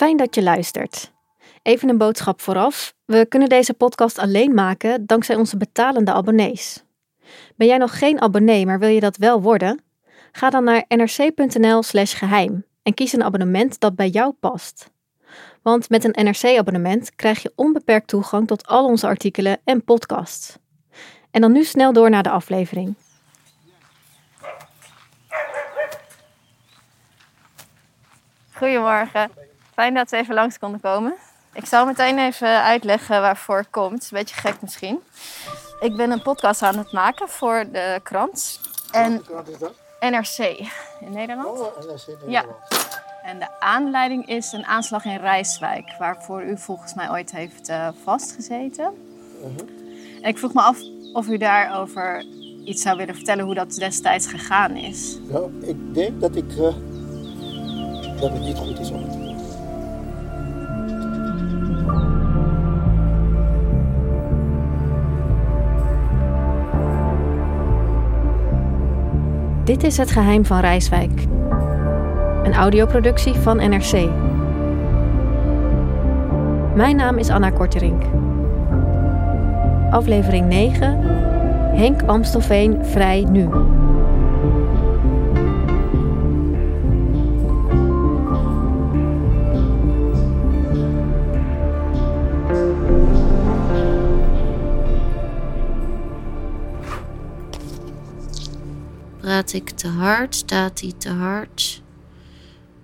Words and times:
Fijn 0.00 0.16
dat 0.16 0.34
je 0.34 0.42
luistert. 0.42 1.12
Even 1.62 1.88
een 1.88 1.98
boodschap 1.98 2.40
vooraf. 2.40 2.94
We 3.04 3.26
kunnen 3.28 3.48
deze 3.48 3.74
podcast 3.74 4.18
alleen 4.18 4.54
maken 4.54 5.06
dankzij 5.06 5.36
onze 5.36 5.56
betalende 5.56 6.12
abonnees. 6.12 6.84
Ben 7.56 7.66
jij 7.66 7.76
nog 7.76 7.98
geen 7.98 8.20
abonnee, 8.20 8.66
maar 8.66 8.78
wil 8.78 8.88
je 8.88 9.00
dat 9.00 9.16
wel 9.16 9.42
worden? 9.42 9.82
Ga 10.32 10.50
dan 10.50 10.64
naar 10.64 10.84
nrc.nl/slash 10.88 12.18
geheim 12.18 12.64
en 12.82 12.94
kies 12.94 13.12
een 13.12 13.22
abonnement 13.22 13.80
dat 13.80 13.94
bij 13.94 14.08
jou 14.08 14.32
past. 14.32 14.90
Want 15.62 15.88
met 15.88 16.04
een 16.04 16.24
NRC-abonnement 16.24 17.14
krijg 17.14 17.42
je 17.42 17.52
onbeperkt 17.54 18.08
toegang 18.08 18.46
tot 18.46 18.66
al 18.66 18.84
onze 18.84 19.06
artikelen 19.06 19.58
en 19.64 19.84
podcasts. 19.84 20.58
En 21.30 21.40
dan 21.40 21.52
nu 21.52 21.64
snel 21.64 21.92
door 21.92 22.10
naar 22.10 22.22
de 22.22 22.30
aflevering. 22.30 22.94
Goedemorgen. 28.52 29.49
Fijn 29.80 29.94
dat 29.94 30.10
we 30.10 30.16
even 30.16 30.34
langs 30.34 30.58
konden 30.58 30.80
komen. 30.80 31.14
Ik 31.52 31.66
zal 31.66 31.86
meteen 31.86 32.18
even 32.18 32.62
uitleggen 32.62 33.20
waarvoor 33.20 33.56
het 33.56 33.70
komt. 33.70 34.02
Is 34.02 34.10
een 34.10 34.18
beetje 34.18 34.34
gek 34.34 34.62
misschien. 34.62 35.00
Ik 35.80 35.96
ben 35.96 36.10
een 36.10 36.22
podcast 36.22 36.62
aan 36.62 36.78
het 36.78 36.92
maken 36.92 37.28
voor 37.28 37.64
de 37.72 38.00
krant. 38.02 38.60
En 38.90 39.12
NRC 40.00 40.38
in 41.00 41.12
Nederland. 41.12 41.60
Oh, 41.60 41.76
NRC 41.76 42.06
in 42.06 42.30
Ja. 42.30 42.44
En 43.22 43.38
de 43.38 43.60
aanleiding 43.60 44.26
is 44.26 44.52
een 44.52 44.66
aanslag 44.66 45.04
in 45.04 45.16
Rijswijk, 45.16 45.94
waarvoor 45.98 46.42
u 46.42 46.58
volgens 46.58 46.94
mij 46.94 47.10
ooit 47.10 47.30
heeft 47.30 47.68
eh, 47.68 47.88
vastgezeten. 48.04 48.84
En 50.22 50.28
ik 50.28 50.38
vroeg 50.38 50.54
me 50.54 50.60
af 50.60 50.78
of 51.12 51.26
u 51.26 51.36
daarover 51.36 52.24
iets 52.64 52.82
zou 52.82 52.96
willen 52.96 53.14
vertellen 53.14 53.44
hoe 53.44 53.54
dat 53.54 53.74
destijds 53.74 54.26
gegaan 54.26 54.76
is. 54.76 55.18
Nou, 55.22 55.52
ik 55.62 55.94
denk 55.94 56.20
dat, 56.20 56.36
ik, 56.36 56.50
eh, 56.50 56.74
dat 58.20 58.30
het 58.32 58.40
niet 58.40 58.58
goed 58.58 58.78
is 58.78 58.90
om 58.90 59.02
het 59.02 59.19
Dit 69.64 69.82
is 69.82 69.96
Het 69.96 70.10
Geheim 70.10 70.44
van 70.44 70.60
Rijswijk. 70.60 71.26
Een 72.42 72.54
audioproductie 72.54 73.34
van 73.34 73.56
NRC. 73.56 74.08
Mijn 76.74 76.96
naam 76.96 77.18
is 77.18 77.28
Anna 77.28 77.50
Korterink. 77.50 78.02
Aflevering 79.90 80.46
9. 80.46 80.98
Henk 81.76 82.02
Amstelveen 82.02 82.84
vrij 82.84 83.26
nu. 83.30 83.48
Praat 99.40 99.52
ik 99.52 99.70
te 99.70 99.88
hard? 99.88 100.34
Staat 100.34 100.80
hij 100.80 100.92
te 100.98 101.08
hard? 101.08 101.82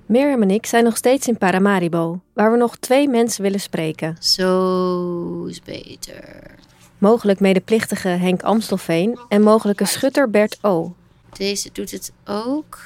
Mirjam 0.06 0.42
en 0.42 0.50
ik 0.50 0.66
zijn 0.66 0.84
nog 0.84 0.96
steeds 0.96 1.28
in 1.28 1.38
Paramaribo, 1.38 2.20
waar 2.32 2.50
we 2.50 2.56
nog 2.56 2.76
twee 2.76 3.08
mensen 3.08 3.42
willen 3.42 3.60
spreken. 3.60 4.16
Zo 4.20 5.44
is 5.44 5.62
beter. 5.62 6.54
Mogelijk 6.98 7.40
medeplichtige 7.40 8.08
Henk 8.08 8.42
Amstelveen 8.42 9.18
en 9.28 9.42
mogelijke 9.42 9.84
schutter 9.84 10.30
Bert 10.30 10.58
O. 10.62 10.94
Deze 11.32 11.68
doet 11.72 11.90
het 11.90 12.12
ook. 12.24 12.78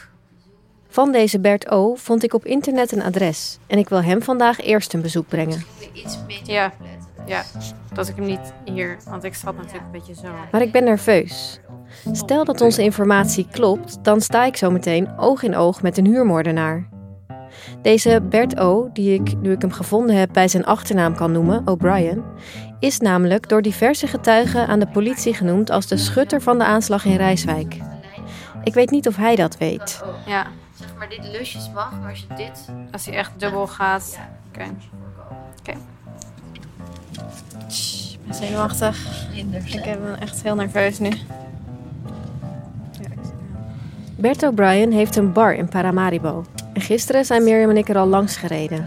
Van 0.89 1.13
deze 1.13 1.41
Bert 1.41 1.71
O 1.71 1.95
vond 1.95 2.23
ik 2.23 2.35
op 2.35 2.45
internet 2.47 2.93
een 2.93 3.03
adres 3.03 3.59
en 3.67 3.79
ik 3.79 3.89
wil 3.89 4.03
hem 4.03 4.23
vandaag 4.23 4.61
eerst 4.61 4.93
een 4.93 5.03
bezoek 5.03 5.29
brengen. 5.29 5.65
Iets 5.93 6.27
beter 6.27 6.53
Ja. 6.53 6.73
Ja, 7.27 7.45
dat 7.93 8.09
ik 8.09 8.17
hem 8.17 8.27
niet 8.27 8.53
hier, 8.65 8.99
want 9.05 9.25
ik 9.25 9.35
zat 9.35 9.57
natuurlijk 9.57 9.85
een 9.85 9.91
beetje 9.91 10.15
zo. 10.15 10.29
Maar 10.53 10.63
ik 10.63 10.73
ben 10.73 10.85
nerveus. 10.85 11.61
Stel 12.13 12.45
dat 12.45 12.61
onze 12.61 12.83
informatie 12.83 13.47
klopt, 13.51 14.05
dan 14.05 14.21
sta 14.21 14.45
ik 14.45 14.57
zo 14.57 14.71
meteen 14.71 15.19
oog 15.19 15.43
in 15.43 15.57
oog 15.57 15.83
met 15.83 15.99
een 15.99 16.07
huurmoordenaar. 16.07 16.89
Deze 17.83 18.23
Bert 18.29 18.59
O, 18.59 18.91
die 18.93 19.15
ik, 19.15 19.41
nu 19.41 19.53
ik 19.53 19.61
hem 19.61 19.73
gevonden 19.73 20.17
heb, 20.17 20.33
bij 20.33 20.49
zijn 20.49 20.65
achternaam 20.65 21.15
kan 21.15 21.33
noemen, 21.33 21.63
O'Brien, 21.67 22.23
is 22.79 22.99
namelijk 22.99 23.49
door 23.49 23.63
diverse 23.63 24.07
getuigen 24.07 24.67
aan 24.67 24.79
de 24.79 24.89
politie 24.89 25.35
genoemd 25.35 25.71
als 25.71 25.87
de 25.87 25.97
schutter 25.97 26.43
van 26.43 26.59
de 26.59 26.65
aanslag 26.65 27.05
in 27.05 27.17
Rijswijk. 27.17 27.77
Ik 28.65 28.75
weet 28.75 28.91
niet 28.91 29.09
of 29.09 29.17
hij 29.17 29.37
dat 29.37 29.59
weet. 29.59 30.03
Ja, 30.27 30.47
Zeg 30.81 30.95
maar, 30.99 31.09
dit 31.09 31.25
lusjes 31.25 31.71
mag, 31.75 32.01
maar 32.01 32.11
als 32.11 32.21
je 32.21 32.35
dit... 32.37 32.69
als 32.93 33.07
hij 33.07 33.15
echt 33.15 33.33
dubbel 33.37 33.67
gaat. 33.67 34.19
Oké. 34.49 34.65
Oké. 35.59 35.71
Ik 38.13 38.19
ben 38.27 38.35
zenuwachtig. 38.35 39.27
Ik 39.35 39.51
ben 39.83 40.21
echt 40.21 40.43
heel 40.43 40.55
nerveus 40.55 40.99
nu. 40.99 41.11
Bert 44.21 44.43
O'Brien 44.43 44.93
heeft 44.93 45.17
een 45.17 45.33
bar 45.33 45.55
in 45.55 45.69
Paramaribo. 45.69 46.45
En 46.73 46.81
gisteren 46.81 47.25
zijn 47.25 47.45
Mirjam 47.45 47.71
en 47.71 47.77
ik 47.77 47.89
er 47.89 47.97
al 47.97 48.07
langs 48.07 48.37
gereden. 48.37 48.85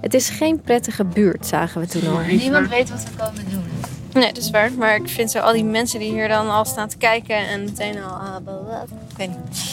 Het 0.00 0.14
is 0.14 0.28
geen 0.28 0.60
prettige 0.60 1.04
buurt, 1.04 1.46
zagen 1.46 1.80
we 1.80 1.86
toen 1.86 2.08
al. 2.08 2.18
Niemand 2.18 2.68
weet 2.68 2.90
wat 2.90 3.02
we 3.04 3.10
komen 3.16 3.50
doen. 3.50 3.64
Nee, 4.12 4.32
dat 4.32 4.42
is 4.42 4.50
waar. 4.50 4.72
Maar 4.72 4.94
ik 4.94 5.08
vind 5.08 5.30
zo 5.30 5.38
al 5.38 5.52
die 5.52 5.64
mensen 5.64 5.98
die 5.98 6.10
hier 6.10 6.28
dan 6.28 6.50
al 6.50 6.64
staan 6.64 6.88
te 6.88 6.96
kijken 6.96 7.48
en 7.48 7.64
meteen 7.64 8.02
al... 8.02 8.40
blablabla. 8.44 8.82
Ik 8.82 9.16
weet 9.16 9.28
niet. 9.28 9.64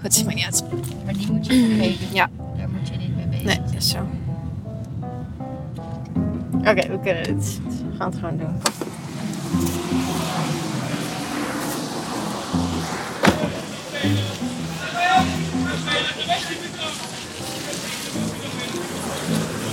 Goed, 0.00 0.14
ziet 0.14 0.24
mij 0.24 0.34
niet 0.34 0.44
uit. 0.44 0.64
Maar 1.04 1.14
die 1.14 1.32
moet 1.32 1.46
je 1.46 1.66
vergeten. 1.66 2.06
Ja. 2.12 2.30
Daar 2.56 2.68
moet 2.68 2.88
je 2.88 2.96
niet 2.96 3.16
mee 3.16 3.26
bezig 3.26 3.44
Nee, 3.44 3.76
is 3.76 3.88
zo. 3.88 3.98
Oké, 6.58 6.88
we 6.88 7.00
kunnen 7.02 7.22
het. 7.22 7.60
We 7.90 7.96
gaan 7.96 8.10
het 8.10 8.18
gewoon 8.18 8.36
doen. 8.36 8.60
Zou 14.00 14.12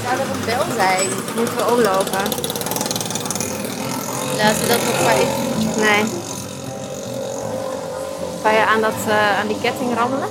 er 0.05 0.29
een 0.33 0.45
bel 0.45 0.65
zijn? 0.75 1.09
Moeten 1.35 1.55
we 1.55 1.65
omlopen? 1.71 2.23
Laten 4.37 4.61
we 4.61 4.67
dat 4.67 4.83
nog 4.83 5.03
maar 5.03 5.15
even... 5.15 5.79
Nee. 5.79 6.05
Zou 8.41 8.53
je 8.55 8.65
aan, 8.65 8.81
dat, 8.81 8.93
eh, 9.07 9.39
aan 9.39 9.47
die 9.47 9.59
ketting 9.61 9.95
rammelen? 9.95 10.27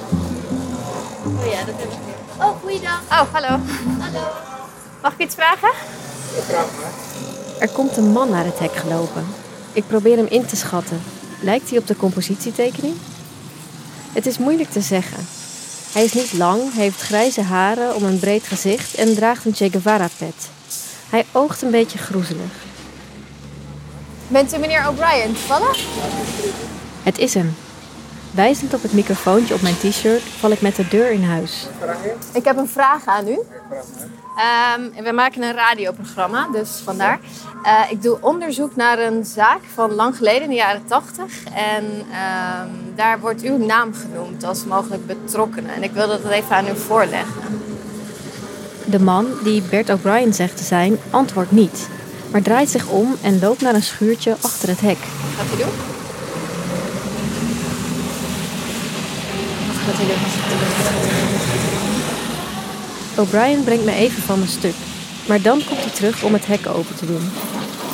Oh 1.24 1.46
ja, 1.46 1.64
dat 1.64 1.74
heb 1.78 1.90
ik. 1.90 1.98
Oh, 2.38 2.60
goeiedag. 2.62 3.00
Oh, 3.10 3.22
hallo. 3.32 3.58
Hallo. 3.98 4.26
Mag 5.02 5.12
ik 5.12 5.18
iets 5.18 5.34
vragen? 5.34 5.70
Er 7.58 7.68
komt 7.68 7.96
een 7.96 8.12
man 8.12 8.30
naar 8.30 8.44
het 8.44 8.58
hek 8.58 8.76
gelopen. 8.76 9.26
Ik 9.72 9.86
probeer 9.86 10.16
hem 10.16 10.26
in 10.28 10.46
te 10.46 10.56
schatten. 10.56 11.02
Lijkt 11.40 11.70
hij 11.70 11.78
op 11.78 11.86
de 11.86 11.96
compositietekening? 11.96 12.96
Het 14.16 14.26
is 14.26 14.38
moeilijk 14.38 14.70
te 14.70 14.80
zeggen. 14.80 15.26
Hij 15.92 16.04
is 16.04 16.12
niet 16.12 16.32
lang, 16.32 16.74
heeft 16.74 17.00
grijze 17.00 17.42
haren 17.42 17.94
om 17.94 18.04
een 18.04 18.18
breed 18.18 18.46
gezicht 18.46 18.94
en 18.94 19.14
draagt 19.14 19.44
een 19.44 19.54
Che 19.54 19.70
Guevara-pet. 19.70 20.48
Hij 21.10 21.24
oogt 21.32 21.62
een 21.62 21.70
beetje 21.70 21.98
groezelig. 21.98 22.52
Bent 24.28 24.54
u 24.54 24.58
meneer 24.58 24.88
O'Brien 24.88 25.34
toevallig? 25.34 25.78
Het 27.02 27.18
is 27.18 27.34
hem. 27.34 27.54
Wijzend 28.36 28.74
op 28.74 28.82
het 28.82 28.92
microfoontje 28.92 29.54
op 29.54 29.62
mijn 29.62 29.76
t-shirt 29.76 30.22
val 30.22 30.50
ik 30.50 30.60
met 30.60 30.76
de 30.76 30.88
deur 30.88 31.10
in 31.10 31.24
huis. 31.24 31.66
Ik 32.32 32.44
heb 32.44 32.56
een 32.56 32.68
vraag 32.68 33.06
aan 33.06 33.28
u. 33.28 33.38
Ehm, 34.36 35.04
we 35.04 35.12
maken 35.12 35.42
een 35.42 35.54
radioprogramma, 35.54 36.48
dus 36.52 36.80
vandaar. 36.84 37.20
Eh, 37.62 37.90
ik 37.90 38.02
doe 38.02 38.18
onderzoek 38.20 38.76
naar 38.76 38.98
een 38.98 39.24
zaak 39.24 39.60
van 39.74 39.94
lang 39.94 40.16
geleden, 40.16 40.42
in 40.42 40.48
de 40.48 40.54
jaren 40.54 40.86
80. 40.86 41.44
En 41.44 41.84
ehm, 42.12 42.68
daar 42.94 43.20
wordt 43.20 43.42
uw 43.42 43.56
naam 43.56 43.94
genoemd 43.94 44.44
als 44.44 44.64
mogelijk 44.64 45.06
betrokkenen. 45.06 45.74
En 45.74 45.82
ik 45.82 45.92
wil 45.92 46.08
dat 46.08 46.24
even 46.24 46.56
aan 46.56 46.68
u 46.68 46.76
voorleggen. 46.76 47.62
De 48.84 49.00
man, 49.00 49.26
die 49.42 49.62
Bert 49.62 49.90
O'Brien 49.90 50.34
zegt 50.34 50.56
te 50.56 50.64
zijn, 50.64 50.98
antwoordt 51.10 51.50
niet. 51.50 51.88
Maar 52.30 52.42
draait 52.42 52.70
zich 52.70 52.88
om 52.88 53.16
en 53.22 53.38
loopt 53.38 53.60
naar 53.60 53.74
een 53.74 53.82
schuurtje 53.82 54.36
achter 54.40 54.68
het 54.68 54.80
hek. 54.80 54.98
Wat 54.98 55.36
gaat 55.36 55.54
u 55.54 55.56
doen? 55.56 55.56
Wat 55.56 55.56
gaat 55.56 55.56
u 55.56 55.58
doen? 55.58 55.68
Wat 55.68 55.68
gaat 55.68 55.68
u 55.68 55.68
doen? 55.68 55.68
Wat 55.68 55.74
gaat 55.74 55.80
u 55.80 55.92
doen? 55.92 55.96
O'Brien 63.18 63.64
brengt 63.64 63.84
me 63.84 63.92
even 63.92 64.22
van 64.22 64.38
mijn 64.38 64.50
stuk. 64.50 64.74
Maar 65.28 65.42
dan 65.42 65.62
komt 65.68 65.80
hij 65.80 65.90
terug 65.90 66.22
om 66.22 66.32
het 66.32 66.46
hek 66.46 66.66
open 66.66 66.94
te 66.96 67.06
doen. 67.06 67.30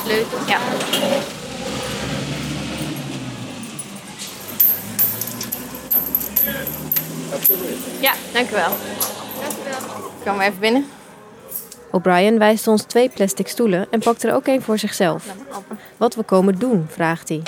Sleutel? 0.05 0.39
Ja. 0.47 0.59
Ja, 8.01 8.13
dank 8.33 8.51
u 8.51 8.55
wel. 8.55 8.69
Dank 9.41 9.53
u 9.53 9.71
wel. 9.71 10.01
Kom 10.25 10.37
maar 10.37 10.47
even 10.47 10.61
binnen. 10.61 10.87
O'Brien 11.91 12.39
wijst 12.39 12.67
ons 12.67 12.83
twee 12.83 13.09
plastic 13.09 13.49
stoelen 13.49 13.87
en 13.91 14.01
pakt 14.01 14.23
er 14.23 14.35
ook 14.35 14.47
een 14.47 14.63
voor 14.63 14.79
zichzelf. 14.79 15.25
Wat 15.97 16.15
we 16.15 16.23
komen 16.23 16.59
doen, 16.59 16.87
vraagt 16.91 17.29
hij. 17.29 17.43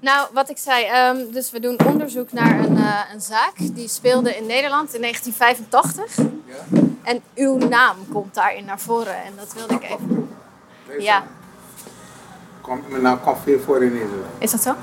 Nou, 0.00 0.28
wat 0.32 0.50
ik 0.50 0.58
zei, 0.58 0.84
ehm, 0.84 1.16
dus 1.32 1.50
we 1.50 1.60
doen 1.60 1.78
onderzoek 1.86 2.32
naar 2.32 2.58
een, 2.58 2.76
eh, 2.76 3.00
een 3.12 3.20
zaak 3.20 3.52
die 3.56 3.88
speelde 3.88 4.36
in 4.36 4.46
Nederland 4.46 4.94
in 4.94 5.00
1985. 5.00 6.16
En 7.02 7.22
uw 7.34 7.56
naam 7.56 7.96
komt 8.12 8.34
daarin 8.34 8.64
naar 8.64 8.80
voren 8.80 9.22
en 9.24 9.32
dat 9.36 9.52
wilde 9.54 9.74
ik 9.74 9.82
even. 9.82 10.28
Ja, 10.98 11.22
Komt, 12.60 12.88
mijn 12.90 13.02
naam 13.02 13.20
komt 13.20 13.38
veel 13.44 13.60
voor 13.60 13.82
in 13.82 13.92
Nederland. 13.92 14.24
is 14.38 14.50
dat 14.50 14.62
zo? 14.62 14.74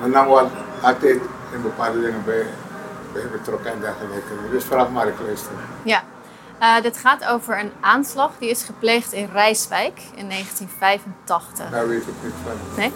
Mijn 0.00 0.10
naam 0.10 0.26
wordt 0.26 0.50
altijd 0.82 1.20
in 1.52 1.62
bepaalde 1.62 2.00
dingen 2.00 2.22
bij, 2.24 2.46
bij 3.12 3.22
betrokken 3.32 3.72
en 3.72 3.80
dergelijke. 3.80 4.32
Dus 4.50 4.64
vraag 4.64 4.90
maar, 4.90 5.08
ik 5.08 5.14
luister. 5.26 5.52
Ja. 5.82 6.02
Eh, 6.58 6.82
dit 6.82 6.96
gaat 6.96 7.24
over 7.24 7.58
een 7.58 7.72
aanslag 7.80 8.30
die 8.38 8.50
is 8.50 8.62
gepleegd 8.62 9.12
in 9.12 9.28
Rijswijk 9.32 10.00
in 10.14 10.26
1985. 10.28 11.70
Daar 11.70 11.88
weet 11.88 12.02
ik 12.02 12.14
niet 12.22 12.32
van. 12.44 12.52
Nee? 12.76 12.92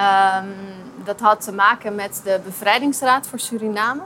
Ehm, 0.00 0.46
dat 1.04 1.20
had 1.20 1.40
te 1.40 1.52
maken 1.52 1.94
met 1.94 2.20
de 2.24 2.40
Bevrijdingsraad 2.44 3.26
voor 3.26 3.38
Suriname. 3.38 4.02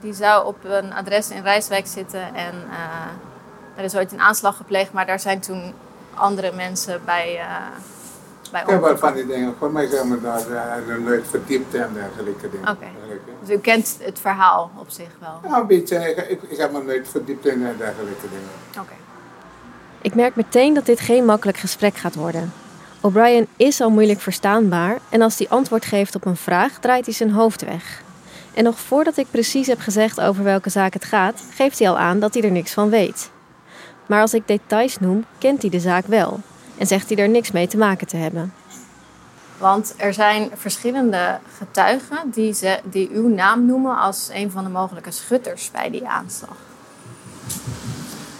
Die 0.00 0.12
zou 0.12 0.46
op 0.46 0.56
een 0.64 0.92
adres 0.92 1.30
in 1.30 1.42
Rijswijk 1.42 1.86
zitten 1.86 2.34
en 2.34 2.54
eh, 2.70 3.76
er 3.76 3.84
is 3.84 3.96
ooit 3.96 4.12
een 4.12 4.20
aanslag 4.20 4.56
gepleegd, 4.56 4.92
maar 4.92 5.06
daar 5.06 5.20
zijn 5.20 5.40
toen 5.40 5.74
andere 6.14 6.52
mensen 6.52 7.00
bij, 7.04 7.38
eh 7.38 7.46
bij 8.50 8.62
Ik 8.62 8.68
heb 8.68 8.80
wel 8.80 8.98
van 8.98 9.14
die 9.14 9.26
dingen. 9.26 9.54
Voor 9.58 9.72
mij 9.72 9.86
zijn 9.86 10.10
we 10.10 10.20
daar 10.20 10.82
uh, 10.86 11.04
nooit 11.04 11.26
verdiept 11.28 11.74
en 11.74 11.90
dergelijke 11.94 12.50
dingen. 12.50 12.68
Oké. 12.68 12.86
Dus 13.40 13.56
u 13.56 13.58
kent 13.58 13.96
het 14.00 14.18
verhaal 14.18 14.70
op 14.76 14.90
zich 14.90 15.10
wel. 15.18 15.40
Ja, 15.50 15.58
een 15.58 15.66
beetje. 15.66 15.96
Ik, 15.96 16.28
ik, 16.28 16.42
ik 16.42 16.58
heb 16.58 16.72
me 16.72 16.82
nooit 16.82 17.08
verdiept 17.08 17.46
in 17.46 17.66
en 17.66 17.76
dergelijke 17.78 18.28
dingen. 18.28 18.84
Oké. 18.84 18.94
Ik 20.00 20.14
merk 20.14 20.36
meteen 20.36 20.74
dat 20.74 20.86
dit 20.86 21.00
geen 21.00 21.24
makkelijk 21.24 21.58
gesprek 21.58 21.96
gaat 21.96 22.14
worden. 22.14 22.52
O'Brien 23.04 23.46
is 23.56 23.80
al 23.80 23.90
moeilijk 23.90 24.20
verstaanbaar 24.20 24.98
en 25.08 25.22
als 25.22 25.38
hij 25.38 25.48
antwoord 25.48 25.84
geeft 25.84 26.14
op 26.14 26.24
een 26.24 26.36
vraag, 26.36 26.78
draait 26.80 27.04
hij 27.04 27.14
zijn 27.14 27.30
hoofd 27.30 27.64
weg. 27.64 28.02
En 28.54 28.64
nog 28.64 28.78
voordat 28.78 29.16
ik 29.16 29.26
precies 29.30 29.66
heb 29.66 29.80
gezegd 29.80 30.20
over 30.20 30.44
welke 30.44 30.70
zaak 30.70 30.92
het 30.92 31.04
gaat, 31.04 31.42
geeft 31.54 31.78
hij 31.78 31.88
al 31.88 31.98
aan 31.98 32.20
dat 32.20 32.34
hij 32.34 32.42
er 32.42 32.50
niks 32.50 32.72
van 32.72 32.90
weet. 32.90 33.30
Maar 34.06 34.20
als 34.20 34.34
ik 34.34 34.48
details 34.48 34.98
noem, 34.98 35.24
kent 35.38 35.60
hij 35.60 35.70
de 35.70 35.80
zaak 35.80 36.06
wel 36.06 36.40
en 36.78 36.86
zegt 36.86 37.08
hij 37.08 37.18
er 37.18 37.28
niks 37.28 37.50
mee 37.50 37.66
te 37.66 37.76
maken 37.76 38.06
te 38.06 38.16
hebben. 38.16 38.52
Want 39.58 39.94
er 39.96 40.14
zijn 40.14 40.50
verschillende 40.54 41.38
getuigen 41.56 42.18
die, 42.24 42.54
ze, 42.54 42.80
die 42.84 43.10
uw 43.12 43.28
naam 43.28 43.66
noemen 43.66 43.98
als 43.98 44.30
een 44.32 44.50
van 44.50 44.64
de 44.64 44.70
mogelijke 44.70 45.10
schutters 45.10 45.70
bij 45.70 45.90
die 45.90 46.06
aanslag. 46.06 46.56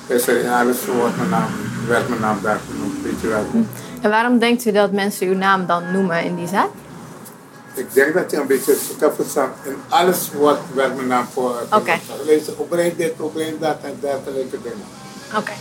In 0.07 0.49
alles 0.49 0.87
wordt 0.87 1.17
mijn 1.17 1.29
naam, 1.29 1.51
werd 1.87 2.09
mijn 2.09 2.21
naam 2.21 2.39
daar 2.43 2.61
genoemd, 2.71 3.03
weet 3.03 3.21
je 3.21 3.29
wel. 3.29 3.47
En 4.05 4.11
waarom 4.11 4.39
denkt 4.39 4.65
u 4.65 4.73
dat 4.73 4.93
mensen 4.93 5.27
uw 5.27 5.35
naam 5.35 5.67
dan 5.67 5.93
noemen 5.93 6.25
in 6.25 6.37
die 6.37 6.47
zaak? 6.47 6.69
Ik 7.75 7.93
denk 7.93 8.15
dat 8.15 8.31
je 8.31 8.37
een 8.37 8.47
beetje 8.47 8.77
heb 8.99 9.15
verstaan. 9.15 9.53
In 9.63 9.77
alles 9.89 10.31
wordt, 10.33 10.61
werd 10.75 10.95
mijn 10.95 11.07
naam 11.07 11.27
voor. 11.33 11.55
Oké. 11.71 11.93
Lees 12.25 12.43
opbreng 12.57 12.97
dit, 12.97 13.13
opbreng 13.19 13.61
dat 13.61 13.77
en 13.83 13.99
dergelijke 14.01 14.59
dingen. 14.63 14.85
Oké. 15.37 15.53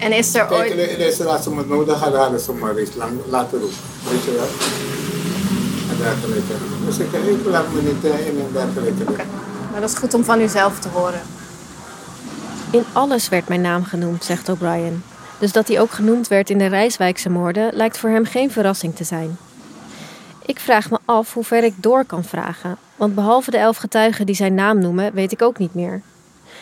En 0.00 0.12
is 0.12 0.34
er 0.34 0.46
Kijk, 0.46 0.60
ooit... 0.60 0.88
in 0.88 0.98
deze 0.98 1.24
laatste 1.24 1.50
me 1.50 1.64
nodig 1.66 2.00
hadden, 2.00 2.20
hadden 2.20 2.40
ze 2.40 2.52
me 2.52 2.72
reeds 2.72 2.94
lang 2.94 3.12
laten 3.28 3.58
roepen. 3.60 3.76
Weet 4.10 4.24
je 4.24 4.32
wel? 4.32 4.48
En 5.90 5.96
dergelijke. 5.98 6.54
Dus 6.84 6.98
ik, 6.98 7.12
ik 7.12 7.46
laat 7.46 7.72
me 7.72 7.82
niet 7.82 8.04
eh, 8.04 8.26
in 8.26 8.40
en 8.40 8.48
dergelijke 8.52 9.04
dingen. 9.04 9.26
Maar 9.72 9.80
dat 9.80 9.90
is 9.90 9.96
goed 9.96 10.14
om 10.14 10.24
van 10.24 10.40
uzelf 10.40 10.78
te 10.78 10.88
horen. 10.88 11.22
In 12.70 12.84
alles 12.92 13.28
werd 13.28 13.48
mijn 13.48 13.60
naam 13.60 13.84
genoemd, 13.84 14.24
zegt 14.24 14.48
O'Brien. 14.48 15.02
Dus 15.42 15.52
dat 15.52 15.68
hij 15.68 15.80
ook 15.80 15.90
genoemd 15.90 16.28
werd 16.28 16.50
in 16.50 16.58
de 16.58 16.66
Rijswijkse 16.66 17.30
moorden 17.30 17.74
lijkt 17.74 17.98
voor 17.98 18.10
hem 18.10 18.24
geen 18.24 18.50
verrassing 18.50 18.96
te 18.96 19.04
zijn. 19.04 19.38
Ik 20.46 20.60
vraag 20.60 20.90
me 20.90 20.98
af 21.04 21.34
hoe 21.34 21.44
ver 21.44 21.64
ik 21.64 21.74
door 21.76 22.04
kan 22.04 22.24
vragen, 22.24 22.76
want 22.96 23.14
behalve 23.14 23.50
de 23.50 23.56
elf 23.56 23.76
getuigen 23.76 24.26
die 24.26 24.34
zijn 24.34 24.54
naam 24.54 24.78
noemen, 24.78 25.14
weet 25.14 25.32
ik 25.32 25.42
ook 25.42 25.58
niet 25.58 25.74
meer. 25.74 26.02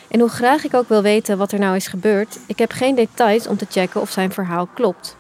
En 0.08 0.20
hoe 0.20 0.28
graag 0.28 0.64
ik 0.64 0.74
ook 0.74 0.88
wil 0.88 1.02
weten 1.02 1.38
wat 1.38 1.52
er 1.52 1.58
nou 1.58 1.76
is 1.76 1.86
gebeurd, 1.86 2.38
ik 2.46 2.58
heb 2.58 2.72
geen 2.72 2.94
details 2.94 3.46
om 3.46 3.56
te 3.56 3.66
checken 3.70 4.00
of 4.00 4.10
zijn 4.10 4.32
verhaal 4.32 4.68
klopt. 4.74 5.16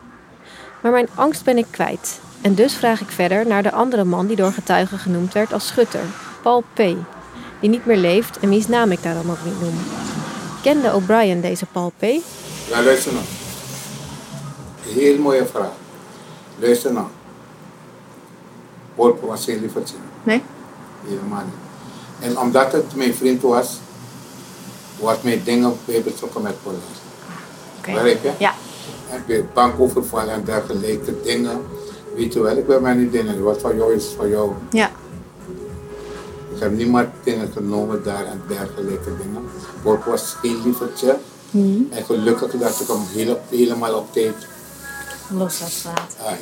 Maar 0.82 0.92
mijn 0.92 1.08
angst 1.14 1.44
ben 1.44 1.58
ik 1.58 1.66
kwijt. 1.70 2.20
En 2.40 2.54
dus 2.54 2.74
vraag 2.74 3.00
ik 3.00 3.10
verder 3.10 3.46
naar 3.46 3.62
de 3.62 3.72
andere 3.72 4.04
man 4.04 4.26
die 4.26 4.36
door 4.36 4.52
getuigen 4.52 4.98
genoemd 4.98 5.32
werd 5.32 5.52
als 5.52 5.66
schutter, 5.66 6.04
Paul 6.42 6.64
P., 6.72 6.76
die 7.60 7.70
niet 7.70 7.86
meer 7.86 7.96
leeft 7.96 8.38
en 8.38 8.48
wiens 8.48 8.68
naam 8.68 8.92
ik 8.92 9.02
daar 9.02 9.14
dan 9.14 9.30
ook 9.30 9.44
niet 9.44 9.60
noem. 9.60 9.78
Kende 10.62 10.94
O'Brien 10.94 11.40
deze 11.40 11.66
Paul 11.66 11.92
P? 11.98 12.02
Ja, 12.68 12.82
luister 12.82 13.12
nou. 13.12 13.24
Heel 14.82 15.18
mooie 15.18 15.46
vraag. 15.46 15.72
Luister 16.58 16.92
nou. 16.92 17.06
Wolf 18.94 19.20
was 19.20 19.44
geen 19.44 19.60
lievertje. 19.60 19.96
Nee? 20.22 20.42
Helemaal 21.06 21.44
niet. 21.44 22.28
En 22.30 22.38
omdat 22.38 22.72
het 22.72 22.94
mijn 22.94 23.14
vriend 23.14 23.42
was, 23.42 23.78
wordt 24.98 25.22
mijn 25.22 25.42
dingen 25.44 25.76
bij 25.84 26.02
betrokken 26.02 26.42
met 26.42 26.62
politie. 26.62 26.84
Oké. 27.78 27.92
Begrijp 27.92 28.22
je? 28.22 28.32
Ja. 28.38 28.54
En 29.10 29.22
bij 29.26 29.44
bankoverval 29.54 30.28
en 30.28 30.44
dergelijke 30.44 31.20
dingen. 31.22 31.60
Weet 32.14 32.32
je 32.32 32.40
wel, 32.40 32.56
ik 32.56 32.66
ben 32.66 32.82
mij 32.82 32.94
niet 32.94 33.12
dingen. 33.12 33.42
Wat 33.42 33.60
van 33.60 33.76
jou 33.76 33.94
is 33.94 34.04
van 34.16 34.28
jou. 34.28 34.52
Ja. 34.70 34.90
Ik 36.54 36.60
heb 36.66 36.76
niemand 36.76 37.08
dingen 37.22 37.52
genomen 37.52 38.04
daar 38.04 38.26
en 38.26 38.42
dergelijke 38.48 39.16
dingen. 39.22 39.42
Wolf 39.82 40.04
was 40.04 40.36
heel 40.42 40.56
lievertje. 40.64 41.18
En 41.90 42.04
gelukkig 42.04 42.50
dat 42.50 42.80
ik 42.80 42.86
hem 42.86 43.02
heel, 43.12 43.40
helemaal 43.48 43.94
op 43.94 44.12
tijd. 44.12 44.34
Los 45.32 45.60
had 45.60 45.70
gelaten. 45.70 46.18
Ai. 46.26 46.36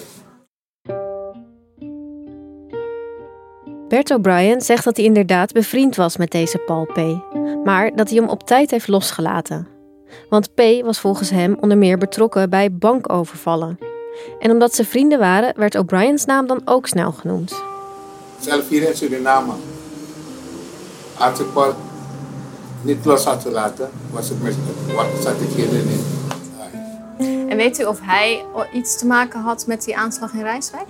Bert 3.88 4.10
O'Brien 4.10 4.60
zegt 4.60 4.84
dat 4.84 4.96
hij 4.96 5.04
inderdaad 5.04 5.52
bevriend 5.52 5.96
was 5.96 6.16
met 6.16 6.30
deze 6.30 6.58
Paul 6.58 6.84
P., 6.84 6.96
maar 7.64 7.96
dat 7.96 8.08
hij 8.08 8.18
hem 8.18 8.28
op 8.28 8.42
tijd 8.42 8.70
heeft 8.70 8.88
losgelaten. 8.88 9.66
Want 10.28 10.54
P. 10.54 10.60
was 10.84 11.00
volgens 11.00 11.30
hem 11.30 11.56
onder 11.60 11.78
meer 11.78 11.98
betrokken 11.98 12.50
bij 12.50 12.72
bankovervallen. 12.72 13.78
En 14.38 14.50
omdat 14.50 14.74
ze 14.74 14.84
vrienden 14.84 15.18
waren, 15.18 15.52
werd 15.56 15.74
O'Brien's 15.74 16.24
naam 16.24 16.46
dan 16.46 16.62
ook 16.64 16.86
snel 16.86 17.12
genoemd. 17.12 17.62
Zelf 18.40 18.68
hier 18.68 18.88
in 18.88 18.96
Suriname. 18.96 19.52
Als 21.18 21.40
ik 21.40 21.52
Paul 21.52 21.74
niet 22.82 23.04
los 23.04 23.24
had 23.24 23.42
gelaten, 23.42 23.90
was 24.10 24.28
het 24.28 24.42
met 24.42 24.54
wat 24.94 25.06
zat 25.22 25.40
ik 25.40 25.48
hier 25.48 25.72
in. 25.72 26.04
En 27.18 27.56
weet 27.56 27.78
u 27.78 27.84
of 27.84 27.98
hij 28.02 28.44
iets 28.72 28.98
te 28.98 29.06
maken 29.06 29.40
had 29.40 29.66
met 29.66 29.84
die 29.84 29.96
aanslag 29.96 30.32
in 30.32 30.42
Rijswijk? 30.42 30.88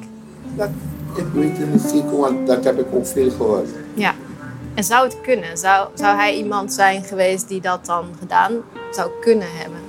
Dat, 0.54 0.68
ik 1.14 1.26
weet 1.32 1.58
het 1.58 1.72
niet 1.72 1.82
zeker, 1.82 2.16
want 2.18 2.46
dat 2.46 2.64
heb 2.64 2.78
ik 2.78 2.86
ook 2.92 3.06
veel 3.06 3.30
gehoord. 3.30 3.68
Ja. 3.94 4.14
En 4.74 4.84
zou 4.84 5.04
het 5.04 5.20
kunnen? 5.20 5.58
Zou, 5.58 5.88
zou 5.94 6.16
hij 6.16 6.36
iemand 6.36 6.72
zijn 6.72 7.04
geweest 7.04 7.48
die 7.48 7.60
dat 7.60 7.86
dan 7.86 8.04
gedaan 8.18 8.52
zou 8.90 9.10
kunnen 9.20 9.48
hebben? 9.50 9.80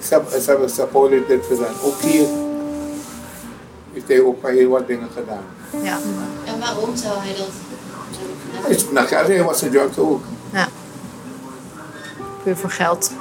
Ze 0.00 0.14
hebben, 0.14 0.40
ze 0.42 0.50
hebben, 0.50 0.70
ze 0.70 0.80
hebben 0.80 1.24
dit 1.28 1.46
gedaan. 1.46 1.74
Ook 1.82 2.00
hier 2.00 2.26
heeft 3.92 4.08
hij 4.08 4.20
ook 4.20 4.42
maar 4.42 4.52
heel 4.52 4.68
wat 4.68 4.86
dingen 4.86 5.08
gedaan. 5.14 5.42
Ja. 5.82 5.98
En 6.44 6.58
waarom 6.60 6.96
zou 6.96 7.18
hij 7.18 7.34
dat? 7.36 7.48
Hij 8.50 8.74
is 8.74 8.90
naar 8.90 9.26
hij 9.26 9.42
was 9.42 9.62
een 9.62 9.70
junkie 9.70 10.02
ook. 10.02 10.22
ja. 10.52 10.68
Puur 12.42 12.56
voor 12.56 12.70
geld. 12.70 13.12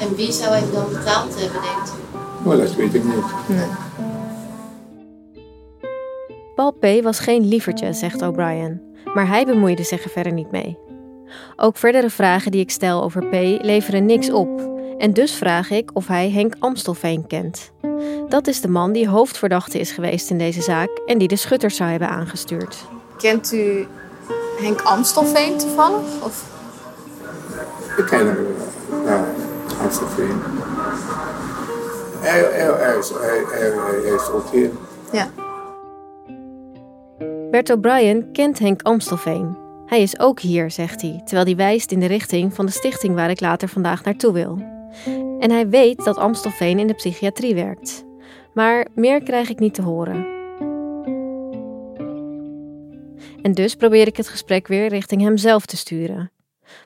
En 0.00 0.14
wie 0.14 0.32
zou 0.32 0.50
hij 0.50 0.64
dan 0.72 0.88
betaald 0.88 1.40
hebben, 1.40 1.62
denkt 1.62 1.92
u? 1.92 2.48
Maar 2.48 2.56
dat 2.56 2.74
weet 2.74 2.94
ik 2.94 3.04
niet. 3.04 3.24
Nee. 3.46 3.66
Paul 6.54 6.72
P. 6.72 7.02
was 7.02 7.18
geen 7.18 7.48
lievertje, 7.48 7.92
zegt 7.92 8.22
O'Brien, 8.22 8.82
maar 9.14 9.28
hij 9.28 9.44
bemoeide 9.44 9.82
zich 9.82 10.04
er 10.04 10.10
verder 10.10 10.32
niet 10.32 10.50
mee. 10.50 10.78
Ook 11.56 11.76
verdere 11.76 12.10
vragen 12.10 12.50
die 12.50 12.60
ik 12.60 12.70
stel 12.70 13.02
over 13.02 13.26
P. 13.26 13.32
leveren 13.62 14.06
niks 14.06 14.30
op. 14.30 14.78
En 14.98 15.12
dus 15.12 15.34
vraag 15.34 15.70
ik 15.70 15.90
of 15.92 16.06
hij 16.06 16.30
Henk 16.30 16.54
Amstelveen 16.58 17.26
kent. 17.26 17.70
Dat 18.28 18.46
is 18.46 18.60
de 18.60 18.68
man 18.68 18.92
die 18.92 19.08
hoofdverdachte 19.08 19.78
is 19.78 19.90
geweest 19.90 20.30
in 20.30 20.38
deze 20.38 20.62
zaak 20.62 20.90
en 21.06 21.18
die 21.18 21.28
de 21.28 21.36
schutters 21.36 21.76
zou 21.76 21.90
hebben 21.90 22.08
aangestuurd. 22.08 22.76
Kent 23.16 23.52
u 23.52 23.86
Henk 24.60 24.80
Amstelveen 24.80 25.58
toevallig? 25.58 26.24
Of? 26.24 26.44
Ik 27.96 28.04
ken 28.04 28.26
hem, 28.26 28.46
ja, 29.80 29.86
Amstelveen. 29.86 30.40
Hij, 32.20 32.40
hij, 32.40 32.86
hij, 32.86 32.98
is, 32.98 33.10
hij, 33.10 33.44
hij, 33.48 34.14
is 34.14 34.28
ook 34.30 34.50
hier. 34.50 34.70
Ja. 35.12 35.28
Bert 37.50 37.70
O'Brien 37.70 38.32
kent 38.32 38.58
Henk 38.58 38.82
Amstelveen. 38.82 39.56
Hij 39.86 40.02
is 40.02 40.18
ook 40.18 40.40
hier, 40.40 40.70
zegt 40.70 41.02
hij, 41.02 41.20
terwijl 41.24 41.46
hij 41.46 41.56
wijst 41.56 41.92
in 41.92 42.00
de 42.00 42.06
richting 42.06 42.54
van 42.54 42.66
de 42.66 42.72
stichting 42.72 43.14
waar 43.14 43.30
ik 43.30 43.40
later 43.40 43.68
vandaag 43.68 44.04
naartoe 44.04 44.32
wil. 44.32 44.58
En 45.38 45.50
hij 45.50 45.68
weet 45.68 46.04
dat 46.04 46.16
Amstelveen 46.16 46.78
in 46.78 46.86
de 46.86 46.94
psychiatrie 46.94 47.54
werkt. 47.54 48.04
Maar 48.54 48.86
meer 48.94 49.22
krijg 49.22 49.50
ik 49.50 49.58
niet 49.58 49.74
te 49.74 49.82
horen. 49.82 50.26
En 53.42 53.52
dus 53.52 53.74
probeer 53.74 54.06
ik 54.06 54.16
het 54.16 54.28
gesprek 54.28 54.66
weer 54.66 54.88
richting 54.88 55.22
hemzelf 55.22 55.66
te 55.66 55.76
sturen. 55.76 56.30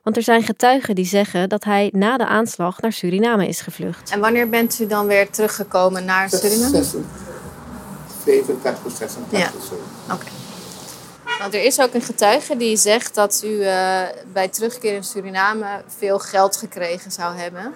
Want 0.03 0.17
er 0.17 0.23
zijn 0.23 0.43
getuigen 0.43 0.95
die 0.95 1.07
zeggen 1.07 1.49
dat 1.49 1.65
hij 1.65 1.91
na 1.93 2.17
de 2.17 2.27
aanslag 2.27 2.81
naar 2.81 2.93
Suriname 2.93 3.49
is 3.49 3.61
gevlucht. 3.61 4.11
En 4.11 4.21
wanneer 4.21 4.49
bent 4.49 4.79
u 4.81 4.87
dan 4.87 5.07
weer 5.07 5.31
teruggekomen 5.31 6.05
naar 6.05 6.29
Suriname? 6.31 6.85
87, 8.25 8.97
86, 8.97 9.39
Ja. 9.39 9.51
zo. 9.69 9.81
Oké. 10.13 10.27
Want 11.39 11.55
er 11.55 11.65
is 11.65 11.81
ook 11.81 11.95
een 11.95 12.03
getuige 12.03 12.57
die 12.57 12.77
zegt 12.77 13.15
dat 13.15 13.43
u 13.45 13.61
eh, 13.63 14.01
bij 14.33 14.49
terugkeer 14.49 14.95
in 14.95 15.05
Suriname 15.05 15.83
veel 15.99 16.19
geld 16.19 16.57
gekregen 16.57 17.11
zou 17.13 17.37
hebben. 17.37 17.75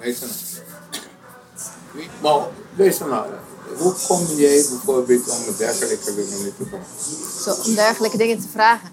Luister 0.00 0.28
nou. 0.28 2.04
Maar 2.20 2.46
luister 2.76 3.08
nou. 3.08 3.26
Hoe 3.78 3.94
kom 4.06 4.26
jij 4.36 4.64
bijvoorbeeld 4.70 5.28
om 5.30 5.54
dergelijke 5.58 6.14
dingen 6.14 6.44
niet 6.44 6.56
te 6.56 6.68
doen? 6.70 6.80
Zo, 7.44 7.54
om 7.68 7.74
dergelijke 7.74 8.16
dingen 8.16 8.40
te 8.40 8.48
vragen. 8.52 8.88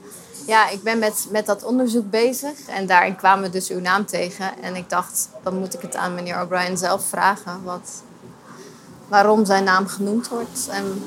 Ja, 0.48 0.70
ik 0.70 0.84
ben 0.84 1.00
met, 1.00 1.28
met 1.30 1.46
dat 1.46 1.64
onderzoek 1.64 2.10
bezig 2.10 2.52
en 2.68 2.86
daarin 2.86 3.16
kwamen 3.16 3.44
we 3.44 3.50
dus 3.50 3.70
uw 3.70 3.80
naam 3.80 4.06
tegen. 4.06 4.52
En 4.62 4.76
ik 4.76 4.90
dacht, 4.90 5.30
dan 5.44 5.58
moet 5.60 5.74
ik 5.74 5.82
het 5.82 5.96
aan 5.96 6.16
meneer 6.16 6.42
O'Brien 6.42 6.78
zelf 6.78 7.06
vragen. 7.10 7.64
Wat, 7.64 8.04
waarom 9.08 9.46
zijn 9.46 9.64
naam 9.64 9.88
genoemd 9.88 10.28
wordt 10.28 10.68
en 10.72 11.04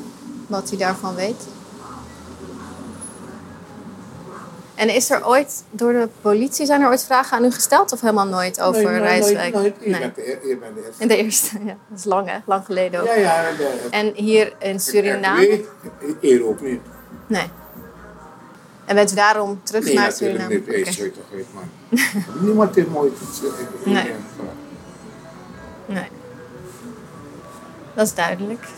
wat 0.46 0.68
hij 0.68 0.78
daarvan 0.78 1.14
weet. 1.14 1.42
En 4.74 4.88
is 4.94 5.10
er 5.10 5.26
ooit, 5.26 5.64
door 5.70 5.92
de 5.92 6.08
politie, 6.20 6.66
zijn 6.66 6.80
er 6.82 6.88
ooit 6.88 7.04
vragen 7.04 7.36
aan 7.36 7.44
u 7.44 7.50
gesteld 7.50 7.92
of 7.92 8.00
helemaal 8.00 8.26
nooit 8.26 8.60
over 8.60 8.82
Nee, 8.82 8.90
nooit, 8.92 9.02
Rijswijk? 9.02 9.54
nooit, 9.54 9.64
nooit. 9.64 9.84
Je 9.84 9.90
Nee. 9.90 10.00
bent 10.00 10.14
de 10.14 10.28
eer- 10.28 10.48
je 10.48 10.56
bent 10.56 10.74
de 10.74 10.82
eerste. 10.86 11.02
In 11.02 11.08
de 11.08 11.16
eerste, 11.16 11.58
ja. 11.64 11.76
Dat 11.88 11.98
is 11.98 12.04
lang 12.04 12.28
hè, 12.30 12.38
lang 12.44 12.64
geleden 12.64 13.00
ook. 13.00 13.06
Ja, 13.06 13.14
ja. 13.14 13.42
de- 13.56 13.86
En 13.90 14.12
hier 14.14 14.52
in 14.58 14.80
Suriname? 14.80 15.48
Ik 15.48 15.68
weet, 16.00 16.14
eer 16.20 16.46
ook 16.46 16.60
niet. 16.60 16.80
Nee. 17.26 17.50
En 18.90 18.96
bent 18.96 19.12
u 19.12 19.14
daarom 19.14 19.60
terug 19.62 19.84
Nee, 19.84 19.94
naar 19.94 20.04
natuurlijk 20.08 20.40
Suriname? 20.40 20.54
niet. 20.54 20.66
Hey, 20.66 20.80
Oké. 20.80 20.92
sorry 20.92 21.10
toch, 21.10 21.24
weet 21.30 21.46
man. 21.54 21.64
Niemand 22.46 22.74
heeft 22.74 22.88
mooi 22.88 23.10
iets. 23.22 23.42
eh, 23.44 23.92
Nee. 23.92 24.12
Nee. 25.86 26.08
Dat 27.94 28.06
is 28.06 28.14
duidelijk. 28.14 28.68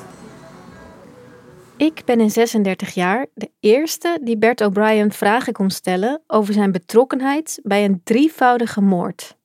Ik 1.76 2.02
ben 2.04 2.20
in 2.20 2.30
36 2.30 2.94
jaar 2.94 3.26
de 3.34 3.50
eerste 3.60 4.18
die 4.22 4.36
Bert 4.38 4.60
O'Brien 4.60 5.12
vragen 5.12 5.52
kon 5.52 5.70
stellen 5.70 6.20
over 6.26 6.54
zijn 6.54 6.72
betrokkenheid 6.72 7.60
bij 7.62 7.84
een 7.84 8.00
drievoudige 8.04 8.80
moord. 8.80 9.36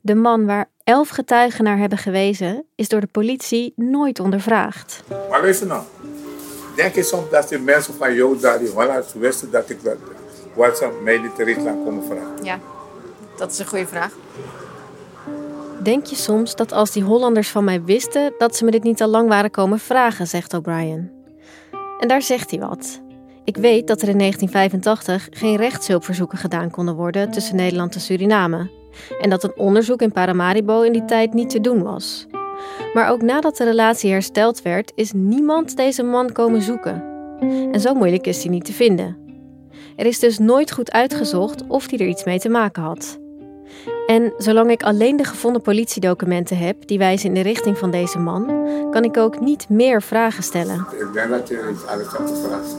De 0.00 0.14
man 0.14 0.46
waar 0.46 0.70
elf 0.84 1.08
getuigen 1.08 1.64
naar 1.64 1.78
hebben 1.78 1.98
gewezen, 1.98 2.64
is 2.74 2.88
door 2.88 3.00
de 3.00 3.06
politie 3.06 3.72
nooit 3.76 4.20
ondervraagd. 4.20 5.02
Maar 5.30 5.40
luister 5.40 5.66
nou. 5.66 5.82
Denk 6.74 6.94
je 6.94 7.02
soms 7.02 7.30
dat 7.30 7.48
de 7.48 7.58
mensen 7.58 7.94
van 7.94 8.14
jou 8.14 8.38
daar 8.38 8.62
in 8.62 8.70
Holland 8.74 9.12
wisten 9.12 9.50
dat 9.50 9.70
ik 9.70 9.82
dat, 9.82 9.96
wat 10.54 10.76
ze 10.76 11.00
mij 11.02 11.18
niet 11.18 11.34
terecht 11.34 11.66
aan 11.66 11.84
komen 11.84 12.04
vragen? 12.04 12.44
Ja, 12.44 12.58
dat 13.36 13.52
is 13.52 13.58
een 13.58 13.66
goede 13.66 13.86
vraag. 13.86 14.12
Denk 15.82 16.06
je 16.06 16.16
soms 16.16 16.56
dat 16.56 16.72
als 16.72 16.90
die 16.90 17.02
Hollanders 17.02 17.48
van 17.48 17.64
mij 17.64 17.82
wisten, 17.82 18.34
dat 18.38 18.56
ze 18.56 18.64
me 18.64 18.70
dit 18.70 18.82
niet 18.82 19.02
al 19.02 19.08
lang 19.08 19.28
waren 19.28 19.50
komen 19.50 19.78
vragen, 19.78 20.26
zegt 20.26 20.54
O'Brien. 20.54 21.10
En 21.98 22.08
daar 22.08 22.22
zegt 22.22 22.50
hij 22.50 22.60
wat. 22.60 23.00
Ik 23.44 23.56
weet 23.56 23.86
dat 23.86 24.02
er 24.02 24.08
in 24.08 24.18
1985 24.18 25.28
geen 25.30 25.56
rechtshulpverzoeken 25.56 26.38
gedaan 26.38 26.70
konden 26.70 26.94
worden 26.94 27.30
tussen 27.30 27.56
Nederland 27.56 27.94
en 27.94 28.00
Suriname. 28.00 28.70
En 29.20 29.30
dat 29.30 29.44
een 29.44 29.56
onderzoek 29.56 30.02
in 30.02 30.12
Paramaribo 30.12 30.80
in 30.80 30.92
die 30.92 31.04
tijd 31.04 31.32
niet 31.32 31.50
te 31.50 31.60
doen 31.60 31.82
was. 31.82 32.26
Maar 32.94 33.10
ook 33.10 33.22
nadat 33.22 33.56
de 33.56 33.64
relatie 33.64 34.10
hersteld 34.10 34.62
werd, 34.62 34.92
is 34.94 35.12
niemand 35.12 35.76
deze 35.76 36.02
man 36.02 36.32
komen 36.32 36.62
zoeken. 36.62 37.10
En 37.72 37.80
zo 37.80 37.94
moeilijk 37.94 38.26
is 38.26 38.42
hij 38.42 38.52
niet 38.52 38.64
te 38.64 38.72
vinden. 38.72 39.16
Er 39.96 40.06
is 40.06 40.18
dus 40.18 40.38
nooit 40.38 40.72
goed 40.72 40.92
uitgezocht 40.92 41.66
of 41.66 41.90
hij 41.90 41.98
er 41.98 42.06
iets 42.06 42.24
mee 42.24 42.38
te 42.38 42.48
maken 42.48 42.82
had. 42.82 43.20
En 44.06 44.32
zolang 44.38 44.70
ik 44.70 44.82
alleen 44.82 45.16
de 45.16 45.24
gevonden 45.24 45.62
politiedocumenten 45.62 46.58
heb 46.58 46.86
die 46.86 46.98
wijzen 46.98 47.28
in 47.28 47.34
de 47.34 47.40
richting 47.40 47.78
van 47.78 47.90
deze 47.90 48.18
man, 48.18 48.46
kan 48.90 49.04
ik 49.04 49.16
ook 49.16 49.40
niet 49.40 49.68
meer 49.68 50.02
vragen 50.02 50.42
stellen. 50.42 50.86
Ik 50.98 51.12
denk 51.12 51.30
dat 51.30 51.48
je 51.48 51.64
niet 51.68 51.84
alles 51.86 52.12
hebt 52.12 52.30
gevraagd. 52.30 52.76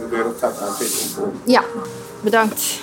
De 0.00 0.06
wereld 0.10 0.36
staat 0.36 0.60
altijd. 0.60 1.16
Ja, 1.44 1.62
bedankt. 2.20 2.80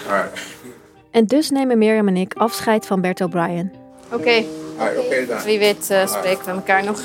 En 1.12 1.26
dus 1.26 1.50
nemen 1.50 1.78
Mirjam 1.78 2.08
en 2.08 2.18
ik 2.18 2.34
afscheid 2.34 2.86
van 2.86 3.02
Bert 3.02 3.22
O'Brien. 3.22 3.83
Oké, 4.14 4.44
ah, 4.78 4.98
Oké 4.98 5.26
dan. 5.26 5.42
wie 5.44 5.60
weet 5.60 5.90
eh, 5.90 6.08
spreken 6.08 6.46
we 6.46 6.52
elkaar 6.52 6.84
nog. 6.84 7.00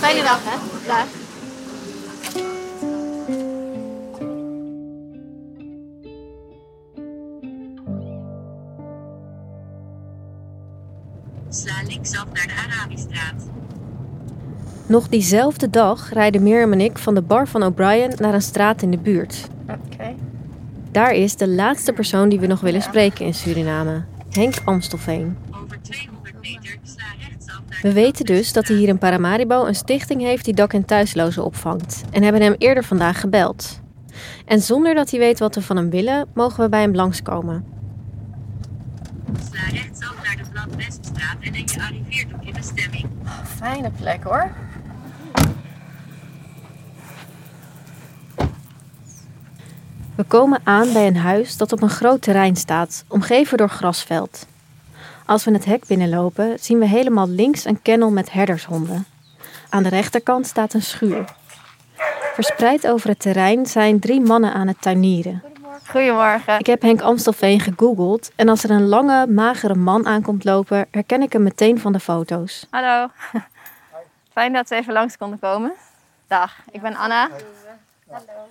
Fijne 0.00 0.22
dag, 0.22 0.40
hè? 0.44 0.56
Dag. 0.86 1.06
Sla 11.48 11.82
linksaf 11.82 12.24
naar 12.32 12.46
de 12.46 12.54
Arabistraat. 12.54 13.55
Nog 14.88 15.08
diezelfde 15.08 15.70
dag 15.70 16.12
rijden 16.12 16.42
Mirjam 16.42 16.72
en 16.72 16.80
ik 16.80 16.98
van 16.98 17.14
de 17.14 17.22
bar 17.22 17.48
van 17.48 17.62
O'Brien 17.62 18.12
naar 18.16 18.34
een 18.34 18.42
straat 18.42 18.82
in 18.82 18.90
de 18.90 18.98
buurt. 18.98 19.48
Oké. 19.68 20.14
Daar 20.90 21.12
is 21.12 21.36
de 21.36 21.48
laatste 21.48 21.92
persoon 21.92 22.28
die 22.28 22.40
we 22.40 22.46
nog 22.46 22.60
willen 22.60 22.82
spreken 22.82 23.24
in 23.24 23.34
Suriname, 23.34 24.04
Henk 24.30 24.54
Amstelveen. 24.64 25.36
Over 25.62 25.78
200 25.82 26.34
meter 26.40 26.78
sla 26.82 27.04
rechtsaf 27.28 27.60
naar 27.68 27.78
We 27.82 27.92
weten 27.92 28.24
dus 28.24 28.52
dat 28.52 28.68
hij 28.68 28.76
hier 28.76 28.88
in 28.88 28.98
Paramaribo 28.98 29.64
een 29.64 29.74
stichting 29.74 30.20
heeft 30.20 30.44
die 30.44 30.54
dak- 30.54 30.72
en 30.72 30.84
thuislozen 30.84 31.44
opvangt 31.44 32.02
en 32.10 32.22
hebben 32.22 32.42
hem 32.42 32.54
eerder 32.58 32.84
vandaag 32.84 33.20
gebeld. 33.20 33.80
En 34.44 34.60
zonder 34.60 34.94
dat 34.94 35.10
hij 35.10 35.18
weet 35.18 35.38
wat 35.38 35.54
we 35.54 35.62
van 35.62 35.76
hem 35.76 35.90
willen, 35.90 36.26
mogen 36.34 36.62
we 36.62 36.68
bij 36.68 36.80
hem 36.80 36.94
langskomen. 36.94 37.64
Sla 39.50 39.68
rechtsaf 39.72 40.14
naar 40.24 40.36
de 40.36 40.50
Blad-Weststraat 40.52 41.36
en 41.40 41.52
je 41.52 41.80
arriveert 41.80 42.34
op 42.34 42.42
je 42.42 42.52
bestemming. 42.52 43.06
Fijne 43.44 43.90
plek, 43.90 44.22
hoor. 44.22 44.50
We 50.16 50.24
komen 50.24 50.60
aan 50.64 50.92
bij 50.92 51.06
een 51.06 51.16
huis 51.16 51.56
dat 51.56 51.72
op 51.72 51.82
een 51.82 51.90
groot 51.90 52.22
terrein 52.22 52.56
staat, 52.56 53.04
omgeven 53.08 53.58
door 53.58 53.68
grasveld. 53.68 54.46
Als 55.26 55.44
we 55.44 55.50
het 55.50 55.64
hek 55.64 55.86
binnenlopen, 55.86 56.58
zien 56.60 56.78
we 56.78 56.86
helemaal 56.86 57.28
links 57.28 57.64
een 57.64 57.82
kennel 57.82 58.10
met 58.10 58.32
herdershonden. 58.32 59.06
Aan 59.68 59.82
de 59.82 59.88
rechterkant 59.88 60.46
staat 60.46 60.72
een 60.74 60.82
schuur. 60.82 61.24
Verspreid 62.34 62.86
over 62.86 63.08
het 63.08 63.20
terrein 63.20 63.66
zijn 63.66 64.00
drie 64.00 64.20
mannen 64.20 64.52
aan 64.52 64.66
het 64.66 64.80
tuinieren. 64.80 65.42
Goedemorgen. 65.90 66.58
Ik 66.58 66.66
heb 66.66 66.82
Henk 66.82 67.00
Amstelveen 67.00 67.60
gegoogeld 67.60 68.30
en 68.36 68.48
als 68.48 68.64
er 68.64 68.70
een 68.70 68.86
lange, 68.86 69.26
magere 69.26 69.74
man 69.74 70.06
aankomt 70.06 70.44
lopen, 70.44 70.86
herken 70.90 71.22
ik 71.22 71.32
hem 71.32 71.42
meteen 71.42 71.80
van 71.80 71.92
de 71.92 72.00
foto's. 72.00 72.66
Hallo. 72.70 73.08
Fijn 74.32 74.52
dat 74.52 74.68
we 74.68 74.74
even 74.74 74.92
langs 74.92 75.16
konden 75.16 75.38
komen. 75.38 75.72
Dag, 76.26 76.56
ik 76.70 76.80
ben 76.80 76.96
Anna. 76.96 77.30
Hallo. 78.08 78.48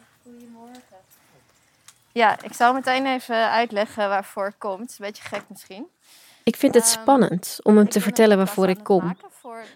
Ja, 2.16 2.38
ik 2.42 2.54
zal 2.54 2.74
meteen 2.74 3.06
even 3.06 3.50
uitleggen 3.50 4.10
waarvoor 4.10 4.48
ik 4.48 4.56
kom. 4.58 4.80
Het 4.80 4.90
is 4.90 5.00
een 5.00 5.06
beetje 5.06 5.24
gek 5.24 5.44
misschien. 5.50 5.88
Ik 6.44 6.56
vind 6.56 6.74
het 6.74 6.88
spannend 6.88 7.60
om 7.64 7.78
hem 7.78 7.90
te 7.90 8.02
vertellen 8.02 8.38
waarvoor 8.38 8.70
ik 8.70 8.84
kom. 8.84 9.18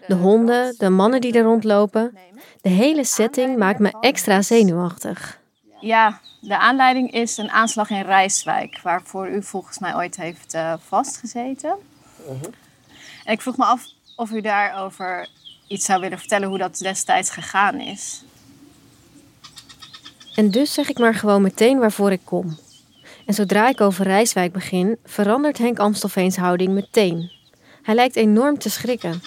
De 0.06 0.14
honden, 0.14 0.74
de 0.78 0.88
mannen 0.88 1.20
die 1.20 1.32
er 1.32 1.42
rondlopen, 1.42 2.18
de 2.60 2.68
hele 2.68 3.04
setting 3.04 3.56
maakt 3.56 3.78
me 3.78 3.96
extra 4.00 4.42
zenuwachtig. 4.42 5.40
Ja, 5.80 6.20
de 6.40 6.58
aanleiding 6.58 7.12
is 7.12 7.36
een 7.36 7.50
aanslag 7.50 7.90
in 7.90 8.02
Rijswijk, 8.02 8.80
waarvoor 8.82 9.28
u 9.28 9.42
volgens 9.42 9.78
mij 9.78 9.94
ooit 9.94 10.16
heeft 10.16 10.54
eh, 10.54 10.74
vastgezeten. 10.86 11.74
En 13.24 13.32
ik 13.32 13.40
vroeg 13.40 13.56
me 13.56 13.64
af 13.64 13.84
of 14.16 14.30
u 14.30 14.40
daarover 14.40 15.28
iets 15.68 15.84
zou 15.84 16.00
willen 16.00 16.18
vertellen 16.18 16.48
hoe 16.48 16.58
dat 16.58 16.78
destijds 16.78 17.30
gegaan 17.30 17.80
is. 17.80 18.22
En 20.34 20.50
dus 20.50 20.72
zeg 20.74 20.88
ik 20.88 20.98
maar 20.98 21.14
gewoon 21.14 21.42
meteen 21.42 21.78
waarvoor 21.78 22.12
ik 22.12 22.20
kom. 22.24 22.58
En 23.26 23.34
zodra 23.34 23.68
ik 23.68 23.80
over 23.80 24.04
Rijswijk 24.04 24.52
begin, 24.52 24.96
verandert 25.04 25.58
Henk 25.58 25.78
Amstelveens 25.78 26.36
houding 26.36 26.72
meteen. 26.72 27.30
Hij 27.82 27.94
lijkt 27.94 28.16
enorm 28.16 28.58
te 28.58 28.70
schrikken. 28.70 29.22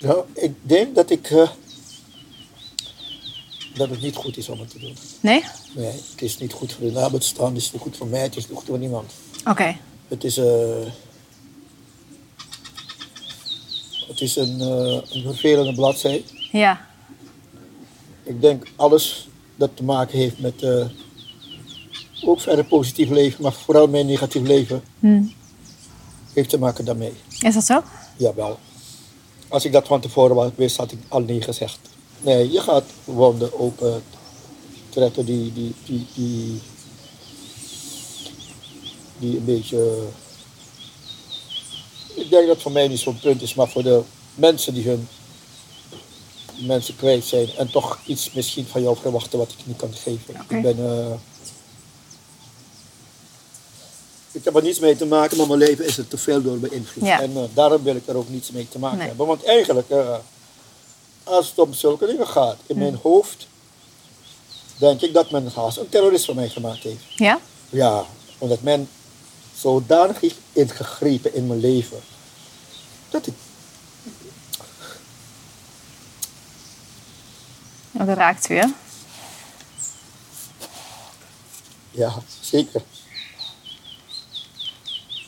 Nou, 0.00 0.24
ik 0.34 0.52
denk 0.62 0.94
dat 0.94 1.10
ik. 1.10 1.30
eh, 1.30 1.48
dat 3.74 3.90
het 3.90 4.00
niet 4.00 4.16
goed 4.16 4.36
is 4.36 4.48
om 4.48 4.60
het 4.60 4.70
te 4.70 4.78
doen. 4.78 4.96
Nee? 5.20 5.44
Nee, 5.74 5.92
het 6.10 6.22
is 6.22 6.38
niet 6.38 6.52
goed 6.52 6.72
voor 6.72 6.86
de 6.86 6.92
nabestaanden, 6.92 7.54
het 7.54 7.62
is 7.62 7.72
niet 7.72 7.82
goed 7.82 7.96
voor 7.96 8.06
mij, 8.06 8.20
het 8.22 8.36
is 8.36 8.48
niet 8.48 8.58
goed 8.58 8.66
voor 8.66 8.78
niemand. 8.78 9.12
Oké. 9.44 9.76
Het 10.08 10.24
is, 10.24 10.36
eh, 10.36 10.46
het 14.08 14.20
is 14.20 14.36
een, 14.36 14.60
eh, 14.60 15.14
een 15.16 15.22
vervelende 15.22 15.74
bladzij. 15.74 16.24
Ja. 16.52 16.86
Ik 18.22 18.40
denk 18.40 18.66
alles 18.76 19.27
dat 19.58 19.70
te 19.76 19.84
maken 19.84 20.18
heeft 20.18 20.38
met 20.38 20.62
eh, 20.62 20.86
ook 22.24 22.40
verder 22.40 22.64
positief 22.64 23.08
leven, 23.10 23.42
maar 23.42 23.52
vooral 23.52 23.88
mijn 23.88 24.06
negatief 24.06 24.42
leven, 24.42 24.82
Hm. 25.00 25.22
heeft 26.32 26.48
te 26.50 26.58
maken 26.58 26.84
daarmee. 26.84 27.12
Is 27.40 27.54
dat 27.54 27.64
zo? 27.64 27.82
Jawel. 28.16 28.58
Als 29.48 29.64
ik 29.64 29.72
dat 29.72 29.86
van 29.86 30.00
tevoren 30.00 30.36
wel 30.36 30.52
wist, 30.56 30.76
had 30.76 30.92
ik 30.92 30.98
al 31.08 31.20
nee 31.20 31.40
gezegd. 31.42 31.78
Nee, 32.20 32.52
je 32.52 32.60
gaat 32.60 32.84
wonden 33.04 33.58
open 33.60 34.02
trekken 34.88 35.24
die, 35.24 35.52
die, 35.52 35.74
die, 35.86 36.06
die, 36.14 36.60
die 39.18 39.36
een 39.36 39.44
beetje... 39.44 40.02
Ik 42.14 42.30
denk 42.30 42.46
dat 42.46 42.62
voor 42.62 42.72
mij 42.72 42.88
niet 42.88 42.98
zo'n 42.98 43.18
punt 43.20 43.42
is, 43.42 43.54
maar 43.54 43.68
voor 43.68 43.82
de 43.82 44.02
mensen 44.34 44.74
die 44.74 44.84
hun 44.88 45.08
mensen 46.66 46.96
kwijt 46.96 47.24
zijn 47.24 47.48
en 47.56 47.70
toch 47.70 47.98
iets 48.06 48.32
misschien 48.32 48.66
van 48.66 48.82
jou 48.82 48.96
verwachten 49.00 49.38
wat 49.38 49.50
ik 49.58 49.66
niet 49.66 49.76
kan 49.76 49.92
geven. 49.94 50.34
Ik 50.48 50.62
ben... 50.62 50.78
eh, 50.78 51.12
ik 54.32 54.44
heb 54.44 54.56
er 54.56 54.62
niets 54.62 54.78
mee 54.78 54.96
te 54.96 55.06
maken, 55.06 55.36
maar 55.36 55.46
mijn 55.46 55.58
leven 55.58 55.84
is 55.84 55.98
er 55.98 56.08
te 56.08 56.18
veel 56.18 56.42
door 56.42 56.58
beïnvloed. 56.58 57.04
Ja. 57.04 57.20
En 57.22 57.36
eh, 57.36 57.42
daarom 57.54 57.82
wil 57.82 57.96
ik 57.96 58.06
er 58.08 58.16
ook 58.16 58.28
niets 58.28 58.50
mee 58.50 58.68
te 58.68 58.78
maken 58.78 58.98
Nee. 58.98 59.06
hebben. 59.08 59.26
Want 59.26 59.44
eigenlijk, 59.44 59.90
eh, 59.90 60.16
als 61.24 61.48
het 61.48 61.58
om 61.58 61.72
zulke 61.72 62.06
dingen 62.06 62.26
gaat, 62.28 62.56
in 62.66 62.74
Hm. 62.74 62.80
mijn 62.82 62.98
hoofd, 63.02 63.46
denk 64.78 65.00
ik 65.00 65.12
dat 65.14 65.30
men 65.30 65.50
haast 65.54 65.76
een 65.76 65.88
terrorist 65.88 66.24
van 66.24 66.34
mij 66.34 66.48
gemaakt 66.48 66.82
heeft. 66.82 67.02
Ja? 67.16 67.40
Ja, 67.70 68.04
omdat 68.38 68.62
men 68.62 68.88
zodanig 69.56 70.20
heeft 70.20 70.36
ingegrepen 70.52 71.34
in 71.34 71.46
mijn 71.46 71.60
leven. 71.60 71.98
Dat 73.10 73.26
ik, 73.26 73.34
Oh, 77.98 78.06
dat 78.06 78.16
raakt 78.16 78.48
u, 78.50 78.54
hè? 78.54 78.66
ja, 81.90 82.14
zeker. 82.40 82.82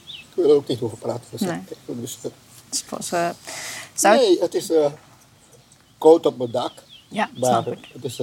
Ik 0.09 0.35
wil 0.37 0.51
er 0.51 0.57
ook 0.57 0.67
niet 0.69 0.81
over 0.81 0.99
praten. 0.99 1.25
Dus, 1.31 1.41
Nee. 1.41 1.61
dus, 1.87 2.19
eh, 2.23 2.31
Dus 2.69 2.83
pas, 2.83 3.13
eh, 3.13 3.31
zou 3.95 4.15
het- 4.17 4.27
Nee, 4.27 4.41
het 4.41 4.55
is 4.55 4.71
eh, 4.71 4.93
koud 5.99 6.27
op 6.27 6.39
mijn 6.39 6.51
dak. 6.51 6.73
Ja, 7.09 7.31
Maar 7.39 7.65
het 7.65 8.05
is, 8.05 8.19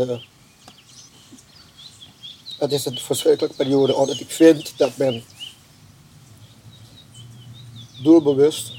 het 2.60 2.72
is 2.72 2.86
een 2.86 2.98
verschrikkelijke 2.98 3.56
periode 3.56 3.96
omdat 3.96 4.20
ik 4.20 4.30
vind 4.32 4.77
dat 4.77 4.98
men 4.98 5.24
doelbewust 8.04 8.72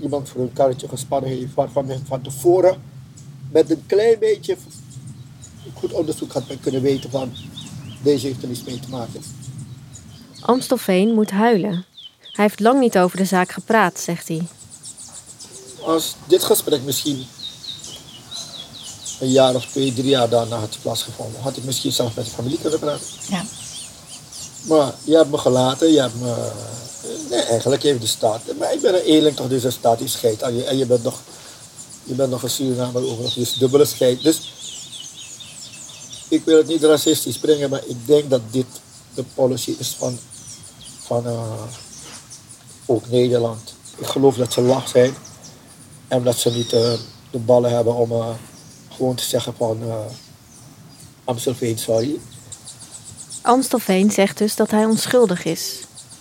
iemand 0.00 0.28
voor 0.28 0.40
een 0.40 0.52
karretje 0.52 0.88
gespannen 0.88 1.30
heeft 1.30 1.54
waarvan 1.54 1.86
men 1.86 2.06
van 2.06 2.22
tevoren 2.22 2.82
met 3.50 3.70
een 3.70 3.82
klein 3.86 4.18
beetje 4.18 4.56
goed 5.74 5.92
onderzoek 5.92 6.32
had 6.32 6.48
men 6.48 6.60
kunnen 6.60 6.82
weten 6.82 7.10
van 7.10 7.32
deze 8.02 8.26
heeft 8.26 8.42
er 8.42 8.48
niets 8.48 8.62
mee 8.62 8.80
te 8.80 8.88
maken. 8.88 9.22
Amstelveen 10.40 11.14
moet 11.14 11.30
huilen. 11.30 11.84
Hij 12.32 12.44
heeft 12.44 12.60
lang 12.60 12.80
niet 12.80 12.98
over 12.98 13.16
de 13.16 13.24
zaak 13.24 13.52
gepraat, 13.52 14.00
zegt 14.00 14.28
hij. 14.28 14.46
Als 15.80 16.14
dit 16.26 16.44
gesprek 16.44 16.82
misschien 16.82 17.26
een 19.20 19.30
jaar 19.30 19.54
of 19.54 19.66
twee, 19.66 19.92
drie 19.92 20.08
jaar 20.08 20.28
daarna 20.28 20.56
had 20.56 20.78
plaatsgevonden, 20.82 21.40
had 21.40 21.56
ik 21.56 21.64
misschien 21.64 21.92
zelf 21.92 22.14
met 22.14 22.24
de 22.24 22.30
familie 22.30 22.58
kunnen 22.60 22.78
praten. 22.78 23.06
Ja. 23.28 23.44
Maar 24.68 24.94
je 25.04 25.16
hebt 25.16 25.30
me 25.30 25.38
gelaten, 25.38 25.92
je 25.92 26.00
hebt 26.00 26.20
me. 26.20 26.50
Nee, 27.30 27.40
eigenlijk 27.40 27.82
heeft 27.82 28.00
de 28.00 28.06
staat. 28.06 28.40
Maar 28.58 28.72
ik 28.72 28.80
ben 28.80 28.94
een 28.94 29.00
eerlijk 29.00 29.36
toch, 29.36 29.48
dus 29.48 29.62
de 29.62 29.70
staat 29.70 29.98
die 29.98 30.08
scheidt 30.08 30.42
aan 30.42 30.56
je. 30.56 30.64
En 30.64 30.78
je 30.78 30.86
bent 30.86 31.02
nog, 31.02 31.20
je 32.10 32.16
bent 32.16 32.30
nog 32.30 32.42
een 32.42 32.50
Surinamer 32.50 33.04
overigens, 33.04 33.34
dus 33.34 33.54
dubbele 33.54 33.84
scheid. 33.84 34.22
Dus 34.22 34.52
ik 36.28 36.44
wil 36.44 36.56
het 36.56 36.66
niet 36.66 36.82
racistisch 36.82 37.38
brengen, 37.38 37.70
maar 37.70 37.82
ik 37.86 38.06
denk 38.06 38.30
dat 38.30 38.40
dit 38.50 38.66
de 39.14 39.24
policy 39.34 39.74
is 39.78 39.94
van, 39.98 40.18
van 41.00 41.26
eh, 41.26 41.62
ook 42.86 43.10
Nederland. 43.10 43.74
Ik 43.96 44.06
geloof 44.06 44.36
dat 44.36 44.52
ze 44.52 44.60
lach 44.60 44.88
zijn 44.88 45.14
en 46.08 46.22
dat 46.22 46.36
ze 46.36 46.50
niet 46.50 46.72
eh, 46.72 46.92
de 47.30 47.38
ballen 47.38 47.70
hebben 47.70 47.94
om 47.94 48.12
eh, 48.12 48.28
gewoon 48.88 49.14
te 49.14 49.24
zeggen 49.24 49.54
van 49.56 49.78
Amstelveen, 51.24 51.78
sorry. 51.78 52.18
Amstelveen 53.42 54.10
zegt 54.10 54.38
dus 54.38 54.56
dat 54.56 54.70
hij 54.70 54.84
onschuldig 54.84 55.44
is. 55.44 55.80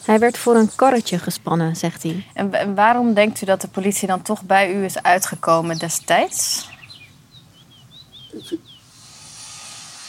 Hij 0.10 0.20
werd 0.20 0.38
voor 0.38 0.56
een 0.56 0.76
karretje 0.76 1.20
gespannen, 1.20 1.76
zegt 1.76 2.04
hij. 2.04 2.26
En, 2.34 2.76
waarom 2.76 3.14
denkt 3.14 3.42
u 3.42 3.46
dat 3.46 3.62
de 3.62 3.68
politie 3.68 4.08
dan 4.08 4.22
toch 4.22 4.44
bij 4.44 4.74
u 4.74 4.84
is 4.84 5.02
uitgekomen 5.02 5.78
destijds? 5.78 6.70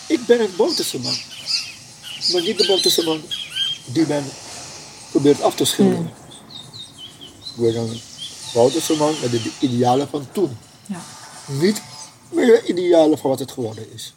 Ik 0.07 0.27
ben 0.27 0.41
een 0.41 0.57
Bouterse 0.57 0.99
man. 0.99 1.15
Maar 2.33 2.43
niet 2.43 2.59
de 2.59 2.67
Bouterse 2.67 3.05
man 3.05 3.21
die 3.87 4.07
men 4.07 4.25
probeert 5.11 5.43
af 5.43 5.55
te 5.55 5.65
schilderen. 5.65 6.11
Ik 7.57 7.63
ben 7.63 7.77
een 7.77 8.01
Bouterse 8.55 8.97
man 8.97 9.15
met 9.21 9.31
de 9.31 9.53
idealen 9.61 10.09
van 10.09 10.27
toen. 10.33 10.59
Ja. 10.87 11.01
Niet 11.47 11.83
meer 12.29 12.47
de 12.47 12.67
idealen 12.67 13.19
van 13.19 13.31
wat 13.31 13.39
het 13.39 13.53
geworden 13.53 13.93
is. 13.93 14.15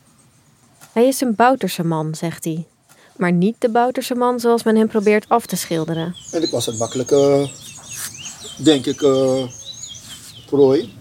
Hij 0.92 1.08
is 1.08 1.22
een 1.22 1.36
Bouterse 1.36 1.84
man, 1.84 2.16
zegt 2.16 2.44
hij. 2.44 2.66
Maar 3.16 3.32
niet 3.32 3.56
de 3.60 3.70
Bouterse 3.70 4.16
man 4.16 4.40
zoals 4.40 4.64
men 4.64 4.76
hem 4.76 4.88
probeert 4.88 5.30
af 5.30 5.46
te 5.46 5.56
schilderen. 5.56 6.16
En 6.32 6.44
ik 6.44 6.50
was 6.50 6.68
een 6.68 6.78
makkelijke, 6.78 7.50
denk 8.58 8.86
ik, 8.86 9.02
eh 9.02 9.44
prooi. 10.46 10.94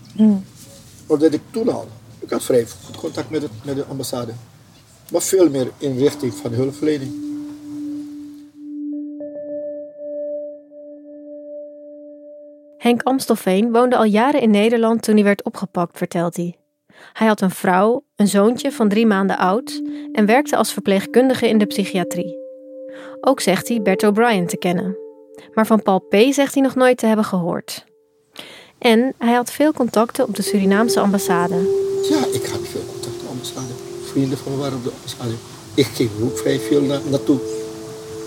Omdat 1.06 1.32
ik 1.32 1.40
toen 1.50 1.68
al, 1.68 1.88
ik 2.18 2.30
had 2.30 2.42
vrij 2.42 2.66
goed 2.84 2.96
contact 2.96 3.30
met, 3.30 3.42
het, 3.42 3.50
met 3.64 3.76
de 3.76 3.84
ambassade. 3.84 4.32
Maar 5.10 5.22
veel 5.22 5.50
meer 5.50 5.70
in 5.78 5.98
richting 5.98 6.34
van 6.34 6.52
hulpverlening. 6.52 7.12
Henk 12.78 13.02
Amstelveen 13.02 13.72
woonde 13.72 13.96
al 13.96 14.04
jaren 14.04 14.40
in 14.40 14.50
Nederland 14.50 15.02
toen 15.02 15.14
hij 15.14 15.24
werd 15.24 15.44
opgepakt, 15.44 15.98
vertelt 15.98 16.36
hij. 16.36 16.56
Hij 17.12 17.26
had 17.26 17.40
een 17.40 17.50
vrouw, 17.50 18.04
een 18.16 18.28
zoontje 18.28 18.72
van 18.72 18.88
drie 18.88 19.06
maanden 19.06 19.38
oud 19.38 19.82
en 20.12 20.26
werkte 20.26 20.56
als 20.56 20.72
verpleegkundige 20.72 21.48
in 21.48 21.58
de 21.58 21.66
psychiatrie. 21.66 22.36
Ook 23.20 23.40
zegt 23.40 23.68
hij 23.68 23.82
Bert 23.82 24.02
O'Brien 24.02 24.46
te 24.46 24.56
kennen. 24.56 24.96
Maar 25.54 25.66
van 25.66 25.82
Paul 25.82 25.98
P. 25.98 26.14
zegt 26.30 26.54
hij 26.54 26.62
nog 26.62 26.74
nooit 26.74 26.98
te 26.98 27.06
hebben 27.06 27.24
gehoord. 27.24 27.84
En 28.78 29.14
hij 29.18 29.34
had 29.34 29.50
veel 29.52 29.72
contacten 29.72 30.24
op 30.24 30.36
de 30.36 30.42
Surinaamse 30.42 31.00
ambassade. 31.00 31.54
Ja, 32.10 32.18
ik 32.32 32.46
had 32.46 32.60
veel 32.70 32.84
contact 32.92 33.14
met 33.14 33.20
de 33.20 33.28
ambassade. 33.30 33.72
Vrienden 34.04 34.38
van 34.38 34.52
me 34.52 34.58
waren 34.58 34.78
op 34.78 34.84
de 34.84 34.92
ambassade. 34.96 35.34
Ik 35.74 35.86
ging 35.86 36.10
ook 36.22 36.38
vrij 36.38 36.58
veel 36.58 36.82
na 36.82 37.00
naartoe. 37.10 37.38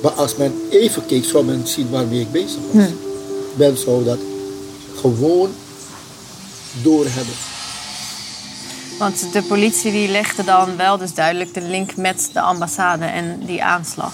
Maar 0.01 0.11
als 0.11 0.35
men 0.35 0.53
even 0.69 1.05
keek, 1.05 1.23
zou 1.23 1.45
men 1.45 1.67
zien 1.67 1.89
waarmee 1.89 2.21
ik 2.21 2.31
bezig 2.31 2.59
was. 2.71 2.85
Men 3.55 3.77
zou 3.77 4.03
dat 4.03 4.19
gewoon 4.95 5.49
doorhebben. 6.83 7.54
Want 8.97 9.33
de 9.33 9.41
politie 9.43 9.91
die 9.91 10.07
legde 10.07 10.43
dan 10.43 10.77
wel 10.77 10.97
dus 10.97 11.13
duidelijk 11.13 11.53
de 11.53 11.61
link 11.61 11.95
met 11.95 12.29
de 12.33 12.41
ambassade 12.41 13.05
en 13.05 13.39
die 13.45 13.63
aanslag. 13.63 14.13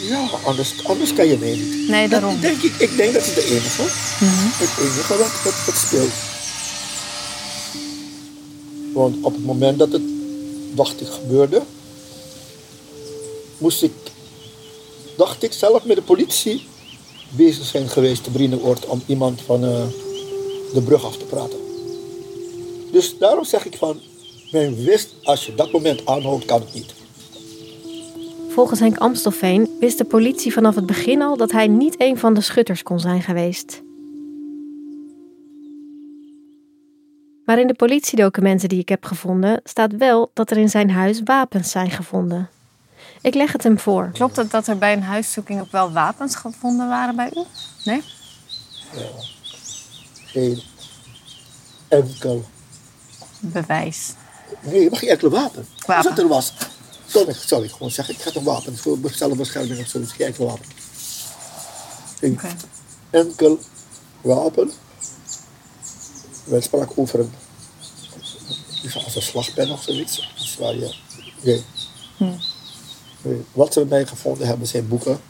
Ja, 0.00 0.28
anders, 0.44 0.84
anders 0.84 1.12
kan 1.12 1.26
je 1.26 1.38
mij 1.38 1.50
niet. 1.56 1.88
Nee, 1.88 2.08
Dat 2.08 2.20
daarom. 2.20 2.40
denk 2.40 2.62
ik, 2.62 2.74
ik 2.78 2.96
denk 2.96 3.12
dat 3.12 3.22
is 3.26 3.34
de 3.34 3.44
enige. 3.44 3.82
Het 4.56 4.70
enige 4.80 5.16
wat, 5.16 5.42
wat, 5.44 5.64
wat 5.66 5.76
speelt. 5.76 6.12
Want 8.92 9.16
op 9.24 9.34
het 9.34 9.44
moment 9.44 9.78
dat 9.78 9.92
het, 9.92 10.02
dacht 10.74 11.00
ik, 11.00 11.06
gebeurde, 11.08 11.62
moest 13.58 13.82
ik, 13.82 13.92
dacht 15.16 15.42
ik 15.42 15.52
zelf 15.52 15.84
met 15.84 15.96
de 15.96 16.02
politie 16.02 16.66
bezig 17.30 17.64
zijn 17.66 17.88
geweest 17.88 18.24
te 18.24 18.30
Brienenoord 18.30 18.86
om 18.86 19.02
iemand 19.06 19.40
van 19.46 19.64
eh, 19.64 19.82
de 20.74 20.82
brug 20.82 21.04
af 21.04 21.16
te 21.16 21.24
praten. 21.24 21.63
Dus 22.94 23.18
daarom 23.18 23.44
zeg 23.44 23.64
ik 23.66 23.76
van, 23.76 24.00
men 24.52 24.84
wist, 24.84 25.14
als 25.22 25.46
je 25.46 25.54
dat 25.54 25.72
moment 25.72 26.06
aanhoudt, 26.06 26.44
kan 26.44 26.60
het 26.60 26.74
niet. 26.74 26.94
Volgens 28.48 28.80
Henk 28.80 28.98
Amstelveen 28.98 29.76
wist 29.80 29.98
de 29.98 30.04
politie 30.04 30.52
vanaf 30.52 30.74
het 30.74 30.86
begin 30.86 31.22
al 31.22 31.36
dat 31.36 31.52
hij 31.52 31.66
niet 31.66 31.94
een 32.00 32.18
van 32.18 32.34
de 32.34 32.40
schutters 32.40 32.82
kon 32.82 33.00
zijn 33.00 33.22
geweest. 33.22 33.82
Maar 37.44 37.58
in 37.58 37.66
de 37.66 37.74
politiedocumenten 37.74 38.68
die 38.68 38.80
ik 38.80 38.88
heb 38.88 39.04
gevonden 39.04 39.60
staat 39.64 39.96
wel 39.96 40.30
dat 40.34 40.50
er 40.50 40.56
in 40.56 40.70
zijn 40.70 40.90
huis 40.90 41.20
wapens 41.24 41.70
zijn 41.70 41.90
gevonden. 41.90 42.48
Ik 43.22 43.34
leg 43.34 43.52
het 43.52 43.62
hem 43.62 43.78
voor. 43.78 44.10
Klopt 44.12 44.36
het 44.36 44.50
dat 44.50 44.66
er 44.66 44.78
bij 44.78 44.92
een 44.92 45.02
huiszoeking 45.02 45.60
ook 45.60 45.72
wel 45.72 45.92
wapens 45.92 46.36
gevonden 46.36 46.88
waren 46.88 47.16
bij 47.16 47.30
u? 47.34 47.42
Nee? 47.84 48.02
Geen 50.24 50.62
enkel. 51.88 52.44
Bewijs. 53.52 54.12
Nee, 54.60 54.90
mag 54.90 55.00
je 55.00 55.10
enkele 55.10 55.30
wapen. 55.30 55.66
Wapen. 55.86 55.96
Als 55.96 56.06
het 56.06 56.18
er 56.18 56.28
was, 56.28 56.52
dan 57.12 57.34
zal 57.46 57.64
ik 57.64 57.70
gewoon 57.70 57.90
zeggen, 57.90 58.14
ik 58.14 58.20
ga 58.20 58.30
toch 58.30 58.42
wapen 58.42 58.78
voor 58.78 58.98
zelfbescherming 59.12 59.80
of 59.80 59.88
zoiets. 59.88 60.12
Geen 60.12 60.26
enkel 60.26 60.46
wapen. 60.46 60.64
Geen 62.18 62.32
Oké. 62.32 62.48
enkel 63.10 63.58
wapen. 64.20 64.72
We 66.44 66.60
spraken 66.60 66.96
over 66.98 67.20
een, 67.20 67.32
als 69.04 69.16
een 69.16 69.22
slagpen 69.22 69.70
of 69.70 69.82
zoiets. 69.82 70.32
Dus 70.38 70.56
waar 70.56 70.74
je, 70.74 70.94
nee. 71.40 71.64
Nee. 72.16 73.44
Wat 73.52 73.72
ze 73.72 73.80
bij 73.80 73.88
mij 73.88 74.06
gevonden 74.06 74.46
hebben 74.46 74.66
zijn 74.66 74.88
boeken 74.88 75.20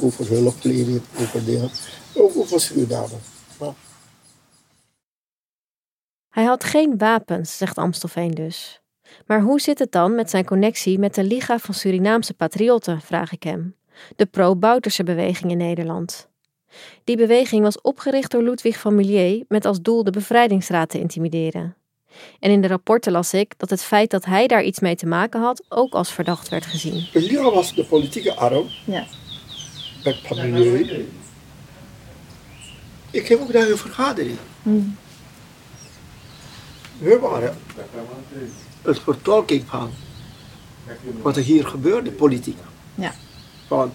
over 0.00 0.26
hulpverlening, 0.28 1.02
over 1.20 1.44
dingen, 1.44 1.70
ook 2.14 2.36
over 2.36 2.60
Suriname. 2.60 3.16
Maar 3.58 3.74
Hij 6.32 6.44
had 6.44 6.64
geen 6.64 6.98
wapens, 6.98 7.56
zegt 7.56 7.78
Amstelveen 7.78 8.30
dus. 8.30 8.80
Maar 9.26 9.40
hoe 9.40 9.60
zit 9.60 9.78
het 9.78 9.92
dan 9.92 10.14
met 10.14 10.30
zijn 10.30 10.44
connectie 10.44 10.98
met 10.98 11.14
de 11.14 11.24
Liga 11.24 11.58
van 11.58 11.74
Surinaamse 11.74 12.34
Patriotten, 12.34 13.00
vraag 13.00 13.32
ik 13.32 13.42
hem. 13.42 13.74
De 14.16 14.26
pro-Bouterse 14.26 15.02
beweging 15.04 15.50
in 15.50 15.56
Nederland. 15.56 16.28
Die 17.04 17.16
beweging 17.16 17.62
was 17.62 17.80
opgericht 17.80 18.30
door 18.30 18.42
Ludwig 18.42 18.78
van 18.78 18.94
Milier 18.94 19.44
met 19.48 19.64
als 19.64 19.80
doel 19.80 20.04
de 20.04 20.10
bevrijdingsraad 20.10 20.88
te 20.88 20.98
intimideren. 20.98 21.76
En 22.40 22.50
in 22.50 22.60
de 22.60 22.68
rapporten 22.68 23.12
las 23.12 23.34
ik 23.34 23.54
dat 23.56 23.70
het 23.70 23.82
feit 23.82 24.10
dat 24.10 24.24
hij 24.24 24.46
daar 24.46 24.62
iets 24.62 24.80
mee 24.80 24.94
te 24.96 25.06
maken 25.06 25.40
had 25.40 25.64
ook 25.68 25.92
als 25.92 26.12
verdacht 26.12 26.48
werd 26.48 26.66
gezien. 26.66 27.06
de 27.12 27.20
Liga 27.20 27.50
was 27.50 27.74
de 27.74 27.84
politieke 27.84 28.34
arm 28.34 28.66
Ja. 28.84 29.04
met 30.04 30.16
familie. 30.16 31.08
Ik 33.10 33.28
heb 33.28 33.40
ook 33.40 33.52
daar 33.52 33.70
een 33.70 33.76
vergadering. 33.78 34.36
We 37.02 37.18
waren 37.18 37.56
het 38.82 38.98
vertolking 39.00 39.64
van 39.66 39.90
wat 41.22 41.36
er 41.36 41.42
hier 41.42 41.66
gebeurde, 41.66 42.10
politiek. 42.10 42.58
Ja. 42.94 43.14
Van, 43.66 43.92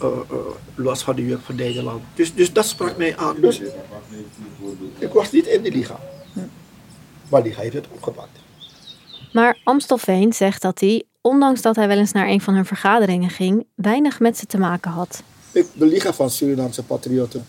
eh, 0.00 0.08
los 0.74 1.02
van 1.02 1.16
de 1.16 1.26
juk 1.26 1.40
van 1.40 1.54
Nederland. 1.54 2.02
Dus, 2.14 2.34
dus 2.34 2.52
dat 2.52 2.66
sprak 2.66 2.96
mij 2.96 3.16
aan. 3.16 3.40
Dus, 3.40 3.60
ik 4.98 5.12
was 5.12 5.32
niet 5.32 5.46
in 5.46 5.62
de 5.62 5.70
Liga. 5.70 6.00
Maar 7.28 7.42
die 7.42 7.54
heeft 7.54 7.74
het 7.74 7.86
opgepakt. 7.90 8.38
Maar 9.32 9.60
Amstelveen 9.64 10.32
zegt 10.32 10.62
dat 10.62 10.80
hij, 10.80 11.04
ondanks 11.20 11.62
dat 11.62 11.76
hij 11.76 11.88
wel 11.88 11.98
eens 11.98 12.12
naar 12.12 12.28
een 12.28 12.40
van 12.40 12.54
hun 12.54 12.66
vergaderingen 12.66 13.30
ging, 13.30 13.66
weinig 13.74 14.20
met 14.20 14.38
ze 14.38 14.46
te 14.46 14.58
maken 14.58 14.90
had. 14.90 15.22
Ik, 15.52 15.66
de 15.72 15.86
Liga 15.86 16.12
van 16.12 16.30
Surinaamse 16.30 16.82
Patriotten. 16.82 17.46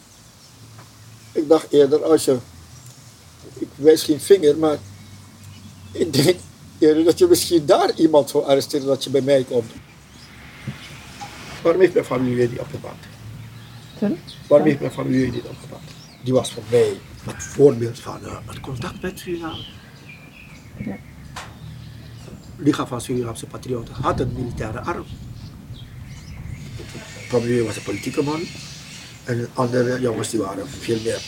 Ik 1.31 1.47
dacht 1.47 1.71
eerder 1.71 2.03
als 2.03 2.25
je. 2.25 2.37
Ik 3.57 3.67
wijs 3.75 4.03
geen 4.03 4.19
vinger, 4.19 4.57
maar. 4.57 4.77
Ik 5.91 6.13
denk 6.13 6.35
eerder 6.79 7.03
dat 7.03 7.17
je 7.17 7.27
misschien 7.27 7.65
daar 7.65 7.91
iemand 7.95 8.29
zou 8.29 8.45
arresteren 8.45 8.87
dat 8.87 9.03
je 9.03 9.09
bij 9.09 9.21
mij 9.21 9.43
komt. 9.43 9.71
Waarom 11.63 11.81
heeft 11.81 11.93
mijn 11.93 12.05
familie 12.05 12.49
niet 12.49 12.59
opgepakt? 12.59 13.05
Waarom 14.47 14.67
heeft 14.67 14.79
mijn 14.79 14.91
familie 14.91 15.31
niet 15.31 15.43
opgepakt? 15.43 15.91
Die 16.23 16.33
was 16.33 16.51
voor 16.51 16.63
mij 16.69 16.97
het 17.23 17.43
voorbeeld 17.43 17.99
van 17.99 18.25
eh, 18.25 18.37
het 18.45 18.59
contact 18.59 19.01
met 19.01 19.19
Suriname. 19.19 19.63
Liga 22.57 22.87
van 22.87 23.01
Surinaamse 23.01 23.45
Patriotten 23.45 23.95
had 23.95 24.19
een 24.19 24.33
militaire 24.33 24.79
arm. 24.79 25.05
Familie 27.27 27.63
was 27.63 27.75
een 27.75 27.83
politieke 27.83 28.23
man. 28.23 28.41
En 29.23 29.37
de 29.37 29.47
andere 29.53 29.99
jongens 29.99 30.29
die 30.29 30.39
waren 30.39 30.67
veel 30.69 30.99
meer, 31.03 31.21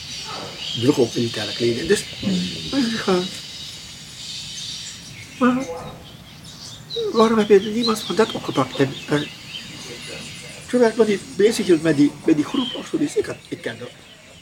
droegen 0.79 1.03
ook 1.03 1.15
militaire 1.15 1.53
kleding. 1.53 1.87
Dus, 1.87 2.03
uh, 2.73 3.17
maar 5.39 5.65
waarom 7.11 7.37
heb 7.37 7.47
je 7.47 7.59
niemand 7.59 8.01
van 8.01 8.15
dat 8.15 8.31
opgepakt? 8.31 8.79
En, 8.79 8.93
en 9.09 9.27
terwijl 10.67 10.91
ik 10.91 10.97
nog 10.97 11.07
niet 11.07 11.21
bezig 11.35 11.65
hield 11.65 11.81
met 11.81 11.97
die, 11.97 12.11
met 12.25 12.35
die 12.35 12.45
groep 12.45 12.75
of 12.75 12.87
zo, 12.87 12.97
dus 12.97 13.15
ik, 13.15 13.25
had, 13.25 13.35
ik 13.47 13.61
kende 13.61 13.87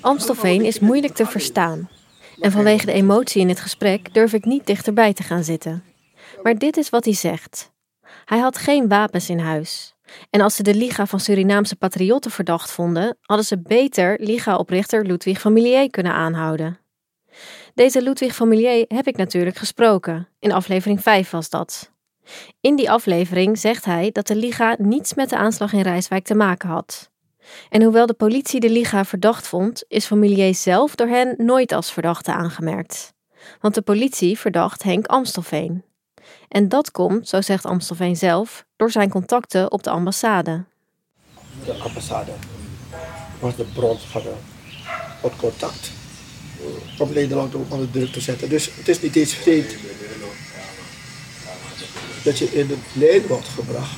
Amstelveen 0.01 0.65
is 0.65 0.79
moeilijk 0.79 1.13
te 1.13 1.25
verstaan. 1.25 1.89
En 2.39 2.51
vanwege 2.51 2.85
de 2.85 2.91
emotie 2.91 3.41
in 3.41 3.49
het 3.49 3.59
gesprek 3.59 4.13
durf 4.13 4.33
ik 4.33 4.45
niet 4.45 4.67
dichterbij 4.67 5.13
te 5.13 5.23
gaan 5.23 5.43
zitten. 5.43 5.83
Maar 6.43 6.57
dit 6.57 6.77
is 6.77 6.89
wat 6.89 7.05
hij 7.05 7.13
zegt. 7.13 7.71
Hij 8.25 8.39
had 8.39 8.57
geen 8.57 8.87
wapens 8.87 9.29
in 9.29 9.39
huis. 9.39 9.94
En 10.29 10.41
als 10.41 10.55
ze 10.55 10.63
de 10.63 10.75
Liga 10.75 11.05
van 11.05 11.19
Surinaamse 11.19 11.75
Patriotten 11.75 12.31
verdacht 12.31 12.71
vonden, 12.71 13.17
hadden 13.21 13.45
ze 13.45 13.61
beter 13.61 14.17
Liga-oprichter 14.19 15.05
Ludwig 15.05 15.41
van 15.41 15.89
kunnen 15.89 16.13
aanhouden. 16.13 16.79
Deze 17.73 18.01
Ludwig 18.01 18.35
van 18.35 18.51
heb 18.87 19.07
ik 19.07 19.17
natuurlijk 19.17 19.57
gesproken. 19.57 20.27
In 20.39 20.51
aflevering 20.51 21.01
5 21.01 21.29
was 21.29 21.49
dat. 21.49 21.91
In 22.61 22.75
die 22.75 22.91
aflevering 22.91 23.57
zegt 23.57 23.85
hij 23.85 24.11
dat 24.11 24.27
de 24.27 24.35
Liga 24.35 24.75
niets 24.79 25.13
met 25.13 25.29
de 25.29 25.37
aanslag 25.37 25.73
in 25.73 25.81
Rijswijk 25.81 26.25
te 26.25 26.35
maken 26.35 26.69
had. 26.69 27.11
En 27.69 27.83
hoewel 27.83 28.05
de 28.05 28.13
politie 28.13 28.59
de 28.59 28.69
Liga 28.69 29.05
verdacht 29.05 29.47
vond, 29.47 29.83
is 29.87 30.05
Van 30.05 30.19
Milier 30.19 30.55
zelf 30.55 30.95
door 30.95 31.07
hen 31.07 31.33
nooit 31.37 31.71
als 31.71 31.91
verdachte 31.91 32.31
aangemerkt. 32.31 33.13
Want 33.61 33.75
de 33.75 33.81
politie 33.81 34.39
verdacht 34.39 34.83
Henk 34.83 35.05
Amstelveen. 35.05 35.83
En 36.55 36.69
dat 36.69 36.91
komt, 36.91 37.29
zo 37.29 37.41
zegt 37.41 37.65
Amstelveen 37.65 38.15
zelf, 38.15 38.65
door 38.75 38.91
zijn 38.91 39.09
contacten 39.09 39.71
op 39.71 39.83
de 39.83 39.89
ambassade. 39.89 40.63
de 41.65 41.73
ambassade 41.73 42.31
was 43.39 43.55
de 43.55 43.63
bron 43.63 43.97
van 43.99 44.21
het 45.21 45.35
contact 45.35 45.91
om 46.97 47.13
Nederland 47.13 47.55
ook 47.55 47.71
onder 47.71 47.91
druk 47.91 48.11
te 48.11 48.19
zetten. 48.19 48.49
Dus 48.49 48.75
het 48.75 48.87
is 48.87 49.01
niet 49.01 49.15
eens 49.15 49.33
vreemd 49.33 49.75
dat 52.23 52.37
je 52.37 52.45
in 52.45 52.67
de 52.67 52.77
lijn 52.93 53.27
wordt 53.27 53.47
gebracht. 53.47 53.97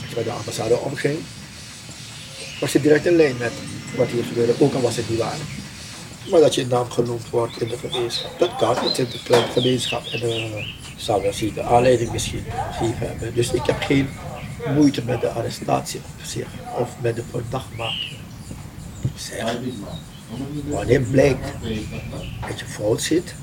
Als 0.00 0.08
je 0.08 0.14
bij 0.14 0.24
de 0.24 0.30
ambassade 0.30 0.76
omging, 0.76 1.18
was 2.60 2.72
je 2.72 2.80
direct 2.80 3.06
in 3.06 3.16
lijn 3.16 3.36
met 3.36 3.52
wat 3.96 4.08
hier 4.08 4.24
gebeurde, 4.24 4.54
ook 4.58 4.74
al 4.74 4.80
was 4.80 4.96
het 4.96 5.10
niet 5.10 5.18
waar. 5.18 5.38
Maar 6.30 6.40
dat 6.40 6.54
je 6.54 6.66
naam 6.66 6.90
genoemd 6.90 7.30
wordt 7.30 7.60
in 7.60 7.68
de 7.68 7.78
gemeenschap, 7.78 8.38
dat 8.38 8.56
kan 8.56 8.76
niet 8.84 8.98
in 8.98 9.08
de 9.10 9.22
kleine 9.22 9.52
gemeenschap. 9.52 10.06
En 10.06 10.20
zou 10.98 11.22
wel 11.22 11.32
zien, 11.32 11.54
de 11.54 11.62
aanleiding 11.62 12.12
misschien 12.12 12.44
gegeven 12.72 13.08
hebben. 13.08 13.34
Dus 13.34 13.52
ik 13.52 13.66
heb 13.66 13.80
geen 13.80 14.08
moeite 14.74 15.04
met 15.04 15.20
de 15.20 15.28
arrestatie 15.28 16.00
op 16.00 16.24
zich 16.24 16.48
of 16.78 16.90
met 17.00 17.16
de 17.16 17.22
verdachtmaking. 17.30 18.18
Zeg, 19.16 19.56
wanneer 20.68 21.00
blijkt 21.00 21.52
dat 22.48 22.58
je 22.58 22.64
fout 22.64 23.02
zit, 23.02 23.34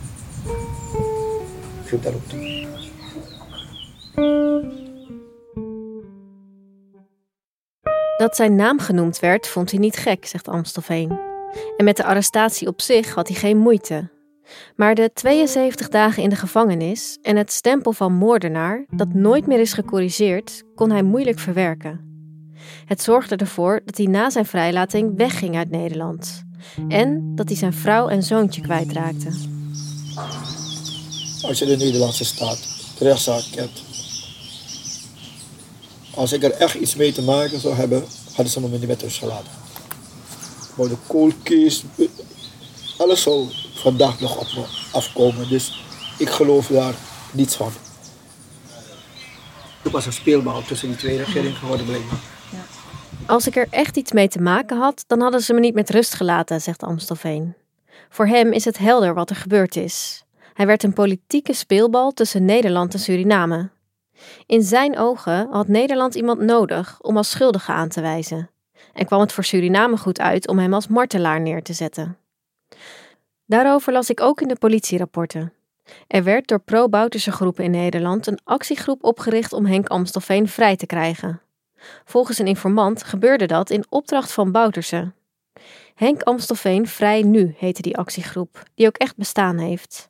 geef 1.85 2.01
dat 2.01 2.13
ook 2.13 2.27
toe. 2.27 2.67
Dat 8.17 8.35
zijn 8.35 8.55
naam 8.55 8.79
genoemd 8.79 9.19
werd, 9.19 9.47
vond 9.47 9.71
hij 9.71 9.79
niet 9.79 9.97
gek, 9.97 10.25
zegt 10.25 10.47
Amstelveen. 10.47 11.19
En 11.77 11.85
met 11.85 11.97
de 11.97 12.03
arrestatie 12.03 12.67
op 12.67 12.81
zich 12.81 13.13
had 13.13 13.27
hij 13.27 13.37
geen 13.37 13.57
moeite. 13.57 14.09
Maar 14.75 14.95
de 14.95 15.11
72 15.13 15.89
dagen 15.89 16.23
in 16.23 16.29
de 16.29 16.35
gevangenis 16.35 17.17
en 17.21 17.35
het 17.35 17.51
stempel 17.51 17.93
van 17.93 18.13
moordenaar, 18.13 18.85
dat 18.89 19.13
nooit 19.13 19.47
meer 19.47 19.59
is 19.59 19.73
gecorrigeerd, 19.73 20.63
kon 20.75 20.91
hij 20.91 21.03
moeilijk 21.03 21.39
verwerken. 21.39 22.13
Het 22.85 23.01
zorgde 23.01 23.35
ervoor 23.35 23.81
dat 23.85 23.97
hij 23.97 24.05
na 24.05 24.29
zijn 24.29 24.45
vrijlating 24.45 25.17
wegging 25.17 25.55
uit 25.55 25.69
Nederland. 25.69 26.43
En 26.87 27.35
dat 27.35 27.47
hij 27.47 27.57
zijn 27.57 27.73
vrouw 27.73 28.07
en 28.07 28.23
zoontje 28.23 28.61
kwijtraakte. 28.61 29.29
Als 31.41 31.59
je 31.59 31.65
de 31.65 31.77
Nederlandse 31.77 32.25
staat 32.25 32.75
rechtszaak 32.99 33.43
kent. 33.51 33.83
Als 36.13 36.33
ik 36.33 36.43
er 36.43 36.51
echt 36.51 36.75
iets 36.75 36.95
mee 36.95 37.11
te 37.11 37.21
maken 37.21 37.59
zou 37.59 37.75
hebben, 37.75 38.03
hadden 38.33 38.53
ze 38.53 38.59
me 38.59 38.67
niet 38.67 38.87
met 38.87 39.01
rust 39.01 39.17
gelaten. 39.17 39.51
Maar 40.75 40.87
de 40.87 41.33
case, 41.43 41.83
alles 42.97 43.21
zou 43.21 43.47
vandaag 43.85 44.19
nog 44.19 44.37
op 44.37 44.47
me 44.55 44.65
afkomen. 44.91 45.49
Dus 45.49 45.83
ik 46.17 46.29
geloof 46.29 46.67
daar 46.67 46.93
niets 47.31 47.55
van. 47.55 47.71
Het 49.81 49.91
was 49.91 50.05
een 50.05 50.13
speelbal 50.13 50.61
tussen 50.61 50.87
die 50.87 50.97
twee 50.97 51.17
regeringen 51.17 51.55
geworden 51.55 51.85
blijkbaar. 51.85 52.19
Als 53.25 53.47
ik 53.47 53.55
er 53.55 53.67
echt 53.69 53.97
iets 53.97 54.11
mee 54.11 54.27
te 54.27 54.41
maken 54.41 54.77
had, 54.77 55.03
dan 55.07 55.21
hadden 55.21 55.41
ze 55.41 55.53
me 55.53 55.59
niet 55.59 55.73
met 55.73 55.89
rust 55.89 56.13
gelaten, 56.13 56.61
zegt 56.61 56.83
Amstelveen. 56.83 57.53
Voor 58.09 58.27
hem 58.27 58.51
is 58.51 58.65
het 58.65 58.77
helder 58.77 59.13
wat 59.13 59.29
er 59.29 59.35
gebeurd 59.35 59.75
is. 59.75 60.23
Hij 60.53 60.65
werd 60.65 60.83
een 60.83 60.93
politieke 60.93 61.53
speelbal 61.53 62.11
tussen 62.11 62.45
Nederland 62.45 62.93
en 62.93 62.99
Suriname. 62.99 63.69
In 64.45 64.63
zijn 64.63 64.97
ogen 64.97 65.47
had 65.51 65.67
Nederland 65.67 66.15
iemand 66.15 66.39
nodig 66.39 66.97
om 67.01 67.17
als 67.17 67.29
schuldige 67.29 67.71
aan 67.71 67.89
te 67.89 68.01
wijzen. 68.01 68.49
En 68.93 69.05
kwam 69.05 69.19
het 69.19 69.31
voor 69.31 69.43
Suriname 69.43 69.97
goed 69.97 70.19
uit 70.19 70.47
om 70.47 70.59
hem 70.59 70.73
als 70.73 70.87
martelaar 70.87 71.41
neer 71.41 71.63
te 71.63 71.73
zetten. 71.73 72.17
Daarover 73.45 73.93
las 73.93 74.09
ik 74.09 74.21
ook 74.21 74.41
in 74.41 74.47
de 74.47 74.55
politierapporten. 74.55 75.53
Er 76.07 76.23
werd 76.23 76.47
door 76.47 76.59
pro-Bouterse 76.59 77.31
groepen 77.31 77.63
in 77.63 77.71
Nederland 77.71 78.27
een 78.27 78.39
actiegroep 78.43 79.03
opgericht 79.03 79.53
om 79.53 79.65
Henk 79.65 79.87
Amstelveen 79.87 80.47
vrij 80.47 80.75
te 80.75 80.85
krijgen. 80.85 81.41
Volgens 82.05 82.37
een 82.37 82.47
informant 82.47 83.03
gebeurde 83.03 83.45
dat 83.45 83.69
in 83.69 83.85
opdracht 83.89 84.31
van 84.31 84.51
Bouterse. 84.51 85.11
Henk 85.95 86.21
Amstelveen 86.21 86.87
Vrij 86.87 87.21
Nu 87.21 87.55
heette 87.57 87.81
die 87.81 87.97
actiegroep, 87.97 88.63
die 88.75 88.87
ook 88.87 88.97
echt 88.97 89.17
bestaan 89.17 89.57
heeft. 89.57 90.09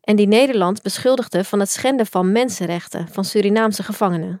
En 0.00 0.16
die 0.16 0.26
Nederland 0.26 0.82
beschuldigde 0.82 1.44
van 1.44 1.60
het 1.60 1.70
schenden 1.70 2.06
van 2.06 2.32
mensenrechten 2.32 3.08
van 3.08 3.24
Surinaamse 3.24 3.82
gevangenen. 3.82 4.40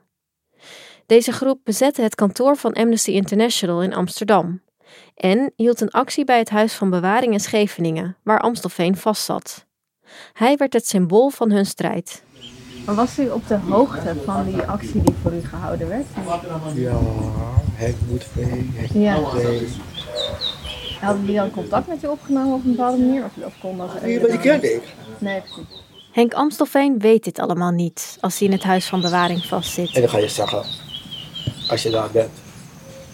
Deze 1.06 1.32
groep 1.32 1.60
bezette 1.64 2.02
het 2.02 2.14
kantoor 2.14 2.56
van 2.56 2.72
Amnesty 2.72 3.10
International 3.10 3.82
in 3.82 3.94
Amsterdam 3.94 4.60
en 5.14 5.52
hield 5.56 5.80
een 5.80 5.90
actie 5.90 6.24
bij 6.24 6.38
het 6.38 6.50
Huis 6.50 6.72
van 6.74 6.90
Bewaring 6.90 7.32
in 7.32 7.40
Scheveningen, 7.40 8.16
waar 8.22 8.40
Amstelveen 8.40 8.96
vastzat. 8.96 9.66
Hij 10.32 10.56
werd 10.56 10.72
het 10.72 10.86
symbool 10.88 11.28
van 11.30 11.50
hun 11.50 11.66
strijd. 11.66 12.22
Maar 12.86 12.94
was 12.94 13.18
u 13.18 13.28
op 13.28 13.48
de 13.48 13.56
hoogte 13.56 14.14
van 14.24 14.44
die 14.44 14.62
actie 14.62 15.02
die 15.02 15.14
voor 15.22 15.32
u 15.32 15.40
gehouden 15.44 15.88
werd? 15.88 16.06
Ja, 16.74 16.98
Henk 17.74 17.96
moet 18.08 18.26
Ja. 18.92 19.30
vrij. 19.30 19.68
Hadden 21.00 21.26
die 21.26 21.36
dan 21.36 21.50
contact 21.50 21.88
met 21.88 22.04
u 22.04 22.06
opgenomen 22.06 22.54
op 22.54 22.64
een 22.64 22.70
bepaalde 22.70 22.98
manier? 22.98 23.24
Of, 23.24 23.44
of 23.44 23.54
kon 23.60 23.76
dat 23.78 24.02
Nee, 24.02 24.20
maar 24.20 24.30
die 24.30 24.38
kende 24.38 24.74
ik. 24.74 24.82
Nee, 25.18 25.40
precies. 25.40 25.80
Henk 26.12 26.34
Amstelveen 26.34 26.98
weet 26.98 27.24
dit 27.24 27.38
allemaal 27.38 27.70
niet 27.70 28.16
als 28.20 28.38
hij 28.38 28.46
in 28.48 28.52
het 28.54 28.62
Huis 28.62 28.86
van 28.86 29.00
Bewaring 29.00 29.44
vastzit. 29.44 29.94
En 29.94 30.00
dan 30.00 30.10
ga 30.10 30.18
je 30.18 30.28
zeggen, 30.28 30.62
als 31.68 31.82
je 31.82 31.90
daar 31.90 32.10
bent, 32.10 32.30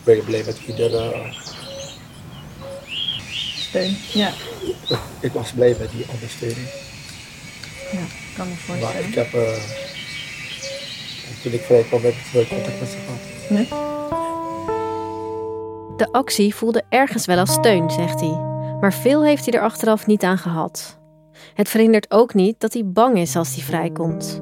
ben 0.04 0.16
je 0.16 0.22
blij 0.22 0.42
met 0.46 0.58
iedere... 0.66 1.14
Steun. 3.68 3.96
Ja, 4.12 4.30
Ik 5.20 5.32
was 5.32 5.52
blij 5.52 5.76
met 5.80 5.90
die 5.90 6.04
ondersteuning. 6.12 6.66
ja, 7.92 8.00
kan 8.36 8.46
me 8.48 8.52
Maar 8.68 8.78
voorstellen. 8.78 9.08
ik 9.08 9.14
heb, 9.14 9.32
eh, 9.34 9.62
toen 11.42 11.52
ik 11.52 11.60
vrij 11.60 11.82
kwam, 11.82 12.02
heb 12.02 12.12
ik 12.12 12.30
nooit 12.34 12.48
contact 12.48 12.80
met 12.80 12.88
ze 12.88 12.96
gehad. 12.96 13.20
Nee? 13.50 13.68
De 15.96 16.08
actie 16.12 16.54
voelde 16.54 16.82
ergens 16.88 17.26
wel 17.26 17.38
als 17.38 17.52
steun, 17.52 17.90
zegt 17.90 18.20
hij. 18.20 18.40
Maar 18.80 18.92
veel 18.94 19.24
heeft 19.24 19.44
hij 19.44 19.54
er 19.54 19.64
achteraf 19.64 20.06
niet 20.06 20.22
aan 20.22 20.38
gehad. 20.38 20.98
Het 21.54 21.68
verhindert 21.68 22.10
ook 22.10 22.34
niet 22.34 22.60
dat 22.60 22.72
hij 22.72 22.82
bang 22.86 23.18
is 23.18 23.36
als 23.36 23.54
hij 23.54 23.64
vrijkomt. 23.64 24.40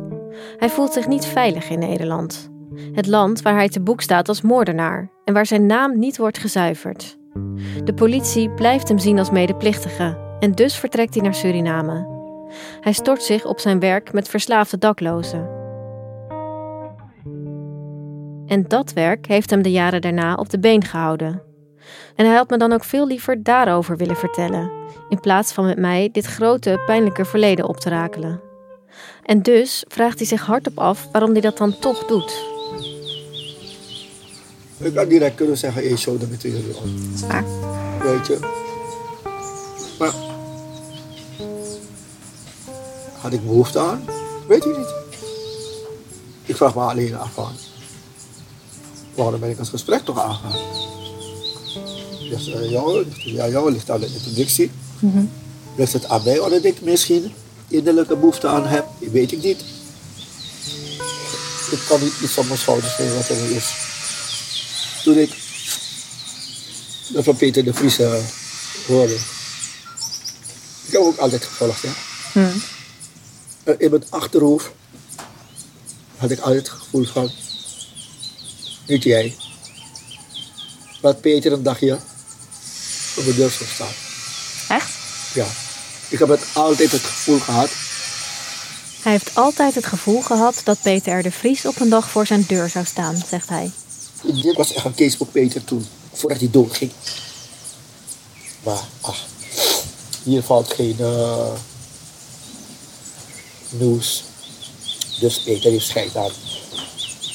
Hij 0.56 0.68
voelt 0.70 0.92
zich 0.92 1.06
niet 1.06 1.26
veilig 1.26 1.68
in 1.68 1.78
Nederland. 1.78 2.50
Het 2.92 3.06
land 3.06 3.42
waar 3.42 3.54
hij 3.54 3.68
te 3.68 3.80
boek 3.80 4.00
staat 4.00 4.28
als 4.28 4.40
moordenaar 4.42 5.10
en 5.24 5.34
waar 5.34 5.46
zijn 5.46 5.66
naam 5.66 5.98
niet 5.98 6.16
wordt 6.16 6.38
gezuiverd. 6.38 7.16
De 7.84 7.94
politie 7.94 8.50
blijft 8.50 8.88
hem 8.88 8.98
zien 8.98 9.18
als 9.18 9.30
medeplichtige 9.30 10.18
en 10.40 10.52
dus 10.52 10.76
vertrekt 10.76 11.14
hij 11.14 11.22
naar 11.22 11.34
Suriname. 11.34 12.14
Hij 12.80 12.92
stort 12.92 13.22
zich 13.22 13.44
op 13.44 13.58
zijn 13.58 13.80
werk 13.80 14.12
met 14.12 14.28
verslaafde 14.28 14.78
daklozen. 14.78 15.48
En 18.46 18.64
dat 18.68 18.92
werk 18.92 19.26
heeft 19.26 19.50
hem 19.50 19.62
de 19.62 19.70
jaren 19.70 20.00
daarna 20.00 20.34
op 20.34 20.50
de 20.50 20.58
been 20.58 20.84
gehouden. 20.84 21.42
En 22.14 22.26
hij 22.26 22.34
had 22.34 22.50
me 22.50 22.56
dan 22.56 22.72
ook 22.72 22.84
veel 22.84 23.06
liever 23.06 23.42
daarover 23.42 23.96
willen 23.96 24.16
vertellen, 24.16 24.70
in 25.08 25.20
plaats 25.20 25.52
van 25.52 25.64
met 25.64 25.78
mij 25.78 26.08
dit 26.12 26.26
grote, 26.26 26.82
pijnlijke 26.86 27.24
verleden 27.24 27.68
op 27.68 27.76
te 27.76 27.88
rakelen. 27.88 28.40
En 29.22 29.42
dus 29.42 29.84
vraagt 29.88 30.18
hij 30.18 30.26
zich 30.26 30.46
hardop 30.46 30.78
af 30.78 31.08
waarom 31.12 31.32
hij 31.32 31.40
dat 31.40 31.58
dan 31.58 31.78
toch 31.78 32.04
doet. 32.04 32.55
Ik 34.78 34.96
had 34.96 35.08
direct 35.08 35.34
kunnen 35.34 35.58
zeggen, 35.58 35.82
hey, 35.82 35.96
show 35.96 36.20
de 36.20 36.26
materiaal 36.26 36.60
op. 36.74 36.84
Waar? 37.28 37.44
Weet 38.02 38.26
je. 38.26 38.38
Maar 39.98 40.14
had 43.18 43.32
ik 43.32 43.46
behoefte 43.46 43.78
aan? 43.78 44.04
Weet 44.48 44.64
ik 44.64 44.76
niet. 44.76 44.94
Ik 46.44 46.56
vraag 46.56 46.74
me 46.74 46.80
alleen 46.80 47.16
af 47.16 47.32
van, 47.32 47.52
waarom 49.14 49.40
ben 49.40 49.50
ik 49.50 49.58
het 49.58 49.68
gesprek 49.68 50.04
toch 50.04 50.20
aangegaan? 50.20 50.58
Dus 52.30 52.48
uh, 52.48 52.70
jou, 52.70 53.04
ja, 53.14 53.48
jou 53.48 53.72
ligt 53.72 53.90
aan 53.90 54.00
de 54.00 54.06
introductie. 54.06 54.70
Ligt 55.76 55.92
het 55.92 56.08
aan 56.08 56.22
mij, 56.24 56.38
omdat 56.38 56.64
ik 56.64 56.80
misschien 56.80 57.32
innerlijke 57.68 58.16
behoefte 58.16 58.46
aan 58.46 58.66
heb? 58.66 58.86
Dat 59.00 59.10
weet 59.10 59.32
ik 59.32 59.42
niet. 59.42 59.64
Ik 61.70 61.78
kan 61.88 62.00
niet 62.00 62.20
iets 62.22 62.38
op 62.38 62.46
mijn 62.46 62.58
schouders 62.58 62.98
nemen 62.98 63.14
wat 63.14 63.28
er 63.28 63.50
is. 63.50 63.85
Toen 65.06 65.18
ik 65.18 65.30
dat 67.08 67.24
van 67.24 67.36
Peter 67.36 67.64
de 67.64 67.74
Vries 67.74 67.98
eh, 67.98 68.14
hoorde. 68.86 69.14
Ik 70.86 70.92
heb 70.92 71.00
ook 71.00 71.18
altijd 71.18 71.44
gevolgd, 71.44 71.82
ja. 71.82 71.92
Eh, 73.64 73.74
in 73.78 73.90
mijn 73.90 74.04
achterhoofd 74.08 74.70
had 76.16 76.30
ik 76.30 76.38
altijd 76.38 76.68
het 76.68 76.68
gevoel 76.68 77.04
van, 77.04 77.30
niet 78.86 79.02
jij, 79.02 79.36
laat 81.00 81.20
Peter 81.20 81.52
een 81.52 81.62
dagje 81.62 81.94
op 83.16 83.24
de 83.24 83.34
deur 83.34 83.50
zou 83.50 83.70
staan. 83.74 83.94
Echt? 84.68 84.90
Ja, 85.34 85.46
ik 86.08 86.18
heb 86.18 86.28
het 86.28 86.44
altijd 86.52 86.92
het 86.92 87.02
gevoel 87.02 87.38
gehad, 87.38 87.70
Hij 89.02 89.12
heeft 89.12 89.34
altijd 89.34 89.74
het 89.74 89.86
gevoel 89.86 90.22
gehad 90.22 90.60
dat 90.64 90.78
Peter 90.82 91.18
R. 91.18 91.22
de 91.22 91.30
Vries 91.30 91.64
op 91.64 91.80
een 91.80 91.88
dag 91.88 92.10
voor 92.10 92.26
zijn 92.26 92.44
deur 92.48 92.68
zou 92.68 92.84
staan, 92.84 93.16
zegt 93.28 93.48
hij. 93.48 93.70
Dit 94.22 94.56
was 94.56 94.72
echt 94.72 94.84
een 94.84 94.94
case 94.94 95.16
voor 95.16 95.26
Peter 95.26 95.64
toen, 95.64 95.86
voordat 96.12 96.38
hij 96.38 96.50
doodging. 96.50 96.92
Maar, 98.62 98.84
ach, 99.00 99.26
hier 100.22 100.42
valt 100.42 100.72
geen 100.72 100.96
eh, 100.98 101.52
nieuws. 103.68 104.24
Dus 105.20 105.40
Peter 105.40 105.70
heeft 105.70 105.86
scheid 105.86 106.16
aan. 106.16 106.30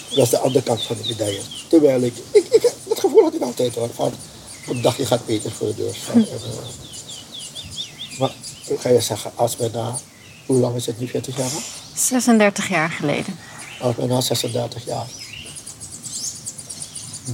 Dat 0.09 0.23
is 0.23 0.29
de 0.29 0.39
andere 0.39 0.63
kant 0.63 0.81
van 0.81 0.95
de 1.01 1.07
medaille. 1.07 1.41
Terwijl 1.67 2.01
ik, 2.01 2.13
ik, 2.31 2.47
ik 2.49 2.73
dat 2.87 2.99
gevoel 2.99 3.23
had 3.23 3.33
ik 3.33 3.41
altijd 3.41 3.75
hoor. 3.75 3.89
Van, 3.93 4.13
op 4.67 4.75
een 4.75 4.81
dagje 4.81 5.05
gaat 5.05 5.25
Peter 5.25 5.51
voor 5.51 5.67
de 5.67 5.75
deur 5.75 5.95
staan. 5.95 6.15
En, 6.15 6.27
eh, 6.27 8.19
maar, 8.19 8.33
ik 8.65 8.79
ga 8.79 8.89
je 8.89 9.01
zeggen, 9.01 9.31
als 9.35 9.57
men 9.57 9.71
na, 9.71 9.99
hoe 10.45 10.59
lang 10.59 10.75
is 10.75 10.85
het 10.85 10.99
nu, 10.99 11.07
40 11.07 11.37
jaar? 11.37 11.51
hè? 11.51 11.59
36 11.95 12.69
jaar 12.69 12.89
geleden. 12.89 13.39
Als 13.81 13.95
men 13.95 14.07
na 14.07 14.21
36 14.21 14.85
jaar 14.85 15.07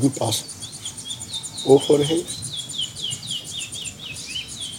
nu 0.01 0.09
pas 0.09 0.43
oog 1.65 1.85
voor 1.85 1.99
heeft, 1.99 2.37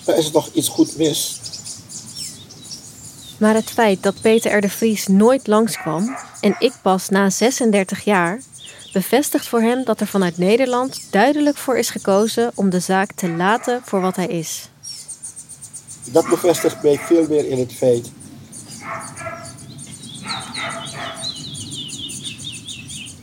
dan 0.05 0.15
is 0.15 0.25
er 0.25 0.33
toch 0.33 0.49
iets 0.53 0.69
goed 0.69 0.97
mis. 0.97 1.41
Maar 3.39 3.55
het 3.55 3.71
feit 3.71 4.03
dat 4.03 4.21
Peter 4.21 4.57
R. 4.57 4.61
de 4.61 4.69
Vries 4.69 5.07
nooit 5.07 5.47
langskwam 5.47 6.17
en 6.41 6.57
ik 6.59 6.73
pas 6.83 7.09
na 7.09 7.31
36 7.31 8.05
jaar, 8.05 8.41
bevestigt 8.93 9.47
voor 9.47 9.61
hem 9.61 9.85
dat 9.85 10.01
er 10.01 10.07
vanuit 10.07 10.39
Nederland 10.39 11.01
duidelijk 11.11 11.57
voor 11.57 11.79
is 11.79 11.91
gekozen 11.91 12.51
om 12.55 12.71
de 12.71 12.81
zaak 12.81 13.13
te 13.13 13.29
laten 13.29 13.81
voor 13.85 14.01
wat 14.01 14.17
hij 14.17 14.27
is. 14.27 14.69
Dat 16.05 16.29
bevestigt 16.29 16.83
mij 16.83 16.99
veel 16.99 17.27
meer 17.29 17.49
in 17.49 17.59
het 17.59 17.73
feit 17.73 18.11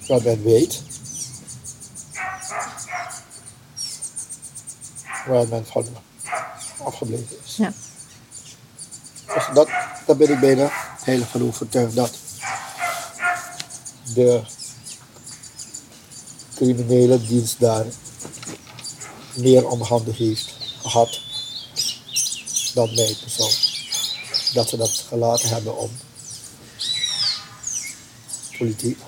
dat 0.07 0.23
men 0.23 0.43
weet 0.43 0.81
waar 5.25 5.47
men 5.47 5.65
van 5.65 5.85
afgebleven 6.83 7.37
is. 7.45 7.55
Ja. 7.55 7.73
Dus 9.33 9.43
dat, 9.53 9.67
daar 10.05 10.17
ben 10.17 10.31
ik 10.31 10.39
bijna 10.39 10.69
heilig 11.03 11.29
van 11.29 11.43
overtuigd 11.43 11.95
dat 11.95 12.17
de 14.13 14.41
criminele 16.55 17.25
dienst 17.25 17.59
daar 17.59 17.85
meer 19.33 19.67
om 19.67 19.81
handen 19.81 20.13
heeft 20.13 20.53
gehad 20.81 21.19
dan 22.73 22.95
mij 22.95 23.15
persoon. 23.21 23.51
Dat 24.53 24.69
ze 24.69 24.77
dat 24.77 25.05
gelaten 25.07 25.49
hebben 25.49 25.77
om 25.77 25.91
politiek. 28.57 28.99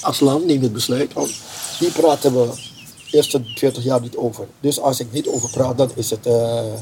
Als 0.00 0.20
land 0.20 0.46
neemt 0.46 0.62
het 0.62 0.72
besluit 0.72 1.12
om. 1.12 1.30
Die 1.78 1.90
praten 1.90 2.34
we 2.34 2.72
eerste 3.14 3.42
40 3.54 3.84
jaar 3.84 4.00
niet 4.00 4.16
over. 4.16 4.46
Dus 4.60 4.80
als 4.80 5.00
ik 5.00 5.12
niet 5.12 5.28
over 5.28 5.50
praat, 5.50 5.78
dan 5.78 5.90
is 5.94 6.10
het, 6.10 6.26
eh, 6.26 6.72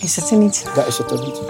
Is 0.00 0.16
het 0.16 0.30
er 0.30 0.36
niet? 0.36 0.64
dan 0.74 0.86
is 0.86 0.98
het 0.98 1.10
er 1.10 1.20
niet. 1.20 1.40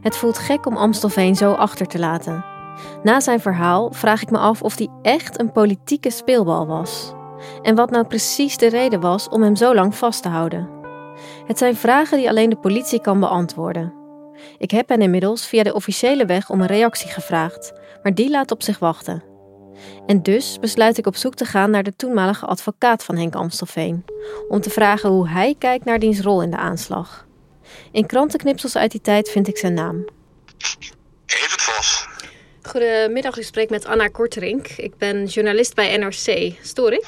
Het 0.00 0.16
voelt 0.16 0.38
gek 0.38 0.66
om 0.66 0.76
Amstelveen 0.76 1.36
zo 1.36 1.52
achter 1.52 1.86
te 1.86 1.98
laten. 1.98 2.44
Na 3.02 3.20
zijn 3.20 3.40
verhaal 3.40 3.92
vraag 3.92 4.22
ik 4.22 4.30
me 4.30 4.38
af 4.38 4.62
of 4.62 4.78
hij 4.78 4.88
echt 5.02 5.40
een 5.40 5.52
politieke 5.52 6.10
speelbal 6.10 6.66
was. 6.66 7.12
En 7.62 7.74
wat 7.74 7.90
nou 7.90 8.06
precies 8.06 8.56
de 8.56 8.68
reden 8.68 9.00
was 9.00 9.28
om 9.28 9.42
hem 9.42 9.56
zo 9.56 9.74
lang 9.74 9.94
vast 9.94 10.22
te 10.22 10.28
houden. 10.28 10.77
Het 11.48 11.58
zijn 11.58 11.76
vragen 11.76 12.18
die 12.18 12.28
alleen 12.28 12.50
de 12.50 12.56
politie 12.56 13.00
kan 13.00 13.20
beantwoorden. 13.20 13.92
Ik 14.58 14.70
heb 14.70 14.88
hen 14.88 15.02
inmiddels 15.02 15.46
via 15.46 15.62
de 15.62 15.74
officiële 15.74 16.26
weg 16.26 16.50
om 16.50 16.60
een 16.60 16.66
reactie 16.66 17.08
gevraagd, 17.08 17.72
maar 18.02 18.14
die 18.14 18.30
laat 18.30 18.50
op 18.50 18.62
zich 18.62 18.78
wachten. 18.78 19.22
En 20.06 20.22
dus 20.22 20.58
besluit 20.60 20.98
ik 20.98 21.06
op 21.06 21.16
zoek 21.16 21.34
te 21.34 21.44
gaan 21.44 21.70
naar 21.70 21.82
de 21.82 21.96
toenmalige 21.96 22.46
advocaat 22.46 23.04
van 23.04 23.16
Henk 23.16 23.34
Amstelveen, 23.34 24.04
om 24.48 24.60
te 24.60 24.70
vragen 24.70 25.10
hoe 25.10 25.28
hij 25.28 25.54
kijkt 25.58 25.84
naar 25.84 25.98
diens 25.98 26.20
rol 26.20 26.42
in 26.42 26.50
de 26.50 26.56
aanslag. 26.56 27.26
In 27.92 28.06
krantenknipsels 28.06 28.76
uit 28.76 28.90
die 28.90 29.00
tijd 29.00 29.28
vind 29.28 29.48
ik 29.48 29.58
zijn 29.58 29.74
naam. 29.74 30.04
Evert 31.26 31.62
Vos. 31.62 32.08
Goedemiddag, 32.62 33.38
u 33.38 33.42
spreekt 33.42 33.70
met 33.70 33.86
Anna 33.86 34.08
Korterink. 34.08 34.68
Ik 34.68 34.96
ben 34.96 35.24
journalist 35.24 35.74
bij 35.74 35.96
NRC. 35.96 36.52
Stoor 36.62 36.92
ik? 36.92 37.06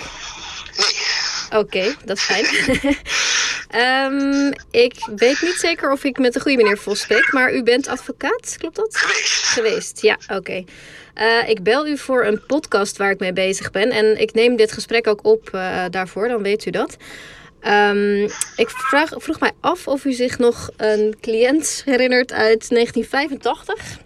Nee. 0.77 1.61
Oké, 1.61 1.95
dat 2.05 2.17
is 2.17 2.23
fijn. 2.23 2.47
Ehm, 3.71 4.53
ik 4.71 4.95
weet 5.17 5.43
niet 5.43 5.57
zeker 5.59 5.93
of 5.93 6.05
ik 6.05 6.19
met 6.19 6.33
de 6.33 6.41
goede 6.41 6.57
meneer 6.57 6.79
Vos 6.79 7.01
spreek, 7.01 7.33
maar 7.33 7.55
u 7.55 7.63
bent 7.63 7.89
advocaat, 7.89 8.57
klopt 8.59 8.77
dat? 8.77 8.97
Geweest. 8.97 9.47
Geweest, 9.47 10.03
ja, 10.03 10.19
oké. 10.37 10.65
Eh, 11.15 11.49
ik 11.49 11.63
bel 11.63 11.87
u 11.87 11.99
voor 11.99 12.25
een 12.25 12.47
podcast 12.47 12.97
waar 12.97 13.11
ik 13.11 13.19
mee 13.19 13.33
bezig 13.33 13.71
ben. 13.71 13.91
En 13.91 14.21
ik 14.21 14.35
neem 14.35 14.57
dit 14.57 14.73
gesprek 14.73 15.07
ook 15.07 15.25
op 15.25 15.49
eh, 15.53 15.85
daarvoor, 15.91 16.29
dan 16.29 16.43
weet 16.43 16.67
u 16.67 16.71
dat. 16.71 16.97
Ehm, 17.61 18.23
ik 18.57 18.71
vraag, 18.71 19.11
vroeg 19.17 19.41
mij 19.41 19.53
af 19.61 19.89
of 19.89 20.05
u 20.05 20.13
zich 20.13 20.39
nog 20.39 20.71
een 20.77 21.17
cliënt 21.21 21.83
herinnert 21.85 22.33
uit 22.33 22.71
1985. 22.71 23.99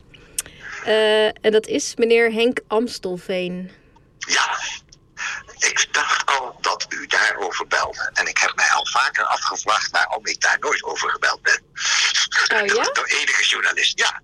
Eh, 0.85 1.24
en 1.24 1.53
dat 1.53 1.66
is 1.66 1.94
meneer 1.96 2.33
Henk 2.33 2.61
Amstelveen. 2.66 3.70
Ja. 4.18 4.83
Ik 5.59 5.87
dacht 5.93 6.27
al 6.31 6.59
dat 6.61 6.87
u 6.88 7.07
daarover 7.07 7.67
belde. 7.67 8.11
En 8.12 8.27
ik 8.27 8.38
heb 8.38 8.55
mij 8.55 8.69
al 8.69 8.87
vaker 8.87 9.25
afgevraagd 9.25 9.90
waarom 9.90 10.27
ik 10.27 10.40
daar 10.40 10.57
nooit 10.61 10.83
over 10.83 11.11
gebeld 11.11 11.43
ben. 11.43 11.62
Oh 12.53 12.67
ja? 12.77 12.83
Door 12.93 13.07
enige 13.07 13.45
journalist, 13.45 13.99
ja. 13.99 14.23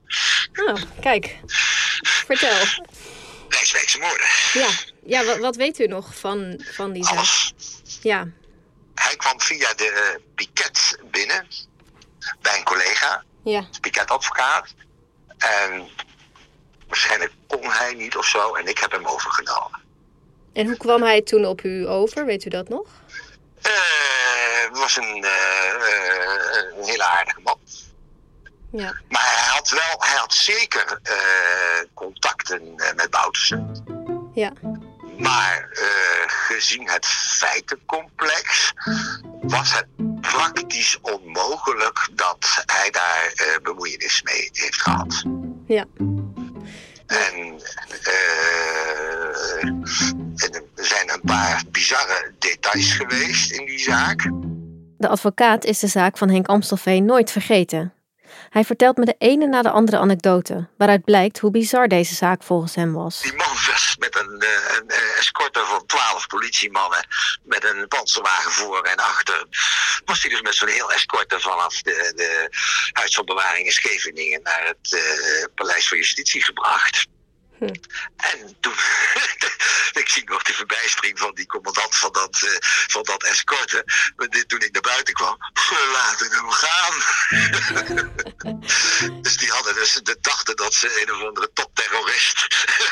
Oh, 0.67 0.83
kijk. 1.01 1.37
Vertel. 2.03 2.59
Rijkswijkse 3.49 3.99
moorden. 3.99 4.27
Ja, 4.53 4.69
ja 5.05 5.25
wat, 5.25 5.39
wat 5.39 5.57
weet 5.57 5.79
u 5.79 5.87
nog 5.87 6.15
van, 6.15 6.65
van 6.73 6.93
die 6.93 7.05
zaak? 7.05 7.51
Ja, 8.03 8.27
Hij 8.95 9.17
kwam 9.17 9.41
via 9.41 9.75
de 9.75 9.89
eh, 9.89 10.23
piket 10.35 10.99
binnen. 11.05 11.47
Bij 12.41 12.57
een 12.59 12.65
collega. 12.65 13.25
ja. 13.45 13.65
Piketadvocaat. 13.81 14.75
En 15.39 15.89
waarschijnlijk 16.89 17.33
kon 17.47 17.71
hij 17.71 17.95
niet 17.95 18.17
of 18.17 18.27
zo. 18.27 18.55
En 18.55 18.67
ik 18.69 18.79
heb 18.79 18.91
hem 18.91 19.07
overgenomen. 19.07 19.81
En 20.53 20.67
hoe 20.67 20.77
kwam 20.77 21.03
hij 21.03 21.23
toen 21.23 21.45
op 21.47 21.63
u 21.63 21.89
over? 21.89 22.25
Weet 22.27 22.45
u 22.45 22.49
dat 22.51 22.69
nog? 22.69 22.87
Eh, 23.63 23.71
Het 24.69 24.79
was 24.79 24.97
een, 24.97 25.25
eh, 25.25 25.75
eh, 25.75 26.79
een 26.79 26.85
hele 26.85 27.05
aardige 27.05 27.41
man. 27.45 27.59
Ja. 28.73 28.95
Maar 29.09 29.23
hij 29.37 29.53
had 29.55 29.69
wel, 29.69 29.97
hij 29.99 30.17
had 30.19 30.35
zeker 30.35 30.99
eh, 31.03 31.15
contacten 31.95 32.73
eh, 32.77 32.95
met 32.95 33.11
Boutersen. 33.11 33.75
Ja. 34.35 34.53
Maar 35.19 35.69
eh, 35.73 35.85
gezien 36.27 36.89
het 36.91 37.07
feitencomplex 37.07 38.73
was 39.43 39.73
het 39.75 39.87
praktisch 40.21 40.99
onmogelijk 41.03 42.09
dat 42.13 42.63
hij 42.67 42.91
daar 42.91 43.33
eh, 43.35 43.47
bemoeienis 43.63 44.23
mee 44.23 44.49
heeft 44.53 44.83
gehad. 44.83 45.23
Ja. 45.67 45.85
En 47.07 47.61
eh, 48.03 49.73
paar 51.31 51.63
bizarre 51.71 52.33
details 52.39 52.93
geweest 52.93 53.51
in 53.51 53.67
die 53.67 53.79
zaak. 53.79 54.31
De 54.99 55.09
advocaat 55.09 55.65
is 55.65 55.79
de 55.79 55.87
zaak 55.87 56.19
van 56.19 56.29
Henk 56.29 56.47
Amstelveen 56.47 57.05
nooit 57.05 57.31
vergeten. 57.31 57.95
Hij 58.49 58.65
vertelt 58.65 58.97
me 58.97 59.05
de 59.05 59.15
ene 59.19 59.47
na 59.47 59.63
de 59.63 59.71
andere 59.71 59.99
anekdote, 59.99 60.69
waaruit 60.79 61.05
blijkt 61.05 61.39
hoe 61.39 61.51
bizar 61.51 61.89
deze 61.89 62.15
zaak 62.15 62.43
volgens 62.43 62.75
hem 62.75 62.93
was. 62.93 63.21
Die 63.21 63.35
man 63.37 63.57
was 63.67 63.97
met 63.99 64.17
een, 64.17 64.41
eh, 64.41 64.77
een 64.77 64.89
eh, 64.89 65.19
escorte 65.19 65.65
van 65.65 65.87
twaalf 65.87 66.27
politiemannen 66.27 67.07
met 67.43 67.65
een 67.65 67.89
panzerwagen 67.89 68.51
voor 68.51 68.83
en 68.83 68.97
achter. 68.97 69.47
Was 70.05 70.23
hij 70.23 70.31
dus 70.31 70.41
met 70.41 70.55
zo'n 70.55 70.69
heel 70.69 70.93
escorte 70.93 71.41
vanaf 71.41 71.83
de, 71.83 72.13
de 72.17 72.49
Huis 72.93 73.15
van 73.15 73.25
Bewaring 73.25 73.67
in 73.67 73.73
Scheveningen 73.73 74.43
naar 74.43 74.67
het 74.67 74.93
eh, 74.93 75.45
Paleis 75.55 75.89
van 75.89 75.97
Justitie 75.97 76.45
gebracht. 76.45 77.07
En 78.17 78.57
toen, 78.61 78.73
ik 80.03 80.09
zie 80.09 80.25
nog 80.25 80.43
de 80.43 80.53
verbijstering 80.53 81.19
van 81.19 81.35
die 81.35 81.47
commandant 81.47 81.97
van 81.97 82.13
dat, 82.13 82.43
eh, 82.43 82.57
van 82.87 83.03
dat 83.03 83.23
escorte. 83.23 83.85
Dit- 84.17 84.49
Toen 84.49 84.61
ik 84.61 84.73
naar 84.73 84.83
buiten 84.83 85.15
kwam, 85.15 85.37
laten 85.93 86.31
hem 86.31 86.51
gaan. 86.51 86.95
dus 89.23 89.37
die 89.37 89.51
hadden 89.51 89.75
dus, 89.75 89.93
de 89.93 90.19
dachten 90.21 90.57
dat 90.57 90.75
ze 90.75 91.01
een 91.03 91.15
of 91.15 91.23
andere 91.29 91.51
topterrorist 91.53 92.47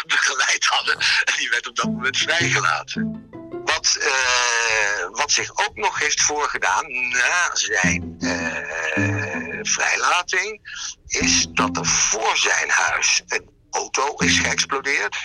begeleid 0.06 0.64
hadden. 0.64 0.98
En 1.24 1.34
die 1.36 1.50
werd 1.50 1.66
op 1.68 1.76
dat 1.76 1.86
moment 1.86 2.16
vrijgelaten. 2.18 3.26
Wat, 3.64 3.96
eh, 4.00 5.06
wat 5.10 5.30
zich 5.30 5.50
ook 5.66 5.74
nog 5.76 5.98
heeft 5.98 6.22
voorgedaan 6.22 7.08
na 7.08 7.50
zijn 7.52 8.16
eh, 8.18 9.58
vrijlating, 9.62 10.60
is 11.06 11.46
dat 11.50 11.76
er 11.76 11.86
voor 11.86 12.36
zijn 12.36 12.70
huis 12.70 13.22
een 13.26 13.56
auto 13.70 14.14
is 14.16 14.38
geëxplodeerd. 14.38 15.16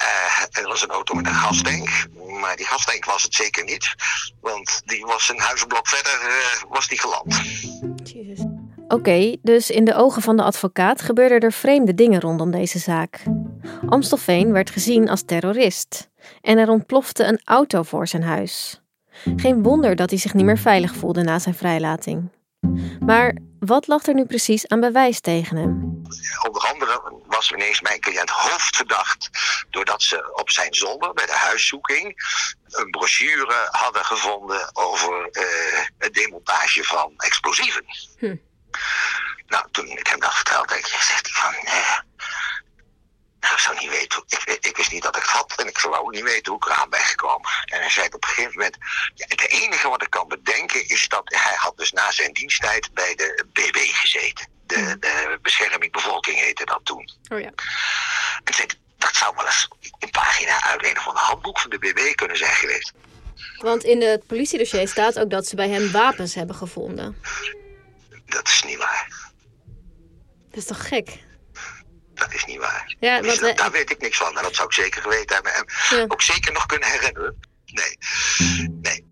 Eh, 0.00 0.62
er 0.62 0.68
was 0.68 0.82
een 0.82 0.88
auto 0.90 1.14
met 1.14 1.26
een 1.26 1.34
gastank, 1.34 1.88
maar 2.40 2.56
die 2.56 2.66
gastank 2.66 3.04
was 3.04 3.22
het 3.22 3.34
zeker 3.34 3.64
niet, 3.64 3.94
want 4.40 4.82
die 4.84 5.04
was 5.04 5.28
een 5.28 5.40
huizenblok 5.40 5.88
verder 5.88 6.28
eh, 6.28 6.62
was 6.68 6.88
die 6.88 7.00
geland. 7.00 7.40
Oké, 8.88 9.36
dus 9.42 9.70
in 9.70 9.84
de 9.84 9.94
ogen 9.94 10.22
van 10.22 10.36
de 10.36 10.42
advocaat 10.42 11.02
gebeurden 11.02 11.40
er 11.40 11.52
vreemde 11.52 11.94
dingen 11.94 12.20
rondom 12.20 12.50
deze 12.50 12.78
zaak. 12.78 13.22
Amstelveen 13.86 14.52
werd 14.52 14.70
gezien 14.70 15.08
als 15.08 15.22
terrorist 15.24 16.08
en 16.40 16.58
er 16.58 16.68
ontplofte 16.68 17.24
een 17.24 17.40
auto 17.44 17.82
voor 17.82 18.06
zijn 18.06 18.22
huis. 18.22 18.80
Geen 19.36 19.62
wonder 19.62 19.96
dat 19.96 20.10
hij 20.10 20.18
zich 20.18 20.34
niet 20.34 20.44
meer 20.44 20.58
veilig 20.58 20.94
voelde 20.94 21.22
na 21.22 21.38
zijn 21.38 21.54
vrijlating. 21.54 22.30
Maar 23.00 23.36
wat 23.60 23.86
lag 23.86 24.06
er 24.06 24.14
nu 24.14 24.24
precies 24.24 24.68
aan 24.68 24.80
bewijs 24.80 25.20
tegen 25.20 25.56
hem? 25.56 26.02
Onder 26.46 26.62
andere 26.68 27.22
was 27.26 27.52
ineens 27.52 27.80
mijn 27.80 28.00
cliënt 28.00 28.30
hoofdverdacht 28.30 29.30
doordat 29.70 30.02
ze 30.02 30.34
op 30.34 30.50
zijn 30.50 30.74
zolder 30.74 31.12
bij 31.12 31.26
de 31.26 31.32
huiszoeking 31.32 32.22
een 32.68 32.90
brochure 32.90 33.68
hadden 33.70 34.04
gevonden 34.04 34.76
over 34.76 35.28
eh, 35.30 35.84
het 35.98 36.14
demontage 36.14 36.84
van 36.84 37.12
explosieven. 37.16 37.84
Hm. 38.18 38.36
Nou, 39.46 39.66
toen 39.70 39.86
ik 39.86 40.06
hem 40.06 40.20
dat 40.20 40.34
vertelde, 40.34 40.78
zegt 40.82 41.30
hij 41.32 41.52
van, 41.52 41.54
eh, 41.54 41.98
nou, 43.40 43.52
ik 43.54 43.58
zou 43.60 43.78
niet 43.80 43.90
weten, 43.90 44.18
hoe- 44.18 44.54
ik, 44.54 44.64
ik 44.64 44.76
wist 44.76 44.92
niet 44.92 45.02
dat 45.02 45.16
ik 45.16 45.22
het 45.22 45.30
had 45.30 45.52
en 45.56 45.66
ik 45.66 45.78
zou 45.78 45.96
ook 45.96 46.10
niet 46.10 46.22
weten 46.22 46.52
hoe 46.52 46.60
ik 46.64 46.66
eraan 46.68 46.90
ben 46.90 47.00
gekomen. 47.00 47.50
En 47.64 47.80
hij 47.80 47.90
zei 47.90 48.06
op 48.06 48.14
een 48.22 48.28
gegeven 48.28 48.52
moment, 48.52 48.76
ja, 49.14 49.24
het 49.28 49.48
enige 49.48 49.88
wat 49.88 50.02
ik 50.02 50.10
kan 50.10 50.28
bedenken 50.28 50.88
is 50.88 51.08
dat 51.08 51.22
hij 51.24 51.54
had 51.56 51.76
dus 51.76 51.92
na 51.92 52.10
zijn 52.12 52.32
diensttijd 52.32 52.90
bij 52.94 53.14
de 53.14 53.44
BB 53.52 53.76
gezeten. 53.76 54.48
De, 54.66 54.96
de 54.98 55.38
bescherming 55.42 55.92
bevolking 55.92 56.38
heette 56.38 56.64
dat 56.64 56.80
toen. 56.84 57.10
Oh 57.32 57.40
ja. 57.40 57.46
En 57.46 58.40
ik 58.44 58.54
zei, 58.54 58.68
dat 58.98 59.14
zou 59.16 59.34
wel 59.36 59.46
eens 59.46 59.68
een 59.98 60.10
pagina 60.10 60.62
uit 60.62 60.84
een 60.84 60.96
of 60.98 61.06
ander 61.06 61.22
handboek 61.22 61.58
van 61.60 61.70
de 61.70 61.78
BB 61.78 62.14
kunnen 62.14 62.36
zijn 62.36 62.54
geweest. 62.54 62.92
Want 63.56 63.84
in 63.84 64.02
het 64.02 64.26
politiedossier 64.26 64.88
staat 64.88 65.18
ook 65.18 65.30
dat 65.30 65.46
ze 65.46 65.56
bij 65.56 65.68
hem 65.68 65.90
wapens 65.92 66.34
hebben 66.34 66.56
gevonden. 66.56 67.20
Dat 68.26 68.48
is 68.48 68.62
niet 68.62 68.76
waar. 68.78 69.30
Dat 70.50 70.58
is 70.58 70.64
toch 70.64 70.88
gek? 70.88 71.18
Dat 72.20 72.34
is 72.34 72.44
niet 72.44 72.58
waar. 72.58 72.96
Ja, 73.00 73.20
Dus 73.20 73.38
dat- 73.38 73.50
eh, 73.50 73.56
daar 73.56 73.70
weet 73.70 73.90
ik 73.90 74.00
niks 74.00 74.18
van. 74.18 74.36
En 74.36 74.42
dat 74.42 74.54
zou 74.54 74.66
ik 74.68 74.74
zeker 74.74 75.02
geweten 75.02 75.34
hebben. 75.34 75.52
En 75.54 75.64
Ja. 75.98 76.04
ook 76.08 76.22
zeker 76.22 76.52
nog 76.52 76.66
kunnen 76.66 76.88
herinneren. 76.88 77.36
Nee. 77.66 77.96
Nee. 78.82 79.08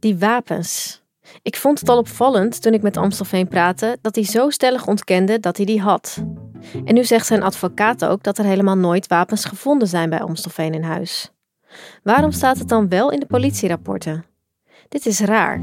Die 0.00 0.18
wapens. 0.18 1.02
Ik 1.42 1.56
vond 1.56 1.80
het 1.80 1.88
al 1.88 1.98
opvallend 1.98 2.62
toen 2.62 2.74
ik 2.74 2.82
met 2.82 2.96
Amstelveen 2.96 3.48
praatte 3.48 3.98
dat 4.02 4.14
hij 4.14 4.24
zo 4.24 4.50
stellig 4.50 4.86
ontkende 4.86 5.40
dat 5.40 5.56
hij 5.56 5.66
die 5.66 5.80
had. 5.80 6.24
En 6.84 6.94
nu 6.94 7.04
zegt 7.04 7.26
zijn 7.26 7.42
advocaat 7.42 8.04
ook 8.04 8.22
dat 8.22 8.38
er 8.38 8.44
helemaal 8.44 8.76
nooit 8.76 9.06
wapens 9.06 9.44
gevonden 9.44 9.88
zijn 9.88 10.10
bij 10.10 10.20
Amstelveen 10.20 10.74
in 10.74 10.82
huis. 10.82 11.30
Waarom 12.02 12.32
staat 12.32 12.58
het 12.58 12.68
dan 12.68 12.88
wel 12.88 13.10
in 13.10 13.20
de 13.20 13.26
politierapporten? 13.26 14.24
Dit 14.88 15.06
is 15.06 15.20
raar. 15.20 15.60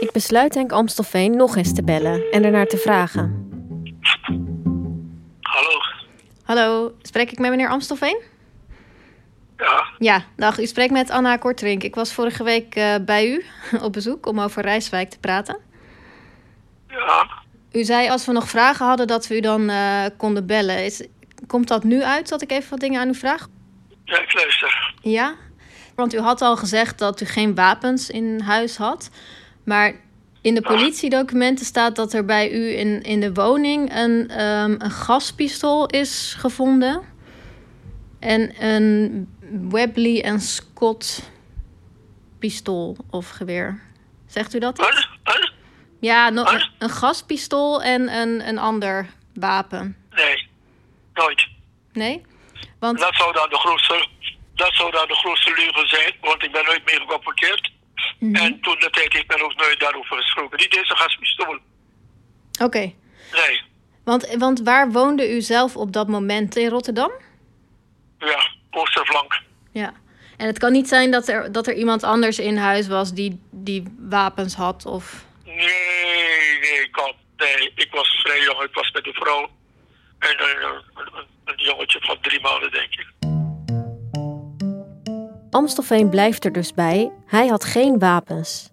Ik 0.00 0.12
besluit 0.12 0.54
Henk 0.54 0.72
Amstelveen 0.72 1.36
nog 1.36 1.56
eens 1.56 1.74
te 1.74 1.82
bellen 1.84 2.30
en 2.30 2.44
ernaar 2.44 2.66
te 2.66 2.76
vragen. 2.76 3.48
Hallo. 5.40 5.70
Hallo, 6.44 6.94
spreek 7.02 7.30
ik 7.30 7.38
met 7.38 7.50
meneer 7.50 7.68
Amstelveen? 7.68 8.20
Ja, 9.56 9.84
Ja, 9.98 10.24
dag. 10.36 10.60
U 10.60 10.66
spreekt 10.66 10.92
met 10.92 11.10
Anna 11.10 11.36
Kortrink. 11.36 11.82
Ik 11.82 11.94
was 11.94 12.12
vorige 12.12 12.44
week 12.44 12.74
eh, 12.74 12.94
bij 13.04 13.28
u 13.28 13.44
op 13.86 13.92
bezoek 13.92 14.26
om 14.26 14.40
over 14.40 14.62
Rijswijk 14.62 15.10
te 15.10 15.18
praten. 15.18 15.58
ja. 16.88 17.38
U 17.72 17.84
zei 17.84 18.08
als 18.08 18.26
we 18.26 18.32
nog 18.32 18.48
vragen 18.48 18.86
hadden 18.86 19.06
dat 19.06 19.26
we 19.26 19.36
u 19.36 19.40
dan 19.40 19.68
eh, 19.68 20.04
konden 20.16 20.46
bellen. 20.46 20.84
Is, 20.84 21.06
komt 21.46 21.68
dat 21.68 21.84
nu 21.84 22.02
uit 22.02 22.28
dat 22.28 22.42
ik 22.42 22.50
even 22.50 22.70
wat 22.70 22.80
dingen 22.80 23.00
aan 23.00 23.08
u 23.08 23.14
vraag? 23.14 23.46
Ja, 24.04 24.20
ik 24.20 24.34
luister. 24.34 24.94
Ja? 25.02 25.34
Want 25.94 26.14
u 26.14 26.18
had 26.18 26.42
al 26.42 26.56
gezegd 26.56 26.98
dat 26.98 27.20
u 27.20 27.26
geen 27.26 27.54
wapens 27.54 28.10
in 28.10 28.40
huis 28.40 28.76
had. 28.76 29.10
Maar 29.70 29.94
in 30.40 30.54
de 30.54 30.62
politiedocumenten 30.62 31.64
staat 31.64 31.96
dat 31.96 32.12
er 32.12 32.24
bij 32.24 32.50
u 32.50 32.78
in, 32.78 33.02
in 33.02 33.20
de 33.20 33.32
woning 33.32 33.96
een, 33.96 34.28
ehm, 34.28 34.74
een 34.78 34.90
gaspistool 34.90 35.86
is 35.86 36.34
gevonden. 36.38 37.02
En 38.20 38.64
een 38.64 39.28
Webley 39.70 40.22
en 40.22 40.40
Scott 40.40 41.30
pistool 42.38 42.96
of 43.10 43.28
geweer. 43.28 43.80
Zegt 44.26 44.54
u 44.54 44.58
dat? 44.58 44.78
Ja, 46.00 46.28
een, 46.28 46.70
een 46.78 46.90
gaspistool 46.90 47.82
en 47.82 48.16
een, 48.16 48.48
een 48.48 48.58
ander 48.58 49.06
wapen. 49.34 49.96
Nee, 50.10 50.48
nooit. 51.14 51.48
Nee? 51.92 52.22
Want 52.78 52.98
Dat 52.98 53.14
zou 53.14 53.32
dan 53.32 53.48
de 53.48 53.58
grootste, 53.58 54.08
dat 54.54 54.74
zou 54.74 54.90
dan 54.90 55.08
de 55.08 55.14
grootste 55.14 55.54
leugen 55.56 55.88
zijn, 55.88 56.14
want 56.20 56.42
ik 56.42 56.52
ben 56.52 56.64
nooit 56.64 56.84
meer 56.84 57.00
gerapporteerd. 57.00 57.78
Mhm. 58.18 58.34
En 58.34 58.60
toen 58.60 58.76
de 58.78 58.90
tijd 58.90 59.12
heeft 59.12 59.28
men 59.28 59.42
ook 59.44 59.56
nooit 59.56 59.80
daarover 59.80 60.16
gesproken. 60.16 60.58
Niet 60.58 60.70
deze 60.70 60.96
gaspistool. 60.96 61.58
Oké. 62.62 62.92
Nee, 63.32 63.62
Want, 64.04 64.34
want 64.38 64.60
waar 64.60 64.90
woonde 64.90 65.34
u 65.36 65.40
zelf 65.40 65.76
op 65.76 65.92
dat 65.92 66.08
moment? 66.08 66.56
In 66.56 66.68
Rotterdam? 66.68 67.10
ja, 68.18 68.50
Oosterflank. 68.70 69.40
Ja. 69.72 69.92
En 70.36 70.46
het 70.46 70.58
kan 70.58 70.72
niet 70.72 70.88
zijn 70.88 71.10
dat 71.10 71.28
er, 71.28 71.52
dat 71.52 71.66
er 71.66 71.74
iemand 71.74 72.02
anders 72.02 72.38
in 72.38 72.56
huis 72.56 72.88
was 72.88 73.12
die, 73.14 73.40
die 73.50 73.82
wapens 73.98 74.54
had 74.54 74.86
of... 74.86 75.24
Nee, 75.44 76.58
nee, 76.60 76.90
kom. 76.90 77.12
Nee, 77.36 77.72
ik 77.74 77.88
was 77.90 78.08
vrij 78.22 78.42
jong. 78.42 78.62
Ik 78.62 78.74
was 78.74 78.90
met 78.90 79.06
een 79.06 79.12
vrouw. 79.12 79.48
En 80.18 80.40
een, 80.40 80.82
een, 80.94 81.24
een 81.44 81.54
jongetje 81.64 81.98
van 82.00 82.18
drie 82.20 82.40
maanden, 82.40 82.70
denk 82.70 82.92
ik. 82.94 83.06
Amstelveen 85.50 86.08
blijft 86.08 86.44
er 86.44 86.52
dus 86.52 86.74
bij, 86.74 87.12
hij 87.26 87.46
had 87.46 87.64
geen 87.64 87.98
wapens. 87.98 88.70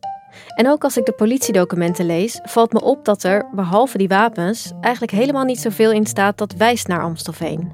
En 0.55 0.69
ook 0.69 0.83
als 0.83 0.97
ik 0.97 1.05
de 1.05 1.11
politiedocumenten 1.11 2.05
lees, 2.05 2.39
valt 2.43 2.73
me 2.73 2.81
op 2.81 3.05
dat 3.05 3.23
er, 3.23 3.45
behalve 3.51 3.97
die 3.97 4.07
wapens, 4.07 4.71
eigenlijk 4.81 5.11
helemaal 5.11 5.43
niet 5.43 5.59
zoveel 5.59 5.91
in 5.91 6.05
staat 6.05 6.37
dat 6.37 6.53
wijst 6.53 6.87
naar 6.87 7.01
Amstelveen. 7.01 7.71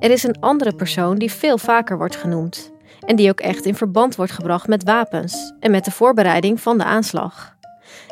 Er 0.00 0.10
is 0.10 0.22
een 0.22 0.40
andere 0.40 0.74
persoon 0.74 1.18
die 1.18 1.32
veel 1.32 1.58
vaker 1.58 1.96
wordt 1.96 2.16
genoemd. 2.16 2.72
En 3.00 3.16
die 3.16 3.30
ook 3.30 3.40
echt 3.40 3.64
in 3.64 3.74
verband 3.74 4.16
wordt 4.16 4.32
gebracht 4.32 4.66
met 4.66 4.84
wapens 4.84 5.52
en 5.60 5.70
met 5.70 5.84
de 5.84 5.90
voorbereiding 5.90 6.60
van 6.60 6.78
de 6.78 6.84
aanslag. 6.84 7.56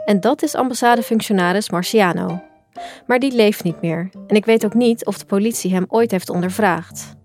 En 0.05 0.21
dat 0.21 0.43
is 0.43 0.55
ambassadefunctionaris 0.55 1.71
Marciano. 1.71 2.43
Maar 3.07 3.19
die 3.19 3.33
leeft 3.33 3.65
niet 3.65 3.81
meer. 3.81 4.11
En 4.27 4.37
ik 4.37 4.45
weet 4.45 4.65
ook 4.65 4.75
niet 4.75 5.07
of 5.07 5.19
de 5.19 5.25
politie 5.25 5.73
hem 5.73 5.85
ooit 5.89 6.11
heeft 6.11 6.31
ondervraagd. 6.31 7.19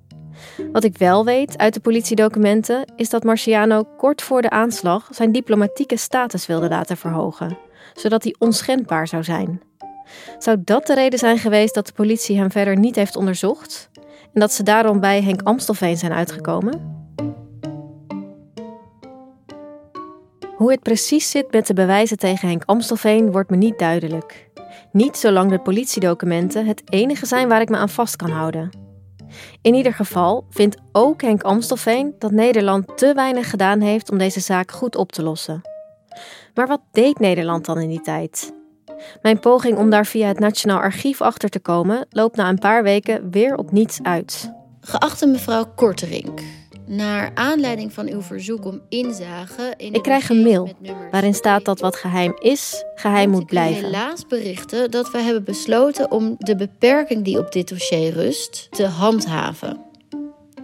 Wat 0.72 0.84
ik 0.84 0.98
wel 0.98 1.26
weet 1.26 1.58
uit 1.58 1.74
de 1.74 1.80
politiedocumenten 1.80 2.86
is 2.96 3.10
dat 3.10 3.24
Marciano 3.24 3.84
kort 3.98 4.22
voor 4.22 4.41
de 4.41 4.50
aanslag 4.50 5.08
zijn 5.12 5.32
diplomatieke 5.32 5.98
status 5.98 6.46
wilde 6.46 6.70
laten 6.70 6.98
verhogen, 6.98 7.58
zodat 7.93 8.24
hij 8.24 8.36
onschendbaar 8.39 9.08
zou 9.08 9.24
zijn. 9.24 9.62
Zou 10.38 10.58
dat 10.64 10.88
de 10.88 10.93
reden 10.93 11.20
zijn 11.20 11.38
geweest 11.38 11.74
dat 11.74 11.88
de 11.88 11.93
politie 11.93 12.38
hem 12.38 12.52
verder 12.52 12.78
niet 12.78 12.96
heeft 12.96 13.16
onderzocht 13.16 13.89
en 14.34 14.39
dat 14.39 14.54
ze 14.54 14.64
daarom 14.64 15.00
bij 15.00 15.22
Henk 15.22 15.41
Amstelveen 15.41 15.98
zijn 15.98 16.14
uitgekomen? 16.14 16.93
Hoe 20.56 20.72
het 20.72 20.82
precies 20.82 21.30
zit 21.32 21.52
met 21.52 21.68
de 21.68 21.74
bewijzen 21.74 22.18
tegen 22.18 22.48
Henk 22.48 22.64
Amstelveen 22.66 23.32
wordt 23.32 23.50
me 23.50 23.56
niet 23.58 23.80
duidelijk. 23.80 24.50
Niet 24.91 25.18
zolang 25.18 25.50
de 25.50 25.60
politiedocumenten 25.60 26.66
het 26.66 26.82
enige 26.86 27.26
zijn 27.26 27.48
waar 27.48 27.62
ik 27.62 27.70
me 27.70 27.78
aan 27.78 27.89
vast 27.89 28.16
kan 28.16 28.30
houden. 28.30 28.85
In 29.62 29.74
ieder 29.74 29.94
geval 29.94 30.46
vindt 30.50 30.78
ook 30.92 31.22
Henk 31.22 31.44
Amstelveen 31.44 32.16
dat 32.20 32.32
Nederland 32.32 32.98
te 32.98 33.14
weinig 33.14 33.50
gedaan 33.50 33.82
heeft 33.82 34.12
om 34.12 34.18
deze 34.18 34.40
zaak 34.40 34.72
goed 34.72 34.96
op 34.96 35.12
te 35.12 35.24
lossen. 35.24 35.62
Maar 36.54 36.68
wat 36.68 36.82
deed 36.92 37.20
Nederland 37.20 37.66
dan 37.66 37.80
in 37.80 37.90
die 37.90 38.02
tijd? 38.02 38.54
Mijn 39.22 39.40
poging 39.40 39.78
om 39.78 39.90
daar 39.90 40.06
via 40.06 40.28
het 40.28 40.40
Nationaal 40.40 40.80
Archief 40.80 41.22
achter 41.22 41.50
te 41.50 41.60
komen 41.60 42.08
loopt 42.10 42.36
na 42.36 42.50
een 42.50 42.60
paar 42.60 42.84
weken 42.84 43.32
weer 43.32 43.56
op 43.56 43.72
niets 43.72 44.00
uit. 44.04 44.52
Geachte 44.80 45.28
mevrouw 45.28 45.66
Korterink, 45.76 46.42
naar 46.88 47.32
aanleiding 47.34 47.94
van 47.94 48.08
uw 48.08 48.22
verzoek 48.22 48.66
om 48.66 48.82
inzage 48.90 49.74
in 49.78 49.94
Ik 49.94 50.04
krijg 50.04 50.30
een 50.30 50.42
mail 50.42 50.70
waarin 51.12 51.34
staat 51.34 51.66
dat 51.66 51.80
wat 51.80 51.96
geheim 51.96 52.38
is, 52.40 52.84
geheim 52.96 53.30
moet 53.30 53.46
blijven. 53.46 53.84
helaas 53.84 54.26
berichten 54.28 54.92
dat 54.92 55.12
we 55.12 55.18
hebben 55.18 55.44
besloten 55.44 56.12
om 56.12 56.36
de 56.38 56.56
beperking 56.56 57.24
die 57.24 57.40
op 57.40 57.52
dit 57.52 57.70
dossier 57.70 58.14
rust 58.14 58.68
te 58.72 58.86
handhaven. 58.86 59.85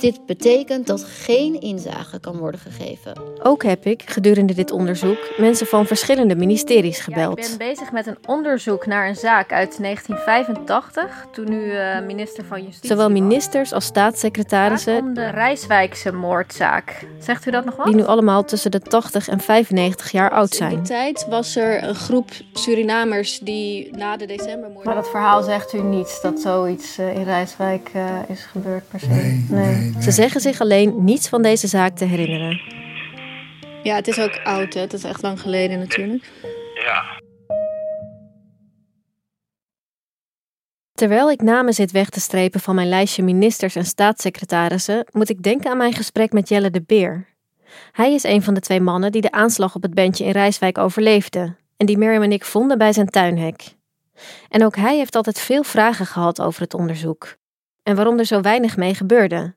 Dit 0.01 0.25
betekent 0.25 0.87
dat 0.87 1.03
geen 1.03 1.61
inzage 1.61 2.19
kan 2.19 2.37
worden 2.37 2.59
gegeven. 2.59 3.13
Ook 3.43 3.63
heb 3.63 3.85
ik 3.85 4.09
gedurende 4.09 4.53
dit 4.53 4.71
onderzoek 4.71 5.17
mensen 5.37 5.67
van 5.67 5.85
verschillende 5.85 6.35
ministeries 6.35 6.99
gebeld. 6.99 7.37
ik 7.37 7.57
ben 7.57 7.67
bezig 7.67 7.91
met 7.91 8.07
een 8.07 8.17
onderzoek 8.25 8.85
naar 8.85 9.07
een 9.07 9.15
zaak 9.15 9.51
uit 9.51 9.77
1985, 9.81 11.27
toen 11.31 11.51
u 11.51 11.71
eh, 11.71 12.05
minister 12.05 12.45
van 12.45 12.63
Justitie 12.63 12.89
Zowel 12.89 13.09
ministers 13.09 13.73
als 13.73 13.85
staatssecretarissen. 13.85 14.97
om 14.97 15.13
de 15.13 15.29
Rijswijkse 15.29 16.11
moordzaak. 16.11 17.07
Zegt 17.19 17.45
u 17.45 17.51
dat 17.51 17.65
nog 17.65 17.75
wat? 17.75 17.85
Die 17.85 17.95
nu 17.95 18.05
allemaal 18.05 18.43
tussen 18.43 18.71
de 18.71 18.79
80 18.79 19.27
en 19.27 19.39
95 19.39 20.11
jaar 20.11 20.31
oud 20.31 20.53
zijn. 20.53 20.71
In 20.71 20.77
die 20.77 20.87
tijd 20.87 21.25
was 21.29 21.55
er 21.55 21.83
een 21.83 21.95
groep 21.95 22.29
Surinamers 22.53 23.39
die 23.39 23.95
na 23.97 24.17
de 24.17 24.25
decembermoord... 24.25 24.85
Maar 24.85 24.95
dat 24.95 25.09
verhaal 25.09 25.43
zegt 25.43 25.73
u 25.73 25.81
niets, 25.81 26.21
dat 26.21 26.39
zoiets 26.39 26.97
eh, 26.97 27.15
in 27.15 27.23
Rijswijk 27.23 27.89
eh, 27.93 28.03
is 28.27 28.43
gebeurd 28.43 28.83
per 28.89 28.99
se. 28.99 29.45
Nee, 29.49 29.90
Ze 29.99 30.11
zeggen 30.11 30.41
zich 30.41 30.61
alleen 30.61 31.03
niets 31.03 31.29
van 31.29 31.41
deze 31.41 31.67
zaak 31.67 31.95
te 31.95 32.05
herinneren. 32.05 32.61
Ja, 33.83 33.95
het 33.95 34.07
is 34.07 34.19
ook 34.19 34.39
oud, 34.43 34.73
hè? 34.73 34.79
Het 34.79 34.93
is 34.93 35.03
echt 35.03 35.21
lang 35.21 35.41
geleden 35.41 35.79
natuurlijk. 35.79 36.31
Ja. 36.75 37.19
Terwijl 40.93 41.31
ik 41.31 41.41
namen 41.41 41.73
zit 41.73 41.91
weg 41.91 42.09
te 42.09 42.19
strepen 42.19 42.59
van 42.59 42.75
mijn 42.75 42.89
lijstje 42.89 43.23
ministers 43.23 43.75
en 43.75 43.85
staatssecretarissen, 43.85 45.05
moet 45.11 45.29
ik 45.29 45.43
denken 45.43 45.71
aan 45.71 45.77
mijn 45.77 45.93
gesprek 45.93 46.31
met 46.31 46.49
Jelle 46.49 46.69
de 46.69 46.81
Beer. 46.81 47.27
Hij 47.91 48.13
is 48.13 48.23
een 48.23 48.43
van 48.43 48.53
de 48.53 48.59
twee 48.59 48.81
mannen 48.81 49.11
die 49.11 49.21
de 49.21 49.31
aanslag 49.31 49.75
op 49.75 49.81
het 49.81 49.93
bandje 49.93 50.25
in 50.25 50.31
Rijswijk 50.31 50.77
overleefde 50.77 51.55
en 51.77 51.85
die 51.85 51.97
Mirjam 51.97 52.21
en 52.21 52.31
ik 52.31 52.45
vonden 52.45 52.77
bij 52.77 52.93
zijn 52.93 53.09
tuinhek. 53.09 53.75
En 54.49 54.65
ook 54.65 54.75
hij 54.75 54.97
heeft 54.97 55.15
altijd 55.15 55.39
veel 55.39 55.63
vragen 55.63 56.05
gehad 56.05 56.41
over 56.41 56.61
het 56.61 56.73
onderzoek 56.73 57.35
en 57.83 57.95
waarom 57.95 58.19
er 58.19 58.25
zo 58.25 58.41
weinig 58.41 58.77
mee 58.77 58.95
gebeurde. 58.95 59.53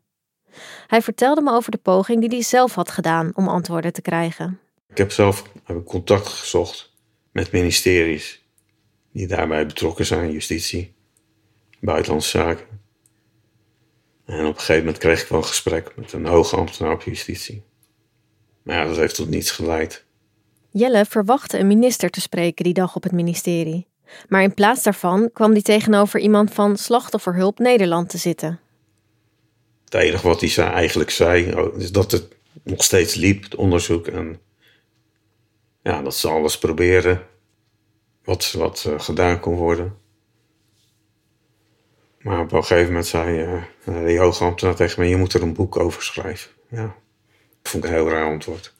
Hij 0.86 1.02
vertelde 1.02 1.42
me 1.42 1.52
over 1.52 1.70
de 1.70 1.78
poging 1.78 2.20
die 2.20 2.28
hij 2.28 2.42
zelf 2.42 2.74
had 2.74 2.90
gedaan 2.90 3.30
om 3.34 3.48
antwoorden 3.48 3.92
te 3.92 4.02
krijgen. 4.02 4.58
Ik 4.88 4.98
heb 4.98 5.12
zelf 5.12 5.44
heb 5.64 5.76
ik 5.76 5.84
contact 5.84 6.26
gezocht 6.26 6.92
met 7.32 7.52
ministeries 7.52 8.44
die 9.12 9.26
daarbij 9.26 9.66
betrokken 9.66 10.06
zijn, 10.06 10.32
justitie, 10.32 10.94
buitenlandse 11.80 12.38
zaken. 12.38 12.66
En 14.24 14.40
op 14.46 14.54
een 14.54 14.58
gegeven 14.58 14.84
moment 14.84 14.98
kreeg 14.98 15.22
ik 15.22 15.28
wel 15.28 15.38
een 15.38 15.44
gesprek 15.44 15.96
met 15.96 16.12
een 16.12 16.26
hoge 16.26 16.56
ambtenaar 16.56 16.92
op 16.92 17.02
justitie. 17.02 17.62
Maar 18.62 18.76
ja, 18.76 18.84
dat 18.84 18.96
heeft 18.96 19.14
tot 19.14 19.28
niets 19.28 19.50
geleid. 19.50 20.04
Jelle 20.70 21.04
verwachtte 21.04 21.58
een 21.58 21.66
minister 21.66 22.10
te 22.10 22.20
spreken 22.20 22.64
die 22.64 22.74
dag 22.74 22.96
op 22.96 23.02
het 23.02 23.12
ministerie. 23.12 23.86
Maar 24.28 24.42
in 24.42 24.54
plaats 24.54 24.82
daarvan 24.82 25.30
kwam 25.32 25.52
hij 25.52 25.62
tegenover 25.62 26.20
iemand 26.20 26.52
van 26.52 26.76
Slachtofferhulp 26.76 27.58
Nederland 27.58 28.08
te 28.08 28.18
zitten. 28.18 28.60
Het 29.94 30.02
enige 30.02 30.28
wat 30.28 30.40
hij 30.40 30.48
zei, 30.48 30.70
eigenlijk 30.70 31.10
zei, 31.10 31.54
oh, 31.54 31.78
is 31.78 31.92
dat 31.92 32.10
het 32.12 32.36
nog 32.62 32.84
steeds 32.84 33.14
liep, 33.14 33.42
het 33.42 33.54
onderzoek. 33.54 34.06
En 34.06 34.40
ja, 35.82 36.02
dat 36.02 36.16
ze 36.16 36.28
alles 36.28 36.58
proberen 36.58 37.26
wat, 38.24 38.52
wat 38.52 38.84
eh, 38.88 39.00
gedaan 39.00 39.40
kon 39.40 39.56
worden. 39.56 39.96
Maar 42.18 42.40
op 42.40 42.52
een 42.52 42.64
gegeven 42.64 42.86
moment 42.86 43.06
zei 43.06 43.62
uh, 43.84 44.06
die 44.06 44.18
hoogambtenaar 44.18 44.74
tegen 44.74 45.02
me, 45.02 45.08
je 45.08 45.16
moet 45.16 45.32
er 45.32 45.42
een 45.42 45.54
boek 45.54 45.76
over 45.76 46.02
schrijven. 46.02 46.50
Ja, 46.68 46.96
dat 47.62 47.72
vond 47.72 47.84
ik 47.84 47.90
een 47.90 47.96
heel 47.96 48.08
raar 48.08 48.30
antwoord. 48.30 48.74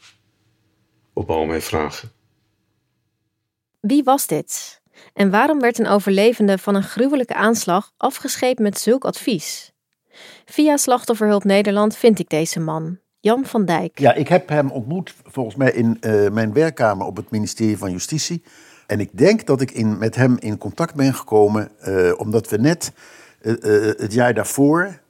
Op 1.12 1.30
al 1.30 1.44
mijn 1.44 1.62
vragen. 1.62 2.12
Wie 3.80 4.04
was 4.04 4.26
dit? 4.26 4.82
En 5.12 5.30
waarom 5.30 5.60
werd 5.60 5.78
een 5.78 5.86
overlevende 5.86 6.58
van 6.58 6.74
een 6.74 6.82
gruwelijke 6.82 7.34
aanslag 7.34 7.92
afgescheept 7.96 8.58
met 8.58 8.78
zulk 8.78 9.04
advies? 9.04 9.73
Via 10.55 10.76
Slachtofferhulp 10.76 11.44
Nederland 11.44 11.96
vind 11.96 12.18
ik 12.18 12.28
deze 12.28 12.61
man, 12.61 12.98
Jan 13.20 13.44
van 13.44 13.64
Dijk. 13.64 13.98
Ja, 13.98 14.12
ik 14.14 14.28
heb 14.28 14.48
hem 14.48 14.70
ontmoet 14.70 15.14
volgens 15.24 15.57
mij 15.57 15.72
in 15.72 15.98
uh, 16.00 16.30
mijn 16.30 16.52
werkkamer 16.52 17.07
op 17.07 17.16
het 17.16 17.30
ministerie 17.30 17.78
van 17.78 17.90
Justitie. 17.90 18.42
En 18.86 19.00
ik 19.00 19.11
denk 19.12 19.46
dat 19.46 19.61
ik 19.61 19.70
in, 19.70 19.98
met 19.98 20.14
hem 20.14 20.36
in 20.38 20.59
contact 20.59 20.94
ben 20.94 21.14
gekomen 21.14 21.70
uh, 21.88 22.18
omdat 22.18 22.48
we 22.48 22.57
net 22.57 22.92
uh, 23.42 23.55
het 23.96 24.12
jaar 24.12 24.34
daarvoor 24.34 25.00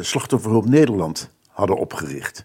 Slachtofferhulp 0.00 0.68
Nederland 0.68 1.30
hadden 1.48 1.76
opgericht. 1.76 2.44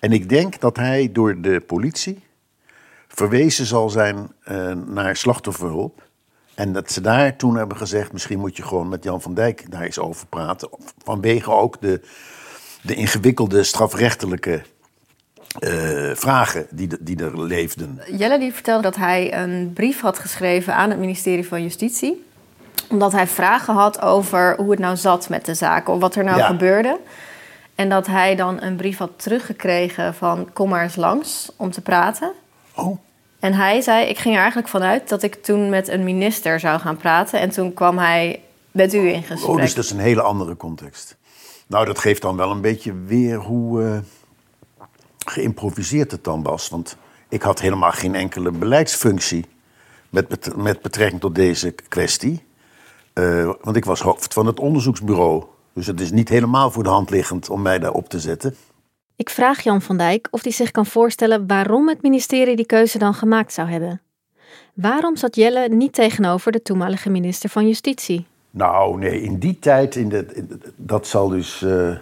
En 0.00 0.12
ik 0.12 0.28
denk 0.28 0.60
dat 0.60 0.76
hij 0.76 1.12
door 1.12 1.40
de 1.40 1.60
politie 1.60 2.24
verwezen 3.08 3.66
zal 3.66 3.90
zijn 3.90 4.32
naar 4.86 5.16
slachtofferhulp. 5.16 6.05
En 6.56 6.72
dat 6.72 6.92
ze 6.92 7.00
daar 7.00 7.36
toen 7.36 7.56
hebben 7.56 7.76
gezegd, 7.76 8.12
misschien 8.12 8.38
moet 8.38 8.56
je 8.56 8.62
gewoon 8.62 8.88
met 8.88 9.04
Jan 9.04 9.20
van 9.22 9.34
Dijk 9.34 9.70
daar 9.70 9.82
eens 9.82 9.98
over 9.98 10.26
praten. 10.26 10.68
Vanwege 11.04 11.50
ook 11.50 11.80
de, 11.80 12.00
de 12.82 12.94
ingewikkelde 12.94 13.62
strafrechtelijke 13.62 14.62
eh, 15.58 16.10
vragen 16.14 16.66
die, 16.70 16.86
de- 16.88 16.98
die 17.00 17.24
er 17.24 17.42
leefden. 17.42 18.00
Jelle 18.10 18.38
die 18.38 18.52
vertelde 18.52 18.82
dat 18.82 18.96
hij 18.96 19.34
een 19.42 19.72
brief 19.74 20.00
had 20.00 20.18
geschreven 20.18 20.74
aan 20.74 20.90
het 20.90 20.98
ministerie 20.98 21.46
van 21.48 21.62
Justitie. 21.62 22.24
Omdat 22.90 23.12
hij 23.12 23.26
vragen 23.26 23.74
had 23.74 24.02
over 24.02 24.56
hoe 24.56 24.70
het 24.70 24.78
nou 24.80 24.96
zat 24.96 25.28
met 25.28 25.44
de 25.44 25.54
zaken. 25.54 25.92
Of 25.92 26.00
wat 26.00 26.14
er 26.14 26.24
nou 26.24 26.38
Ja. 26.38 26.46
gebeurde. 26.46 26.98
En 27.74 27.88
dat 27.88 28.06
hij 28.06 28.34
dan 28.36 28.62
een 28.62 28.76
brief 28.76 28.98
had 28.98 29.10
teruggekregen 29.16 30.14
van 30.14 30.48
kom 30.52 30.68
maar 30.68 30.82
eens 30.82 30.96
langs 30.96 31.52
om 31.56 31.70
te 31.70 31.80
praten. 31.80 32.32
Oh. 32.74 32.98
En 33.40 33.54
hij 33.54 33.80
zei, 33.80 34.06
ik 34.06 34.18
ging 34.18 34.34
er 34.34 34.40
eigenlijk 34.40 34.70
vanuit 34.70 35.08
dat 35.08 35.22
ik 35.22 35.34
toen 35.34 35.68
met 35.68 35.88
een 35.88 36.04
minister 36.04 36.60
zou 36.60 36.80
gaan 36.80 36.96
praten. 36.96 37.40
En 37.40 37.50
toen 37.50 37.74
kwam 37.74 37.98
hij 37.98 38.40
met 38.70 38.94
u 38.94 39.08
in 39.08 39.22
gesprek. 39.22 39.50
Oh, 39.50 39.60
dus 39.60 39.74
dat 39.74 39.84
is 39.84 39.90
een 39.90 39.98
hele 39.98 40.22
andere 40.22 40.56
context. 40.56 41.16
Nou, 41.66 41.84
dat 41.84 41.98
geeft 41.98 42.22
dan 42.22 42.36
wel 42.36 42.50
een 42.50 42.60
beetje 42.60 42.94
weer 43.06 43.36
hoe 43.36 43.84
eh, 43.84 43.98
geïmproviseerd 45.26 46.10
het 46.10 46.24
dan 46.24 46.42
was. 46.42 46.68
Want 46.68 46.96
ik 47.28 47.42
had 47.42 47.60
helemaal 47.60 47.92
geen 47.92 48.14
enkele 48.14 48.50
beleidsfunctie 48.50 49.44
met, 50.10 50.56
met 50.56 50.82
betrekking 50.82 51.20
tot 51.20 51.34
deze 51.34 51.74
kwestie. 51.88 52.44
Eh, 53.12 53.50
want 53.62 53.76
ik 53.76 53.84
was 53.84 54.00
hoofd 54.00 54.34
van 54.34 54.46
het 54.46 54.60
onderzoeksbureau. 54.60 55.44
Dus 55.72 55.86
het 55.86 56.00
is 56.00 56.10
niet 56.10 56.28
helemaal 56.28 56.70
voor 56.70 56.82
de 56.82 56.88
hand 56.88 57.10
liggend 57.10 57.50
om 57.50 57.62
mij 57.62 57.78
daar 57.78 57.92
op 57.92 58.08
te 58.08 58.20
zetten. 58.20 58.56
Ik 59.16 59.30
vraag 59.30 59.60
Jan 59.60 59.82
van 59.82 59.96
Dijk 59.96 60.28
of 60.30 60.42
hij 60.42 60.52
zich 60.52 60.70
kan 60.70 60.86
voorstellen 60.86 61.46
waarom 61.46 61.88
het 61.88 62.02
ministerie 62.02 62.56
die 62.56 62.66
keuze 62.66 62.98
dan 62.98 63.14
gemaakt 63.14 63.52
zou 63.52 63.68
hebben. 63.68 64.00
Waarom 64.74 65.16
zat 65.16 65.36
Jelle 65.36 65.68
niet 65.68 65.92
tegenover 65.92 66.52
de 66.52 66.62
toenmalige 66.62 67.10
minister 67.10 67.48
van 67.48 67.66
Justitie? 67.66 68.26
Nou, 68.50 68.98
nee, 68.98 69.22
in 69.22 69.38
die 69.38 69.58
tijd, 69.58 69.96
in 69.96 70.08
de, 70.08 70.46
dat 70.76 71.06
zal 71.06 71.28
dus, 71.28 71.62
eh, 71.62 71.96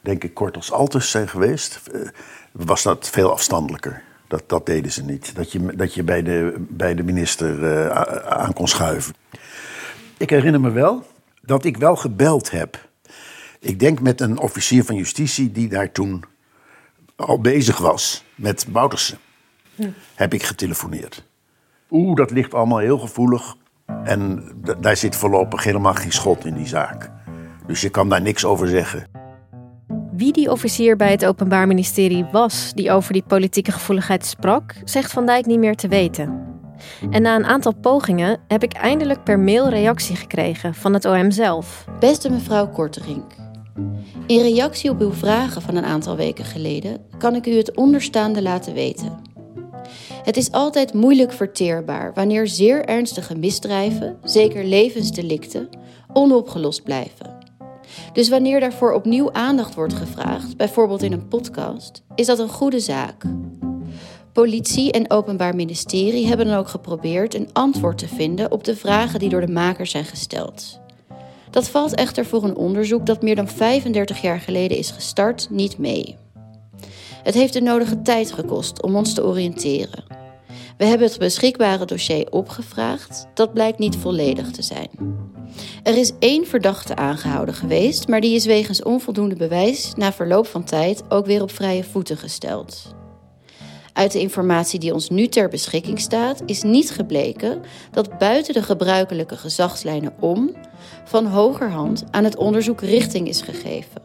denk 0.00 0.24
ik, 0.24 0.34
kort 0.34 0.56
als 0.56 0.72
Altus 0.72 1.10
zijn 1.10 1.28
geweest, 1.28 1.80
eh, 1.92 2.00
was 2.52 2.82
dat 2.82 3.08
veel 3.08 3.30
afstandelijker. 3.30 4.02
Dat, 4.28 4.42
dat 4.46 4.66
deden 4.66 4.92
ze 4.92 5.04
niet. 5.04 5.34
Dat 5.34 5.52
je, 5.52 5.76
dat 5.76 5.94
je 5.94 6.02
bij, 6.02 6.22
de, 6.22 6.54
bij 6.58 6.94
de 6.94 7.02
minister 7.02 7.64
eh, 7.64 7.90
aan 8.30 8.52
kon 8.52 8.68
schuiven. 8.68 9.14
Ik 10.16 10.30
herinner 10.30 10.60
me 10.60 10.70
wel 10.70 11.06
dat 11.42 11.64
ik 11.64 11.76
wel 11.76 11.96
gebeld 11.96 12.50
heb. 12.50 12.88
Ik 13.58 13.78
denk 13.78 14.00
met 14.00 14.20
een 14.20 14.38
officier 14.38 14.84
van 14.84 14.94
justitie 14.94 15.52
die 15.52 15.68
daar 15.68 15.92
toen 15.92 16.24
al 17.20 17.40
bezig 17.40 17.78
was 17.78 18.24
met 18.34 18.66
Boutersen. 18.68 19.18
Heb 20.14 20.34
ik 20.34 20.42
getelefoneerd. 20.42 21.24
Oeh, 21.90 22.16
dat 22.16 22.30
ligt 22.30 22.54
allemaal 22.54 22.78
heel 22.78 22.98
gevoelig. 22.98 23.54
En 24.04 24.42
d- 24.64 24.82
daar 24.82 24.96
zit 24.96 25.16
voorlopig 25.16 25.64
helemaal 25.64 25.94
geen 25.94 26.12
schot 26.12 26.44
in 26.44 26.54
die 26.54 26.66
zaak. 26.66 27.10
Dus 27.66 27.80
je 27.80 27.88
kan 27.88 28.08
daar 28.08 28.22
niks 28.22 28.44
over 28.44 28.68
zeggen. 28.68 29.04
Wie 30.12 30.32
die 30.32 30.50
officier 30.50 30.96
bij 30.96 31.10
het 31.10 31.24
Openbaar 31.26 31.66
Ministerie 31.66 32.24
was 32.32 32.72
die 32.74 32.90
over 32.90 33.12
die 33.12 33.22
politieke 33.26 33.72
gevoeligheid 33.72 34.26
sprak, 34.26 34.74
zegt 34.84 35.12
Van 35.12 35.26
Dijk 35.26 35.46
niet 35.46 35.58
meer 35.58 35.76
te 35.76 35.88
weten. 35.88 36.48
En 37.10 37.22
na 37.22 37.36
een 37.36 37.44
aantal 37.46 37.74
pogingen 37.74 38.38
heb 38.48 38.62
ik 38.62 38.72
eindelijk 38.72 39.24
per 39.24 39.38
mail 39.38 39.68
reactie 39.68 40.16
gekregen 40.16 40.74
van 40.74 40.94
het 40.94 41.04
OM 41.04 41.30
zelf. 41.30 41.84
Beste 41.98 42.30
mevrouw 42.30 42.68
Korterink. 42.68 43.32
In 44.26 44.40
reactie 44.40 44.90
op 44.90 45.00
uw 45.00 45.12
vragen 45.12 45.62
van 45.62 45.76
een 45.76 45.84
aantal 45.84 46.16
weken 46.16 46.44
geleden 46.44 47.04
kan 47.18 47.34
ik 47.34 47.46
u 47.46 47.56
het 47.56 47.76
onderstaande 47.76 48.42
laten 48.42 48.74
weten. 48.74 49.18
Het 50.22 50.36
is 50.36 50.52
altijd 50.52 50.94
moeilijk 50.94 51.32
verteerbaar 51.32 52.14
wanneer 52.14 52.48
zeer 52.48 52.84
ernstige 52.84 53.34
misdrijven, 53.34 54.18
zeker 54.24 54.64
levensdelicten, 54.64 55.68
onopgelost 56.12 56.82
blijven. 56.82 57.38
Dus 58.12 58.28
wanneer 58.28 58.60
daarvoor 58.60 58.92
opnieuw 58.92 59.32
aandacht 59.32 59.74
wordt 59.74 59.94
gevraagd, 59.94 60.56
bijvoorbeeld 60.56 61.02
in 61.02 61.12
een 61.12 61.28
podcast, 61.28 62.02
is 62.14 62.26
dat 62.26 62.38
een 62.38 62.48
goede 62.48 62.80
zaak. 62.80 63.24
Politie 64.32 64.92
en 64.92 65.10
Openbaar 65.10 65.54
Ministerie 65.54 66.26
hebben 66.26 66.46
dan 66.46 66.56
ook 66.56 66.68
geprobeerd 66.68 67.34
een 67.34 67.48
antwoord 67.52 67.98
te 67.98 68.08
vinden 68.08 68.50
op 68.50 68.64
de 68.64 68.76
vragen 68.76 69.18
die 69.18 69.28
door 69.28 69.46
de 69.46 69.52
makers 69.52 69.90
zijn 69.90 70.04
gesteld. 70.04 70.80
Dat 71.50 71.68
valt 71.68 71.94
echter 71.94 72.26
voor 72.26 72.44
een 72.44 72.56
onderzoek 72.56 73.06
dat 73.06 73.22
meer 73.22 73.36
dan 73.36 73.48
35 73.48 74.20
jaar 74.22 74.40
geleden 74.40 74.76
is 74.76 74.90
gestart 74.90 75.46
niet 75.50 75.78
mee. 75.78 76.16
Het 77.22 77.34
heeft 77.34 77.52
de 77.52 77.60
nodige 77.60 78.02
tijd 78.02 78.32
gekost 78.32 78.82
om 78.82 78.96
ons 78.96 79.14
te 79.14 79.24
oriënteren. 79.24 80.04
We 80.78 80.84
hebben 80.84 81.08
het 81.08 81.18
beschikbare 81.18 81.84
dossier 81.84 82.30
opgevraagd, 82.30 83.26
dat 83.34 83.52
blijkt 83.52 83.78
niet 83.78 83.96
volledig 83.96 84.50
te 84.50 84.62
zijn. 84.62 84.88
Er 85.82 85.96
is 85.96 86.12
één 86.18 86.46
verdachte 86.46 86.96
aangehouden 86.96 87.54
geweest, 87.54 88.08
maar 88.08 88.20
die 88.20 88.34
is 88.34 88.44
wegens 88.44 88.82
onvoldoende 88.82 89.36
bewijs 89.36 89.92
na 89.96 90.12
verloop 90.12 90.46
van 90.46 90.64
tijd 90.64 91.02
ook 91.08 91.26
weer 91.26 91.42
op 91.42 91.50
vrije 91.50 91.84
voeten 91.84 92.16
gesteld. 92.16 92.94
Uit 93.92 94.12
de 94.12 94.20
informatie 94.20 94.78
die 94.78 94.92
ons 94.92 95.10
nu 95.10 95.26
ter 95.26 95.48
beschikking 95.48 96.00
staat, 96.00 96.42
is 96.46 96.62
niet 96.62 96.90
gebleken 96.90 97.62
dat 97.90 98.18
buiten 98.18 98.54
de 98.54 98.62
gebruikelijke 98.62 99.36
gezagslijnen 99.36 100.12
om 100.20 100.50
van 101.04 101.26
hogerhand 101.26 102.04
aan 102.10 102.24
het 102.24 102.36
onderzoek 102.36 102.80
richting 102.80 103.28
is 103.28 103.40
gegeven. 103.40 104.02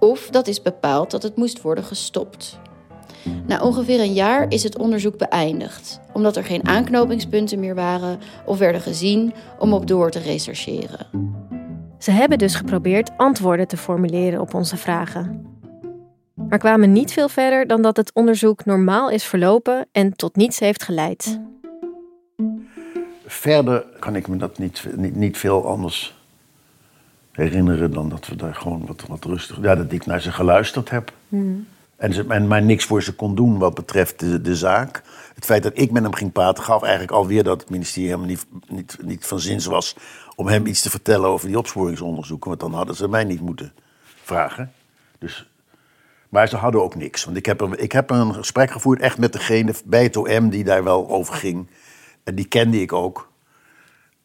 Of 0.00 0.30
dat 0.30 0.46
is 0.46 0.62
bepaald 0.62 1.10
dat 1.10 1.22
het 1.22 1.36
moest 1.36 1.62
worden 1.62 1.84
gestopt. 1.84 2.58
Na 3.46 3.60
ongeveer 3.60 4.00
een 4.00 4.12
jaar 4.12 4.46
is 4.48 4.62
het 4.62 4.78
onderzoek 4.78 5.18
beëindigd, 5.18 6.00
omdat 6.12 6.36
er 6.36 6.44
geen 6.44 6.68
aanknopingspunten 6.68 7.60
meer 7.60 7.74
waren 7.74 8.18
of 8.46 8.58
werden 8.58 8.80
gezien 8.80 9.34
om 9.58 9.72
op 9.72 9.86
door 9.86 10.10
te 10.10 10.18
rechercheren. 10.18 11.06
Ze 11.98 12.10
hebben 12.10 12.38
dus 12.38 12.54
geprobeerd 12.54 13.10
antwoorden 13.16 13.68
te 13.68 13.76
formuleren 13.76 14.40
op 14.40 14.54
onze 14.54 14.76
vragen. 14.76 15.51
Maar 16.34 16.58
kwamen 16.58 16.92
niet 16.92 17.12
veel 17.12 17.28
verder 17.28 17.66
dan 17.66 17.82
dat 17.82 17.96
het 17.96 18.12
onderzoek 18.12 18.64
normaal 18.64 19.10
is 19.10 19.24
verlopen 19.24 19.86
en 19.92 20.16
tot 20.16 20.36
niets 20.36 20.58
heeft 20.58 20.82
geleid. 20.82 21.40
Verder 23.26 23.84
kan 23.98 24.16
ik 24.16 24.28
me 24.28 24.36
dat 24.36 24.58
niet, 24.58 24.86
niet, 24.96 25.16
niet 25.16 25.38
veel 25.38 25.66
anders 25.66 26.14
herinneren 27.32 27.92
dan 27.92 28.08
dat 28.08 28.26
we 28.26 28.36
daar 28.36 28.54
gewoon 28.54 28.86
wat, 28.86 29.04
wat 29.08 29.24
rustig... 29.24 29.58
Ja, 29.62 29.74
dat 29.74 29.92
ik 29.92 30.06
naar 30.06 30.20
ze 30.20 30.32
geluisterd 30.32 30.90
heb. 30.90 31.12
En, 31.96 32.12
ze, 32.12 32.24
en 32.28 32.46
maar 32.46 32.62
niks 32.62 32.84
voor 32.84 33.02
ze 33.02 33.14
kon 33.14 33.34
doen 33.34 33.58
wat 33.58 33.74
betreft 33.74 34.18
de, 34.18 34.40
de 34.40 34.56
zaak. 34.56 35.02
Het 35.34 35.44
feit 35.44 35.62
dat 35.62 35.72
ik 35.74 35.90
met 35.90 36.02
hem 36.02 36.14
ging 36.14 36.32
praten 36.32 36.64
gaf 36.64 36.82
eigenlijk 36.82 37.12
alweer 37.12 37.44
dat 37.44 37.60
het 37.60 37.70
ministerie 37.70 38.08
helemaal 38.08 38.28
niet, 38.28 38.46
niet, 38.68 38.98
niet 39.02 39.26
van 39.26 39.40
zins 39.40 39.66
was 39.66 39.96
om 40.34 40.48
hem 40.48 40.66
iets 40.66 40.82
te 40.82 40.90
vertellen 40.90 41.28
over 41.28 41.46
die 41.46 41.58
opsporingsonderzoeken. 41.58 42.48
Want 42.48 42.60
dan 42.60 42.74
hadden 42.74 42.96
ze 42.96 43.08
mij 43.08 43.24
niet 43.24 43.40
moeten 43.40 43.72
vragen. 44.22 44.72
Dus, 45.18 45.50
maar 46.32 46.48
ze 46.48 46.56
hadden 46.56 46.82
ook 46.82 46.94
niks. 46.94 47.24
Want 47.24 47.36
ik 47.36 47.46
heb, 47.46 47.60
een, 47.60 47.82
ik 47.82 47.92
heb 47.92 48.10
een 48.10 48.34
gesprek 48.34 48.70
gevoerd 48.70 49.00
echt 49.00 49.18
met 49.18 49.32
degene 49.32 49.74
bij 49.84 50.02
het 50.02 50.16
OM 50.16 50.50
die 50.50 50.64
daar 50.64 50.84
wel 50.84 51.08
over 51.08 51.34
ging. 51.34 51.66
En 52.24 52.34
die 52.34 52.44
kende 52.44 52.80
ik 52.80 52.92
ook. 52.92 53.30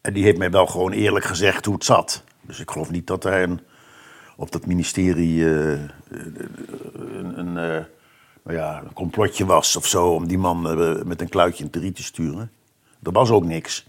En 0.00 0.12
die 0.12 0.24
heeft 0.24 0.38
mij 0.38 0.50
wel 0.50 0.66
gewoon 0.66 0.92
eerlijk 0.92 1.24
gezegd 1.24 1.64
hoe 1.64 1.74
het 1.74 1.84
zat. 1.84 2.22
Dus 2.40 2.60
ik 2.60 2.70
geloof 2.70 2.90
niet 2.90 3.06
dat 3.06 3.24
er 3.24 3.42
een, 3.42 3.60
op 4.36 4.52
dat 4.52 4.66
ministerie 4.66 5.44
eh, 5.44 5.80
een, 6.10 7.38
een, 7.38 7.56
eh, 7.56 7.84
nou 8.42 8.56
ja, 8.56 8.82
een 8.82 8.92
complotje 8.92 9.46
was 9.46 9.76
of 9.76 9.86
zo 9.86 10.08
om 10.08 10.26
die 10.26 10.38
man 10.38 10.68
eh, 10.68 11.02
met 11.02 11.20
een 11.20 11.28
kluitje 11.28 11.64
in 11.64 11.70
het 11.72 11.82
riet 11.82 11.96
te 11.96 12.02
sturen. 12.02 12.50
Er 13.02 13.12
was 13.12 13.30
ook 13.30 13.44
niks. 13.44 13.86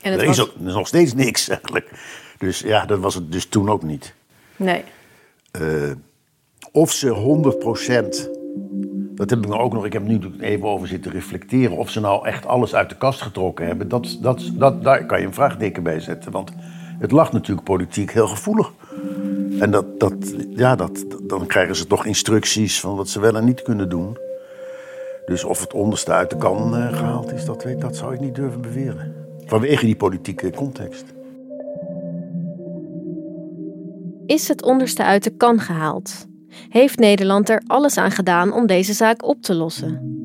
En 0.00 0.12
er 0.12 0.24
is 0.24 0.40
ook 0.40 0.54
er 0.60 0.66
is 0.66 0.74
nog 0.74 0.86
steeds 0.86 1.14
niks 1.14 1.48
eigenlijk. 1.58 1.90
Dus 2.38 2.58
ja, 2.58 2.86
dat 2.86 2.98
was 2.98 3.14
het 3.14 3.32
dus 3.32 3.46
toen 3.46 3.70
ook 3.70 3.82
niet. 3.82 4.14
Nee. 4.56 4.84
Of 6.72 6.92
ze 6.92 7.08
100%, 7.08 8.30
dat 9.14 9.30
heb 9.30 9.38
ik 9.38 9.48
nou 9.48 9.60
ook 9.60 9.72
nog, 9.72 9.84
ik 9.84 9.92
heb 9.92 10.06
nu 10.06 10.20
even 10.40 10.66
over 10.66 10.88
zitten 10.88 11.12
reflecteren, 11.12 11.76
of 11.76 11.90
ze 11.90 12.00
nou 12.00 12.26
echt 12.26 12.46
alles 12.46 12.74
uit 12.74 12.88
de 12.88 12.96
kast 12.96 13.22
getrokken 13.22 13.66
hebben, 13.66 13.88
dat, 13.88 14.18
dat, 14.20 14.50
dat, 14.54 14.82
daar 14.82 15.06
kan 15.06 15.20
je 15.20 15.26
een 15.26 15.34
vraagteken 15.34 15.82
bij 15.82 16.00
zetten. 16.00 16.32
Want 16.32 16.52
het 16.98 17.10
lag 17.10 17.32
natuurlijk 17.32 17.66
politiek 17.66 18.12
heel 18.12 18.26
gevoelig. 18.26 18.72
En 19.58 19.70
dat, 19.70 20.00
dat, 20.00 20.14
ja, 20.50 20.76
dat, 20.76 21.04
dan 21.22 21.46
krijgen 21.46 21.76
ze 21.76 21.86
toch 21.86 22.04
instructies 22.04 22.80
van 22.80 22.96
wat 22.96 23.08
ze 23.08 23.20
wel 23.20 23.36
en 23.36 23.44
niet 23.44 23.62
kunnen 23.62 23.88
doen. 23.88 24.16
Dus 25.26 25.44
of 25.44 25.60
het 25.60 25.72
onderste 25.72 26.12
uit 26.12 26.30
de 26.30 26.36
kan 26.36 26.76
eh, 26.76 26.96
gehaald 26.96 27.32
is, 27.32 27.44
dat, 27.44 27.64
weet, 27.64 27.80
dat 27.80 27.96
zou 27.96 28.14
ik 28.14 28.20
niet 28.20 28.34
durven 28.34 28.60
beweren. 28.60 29.14
Vanwege 29.46 29.84
die 29.84 29.96
politieke 29.96 30.50
context. 30.50 31.04
Is 34.26 34.48
het 34.48 34.62
onderste 34.62 35.04
uit 35.04 35.24
de 35.24 35.30
kan 35.30 35.60
gehaald? 35.60 36.28
Heeft 36.68 36.98
Nederland 36.98 37.48
er 37.48 37.62
alles 37.66 37.96
aan 37.96 38.10
gedaan 38.10 38.52
om 38.52 38.66
deze 38.66 38.92
zaak 38.92 39.24
op 39.24 39.42
te 39.42 39.54
lossen? 39.54 40.18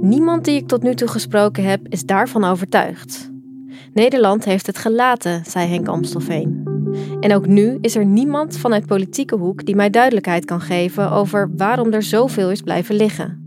Niemand 0.00 0.44
die 0.44 0.56
ik 0.56 0.68
tot 0.68 0.82
nu 0.82 0.94
toe 0.94 1.08
gesproken 1.08 1.64
heb 1.64 1.80
is 1.88 2.04
daarvan 2.04 2.44
overtuigd. 2.44 3.30
Nederland 3.92 4.44
heeft 4.44 4.66
het 4.66 4.78
gelaten, 4.78 5.44
zei 5.44 5.68
Henk 5.68 5.88
Amstelveen. 5.88 6.62
En 7.20 7.34
ook 7.34 7.46
nu 7.46 7.78
is 7.80 7.96
er 7.96 8.04
niemand 8.04 8.56
vanuit 8.58 8.86
politieke 8.86 9.36
hoek 9.36 9.64
die 9.64 9.76
mij 9.76 9.90
duidelijkheid 9.90 10.44
kan 10.44 10.60
geven 10.60 11.10
over 11.10 11.50
waarom 11.56 11.92
er 11.92 12.02
zoveel 12.02 12.50
is 12.50 12.60
blijven 12.60 12.94
liggen. 12.94 13.42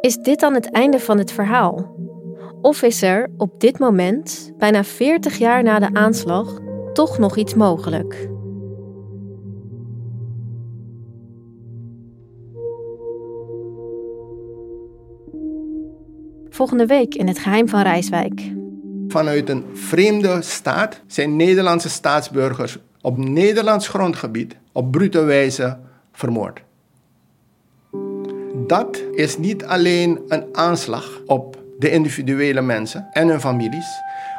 Is 0.00 0.16
dit 0.16 0.40
dan 0.40 0.54
het 0.54 0.70
einde 0.70 1.00
van 1.00 1.18
het 1.18 1.32
verhaal? 1.32 1.96
Of 2.62 2.82
is 2.82 3.02
er 3.02 3.30
op 3.36 3.60
dit 3.60 3.78
moment, 3.78 4.52
bijna 4.58 4.84
40 4.84 5.38
jaar 5.38 5.62
na 5.62 5.78
de 5.78 5.90
aanslag, 5.92 6.58
toch 6.92 7.18
nog 7.18 7.36
iets 7.36 7.54
mogelijk? 7.54 8.28
Volgende 16.58 16.86
week 16.86 17.14
in 17.14 17.28
het 17.28 17.38
geheim 17.38 17.68
van 17.68 17.82
Rijswijk. 17.82 18.50
Vanuit 19.08 19.48
een 19.48 19.64
vreemde 19.72 20.42
staat 20.42 21.00
zijn 21.06 21.36
Nederlandse 21.36 21.88
staatsburgers 21.88 22.78
op 23.00 23.18
Nederlands 23.18 23.88
grondgebied 23.88 24.56
op 24.72 24.90
brute 24.90 25.22
wijze 25.22 25.78
vermoord. 26.12 26.62
Dat 28.66 29.02
is 29.12 29.38
niet 29.38 29.64
alleen 29.64 30.20
een 30.28 30.46
aanslag 30.52 31.20
op 31.26 31.62
de 31.78 31.90
individuele 31.90 32.60
mensen 32.60 33.08
en 33.12 33.28
hun 33.28 33.40
families. 33.40 33.86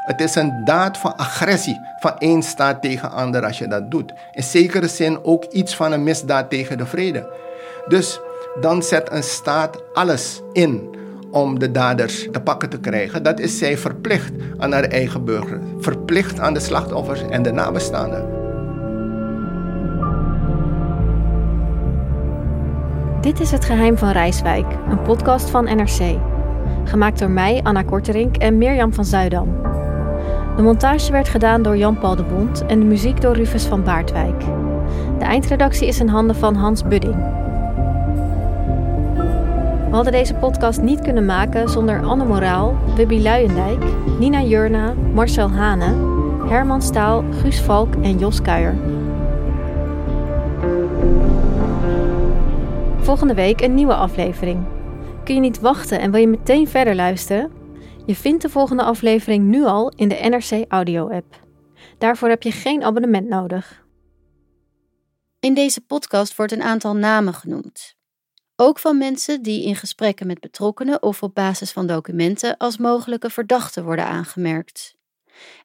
Het 0.05 0.21
is 0.21 0.35
een 0.35 0.61
daad 0.65 0.97
van 0.97 1.17
agressie 1.17 1.79
van 1.99 2.17
één 2.17 2.43
staat 2.43 2.81
tegen 2.81 3.11
ander 3.11 3.45
als 3.45 3.57
je 3.57 3.67
dat 3.67 3.91
doet. 3.91 4.13
In 4.31 4.43
zekere 4.43 4.87
zin 4.87 5.23
ook 5.23 5.43
iets 5.43 5.75
van 5.75 5.91
een 5.91 6.03
misdaad 6.03 6.49
tegen 6.49 6.77
de 6.77 6.85
vrede. 6.85 7.33
Dus 7.87 8.19
dan 8.59 8.83
zet 8.83 9.11
een 9.11 9.23
staat 9.23 9.93
alles 9.93 10.41
in 10.51 10.97
om 11.31 11.59
de 11.59 11.71
daders 11.71 12.27
te 12.31 12.41
pakken 12.41 12.69
te 12.69 12.79
krijgen. 12.79 13.23
Dat 13.23 13.39
is 13.39 13.57
zij 13.57 13.77
verplicht 13.77 14.31
aan 14.57 14.71
haar 14.71 14.83
eigen 14.83 15.25
burgers. 15.25 15.61
Verplicht 15.79 16.39
aan 16.39 16.53
de 16.53 16.59
slachtoffers 16.59 17.21
en 17.29 17.41
de 17.41 17.51
nabestaanden. 17.51 18.37
Dit 23.21 23.39
is 23.39 23.51
Het 23.51 23.65
Geheim 23.65 23.97
van 23.97 24.09
Rijswijk, 24.09 24.65
een 24.89 25.01
podcast 25.01 25.49
van 25.49 25.63
NRC. 25.63 26.17
Gemaakt 26.83 27.19
door 27.19 27.29
mij, 27.29 27.59
Anna 27.63 27.81
Korterink 27.81 28.37
en 28.37 28.57
Mirjam 28.57 28.93
van 28.93 29.05
Zuidam. 29.05 29.61
De 30.55 30.61
montage 30.61 31.11
werd 31.11 31.29
gedaan 31.29 31.61
door 31.61 31.77
Jan-Paul 31.77 32.15
de 32.15 32.23
Bond 32.23 32.65
en 32.65 32.79
de 32.79 32.85
muziek 32.85 33.21
door 33.21 33.35
Rufus 33.35 33.65
van 33.65 33.83
Baardwijk. 33.83 34.39
De 35.17 35.25
eindredactie 35.25 35.87
is 35.87 35.99
in 35.99 36.07
handen 36.07 36.35
van 36.35 36.55
Hans 36.55 36.83
Budding. 36.83 37.15
We 39.89 39.95
hadden 39.95 40.13
deze 40.13 40.33
podcast 40.33 40.81
niet 40.81 41.01
kunnen 41.01 41.25
maken 41.25 41.69
zonder 41.69 42.03
Anne 42.03 42.25
Moraal, 42.25 42.77
Wibby 42.95 43.21
Luijendijk, 43.21 43.83
Nina 44.19 44.41
Jurna, 44.41 44.93
Marcel 44.93 45.51
Hane, 45.51 45.85
Herman 46.47 46.81
Staal, 46.81 47.23
Guus 47.31 47.61
Valk 47.61 47.95
en 47.95 48.17
Jos 48.17 48.41
Kuijer. 48.41 48.77
Volgende 52.99 53.33
week 53.33 53.61
een 53.61 53.73
nieuwe 53.73 53.95
aflevering. 53.95 54.65
Kun 55.23 55.35
je 55.35 55.41
niet 55.41 55.59
wachten 55.59 55.99
en 55.99 56.11
wil 56.11 56.21
je 56.21 56.27
meteen 56.27 56.67
verder 56.67 56.95
luisteren? 56.95 57.51
Je 58.05 58.15
vindt 58.15 58.41
de 58.41 58.49
volgende 58.49 58.83
aflevering 58.83 59.45
nu 59.45 59.65
al 59.65 59.93
in 59.95 60.07
de 60.07 60.15
NRC 60.29 60.65
Audio-app. 60.71 61.45
Daarvoor 61.97 62.29
heb 62.29 62.43
je 62.43 62.51
geen 62.51 62.83
abonnement 62.83 63.27
nodig. 63.27 63.85
In 65.39 65.53
deze 65.53 65.81
podcast 65.81 66.35
wordt 66.35 66.51
een 66.51 66.63
aantal 66.63 66.95
namen 66.95 67.33
genoemd. 67.33 67.98
Ook 68.61 68.79
van 68.79 68.97
mensen 68.97 69.41
die 69.41 69.63
in 69.63 69.75
gesprekken 69.75 70.27
met 70.27 70.39
betrokkenen 70.39 71.03
of 71.03 71.23
op 71.23 71.33
basis 71.33 71.71
van 71.71 71.87
documenten 71.87 72.57
als 72.57 72.77
mogelijke 72.77 73.29
verdachten 73.29 73.83
worden 73.83 74.05
aangemerkt. 74.05 74.95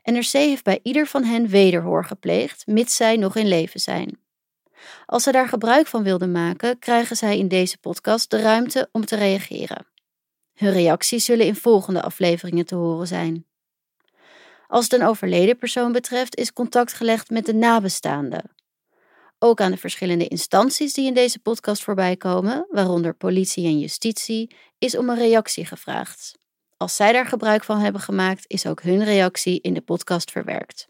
NRC 0.03 0.31
heeft 0.31 0.65
bij 0.65 0.81
ieder 0.83 1.07
van 1.07 1.25
hen 1.25 1.49
wederhoor 1.49 2.05
gepleegd, 2.05 2.67
mits 2.67 2.97
zij 2.97 3.17
nog 3.17 3.37
in 3.37 3.47
leven 3.47 3.81
zijn. 3.81 4.19
Als 5.07 5.23
ze 5.23 5.33
daar 5.33 5.49
gebruik 5.49 5.87
van 5.87 6.03
wilden 6.03 6.33
maken, 6.33 6.79
krijgen 6.79 7.17
zij 7.17 7.39
in 7.39 7.49
deze 7.49 7.79
podcast 7.79 8.31
de 8.31 8.41
ruimte 8.41 8.89
om 8.93 9.05
te 9.05 9.17
reageren. 9.17 9.87
Hun 10.55 10.73
reacties 10.73 11.25
zullen 11.25 11.47
in 11.47 11.57
volgende 11.57 12.03
afleveringen 12.03 12.67
te 12.67 12.75
horen 12.75 13.07
zijn. 13.07 13.47
Als 14.67 14.85
het 14.85 14.93
een 14.93 15.07
overleden 15.07 15.59
persoon 15.59 15.93
betreft, 15.93 16.37
is 16.37 16.53
contact 16.53 16.93
gelegd 16.93 17.31
met 17.31 17.47
de 17.47 17.55
nabestaanden. 17.55 18.54
Ook 19.47 19.61
aan 19.61 19.71
de 19.71 19.77
verschillende 19.77 20.29
instanties 20.29 20.93
die 20.93 21.07
in 21.07 21.15
deze 21.15 21.39
podcast 21.39 21.83
voorbij 21.83 22.17
komen, 22.17 22.67
waaronder 22.71 23.15
politie 23.15 23.67
en 23.67 23.79
justitie, 23.79 24.57
is 24.79 24.97
om 24.97 25.09
een 25.09 25.19
reactie 25.19 25.67
gevraagd. 25.67 26.39
Als 26.77 26.97
zij 26.97 27.13
daar 27.13 27.27
gebruik 27.27 27.65
van 27.65 27.79
hebben 27.79 28.01
gemaakt, 28.01 28.45
is 28.47 28.67
ook 28.67 28.83
hun 28.83 29.05
reactie 29.05 29.61
in 29.61 29.75
de 29.75 29.81
podcast 29.81 30.31
verwerkt. 30.31 30.89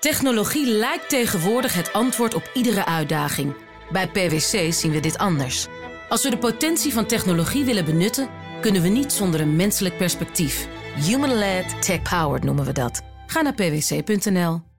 Technologie 0.00 0.66
lijkt 0.66 1.08
tegenwoordig 1.08 1.74
het 1.74 1.92
antwoord 1.92 2.34
op 2.34 2.50
iedere 2.54 2.84
uitdaging. 2.84 3.54
Bij 3.92 4.08
PwC 4.08 4.72
zien 4.72 4.90
we 4.90 5.00
dit 5.00 5.18
anders. 5.18 5.66
Als 6.08 6.22
we 6.22 6.30
de 6.30 6.38
potentie 6.38 6.92
van 6.92 7.06
technologie 7.06 7.64
willen 7.64 7.84
benutten, 7.84 8.28
kunnen 8.60 8.82
we 8.82 8.88
niet 8.88 9.12
zonder 9.12 9.40
een 9.40 9.56
menselijk 9.56 9.96
perspectief. 9.96 10.68
Human-led, 10.96 11.82
tech-powered 11.82 12.44
noemen 12.44 12.64
we 12.64 12.72
dat. 12.72 13.02
Ga 13.26 13.40
naar 13.40 13.54
pwc.nl. 13.54 14.69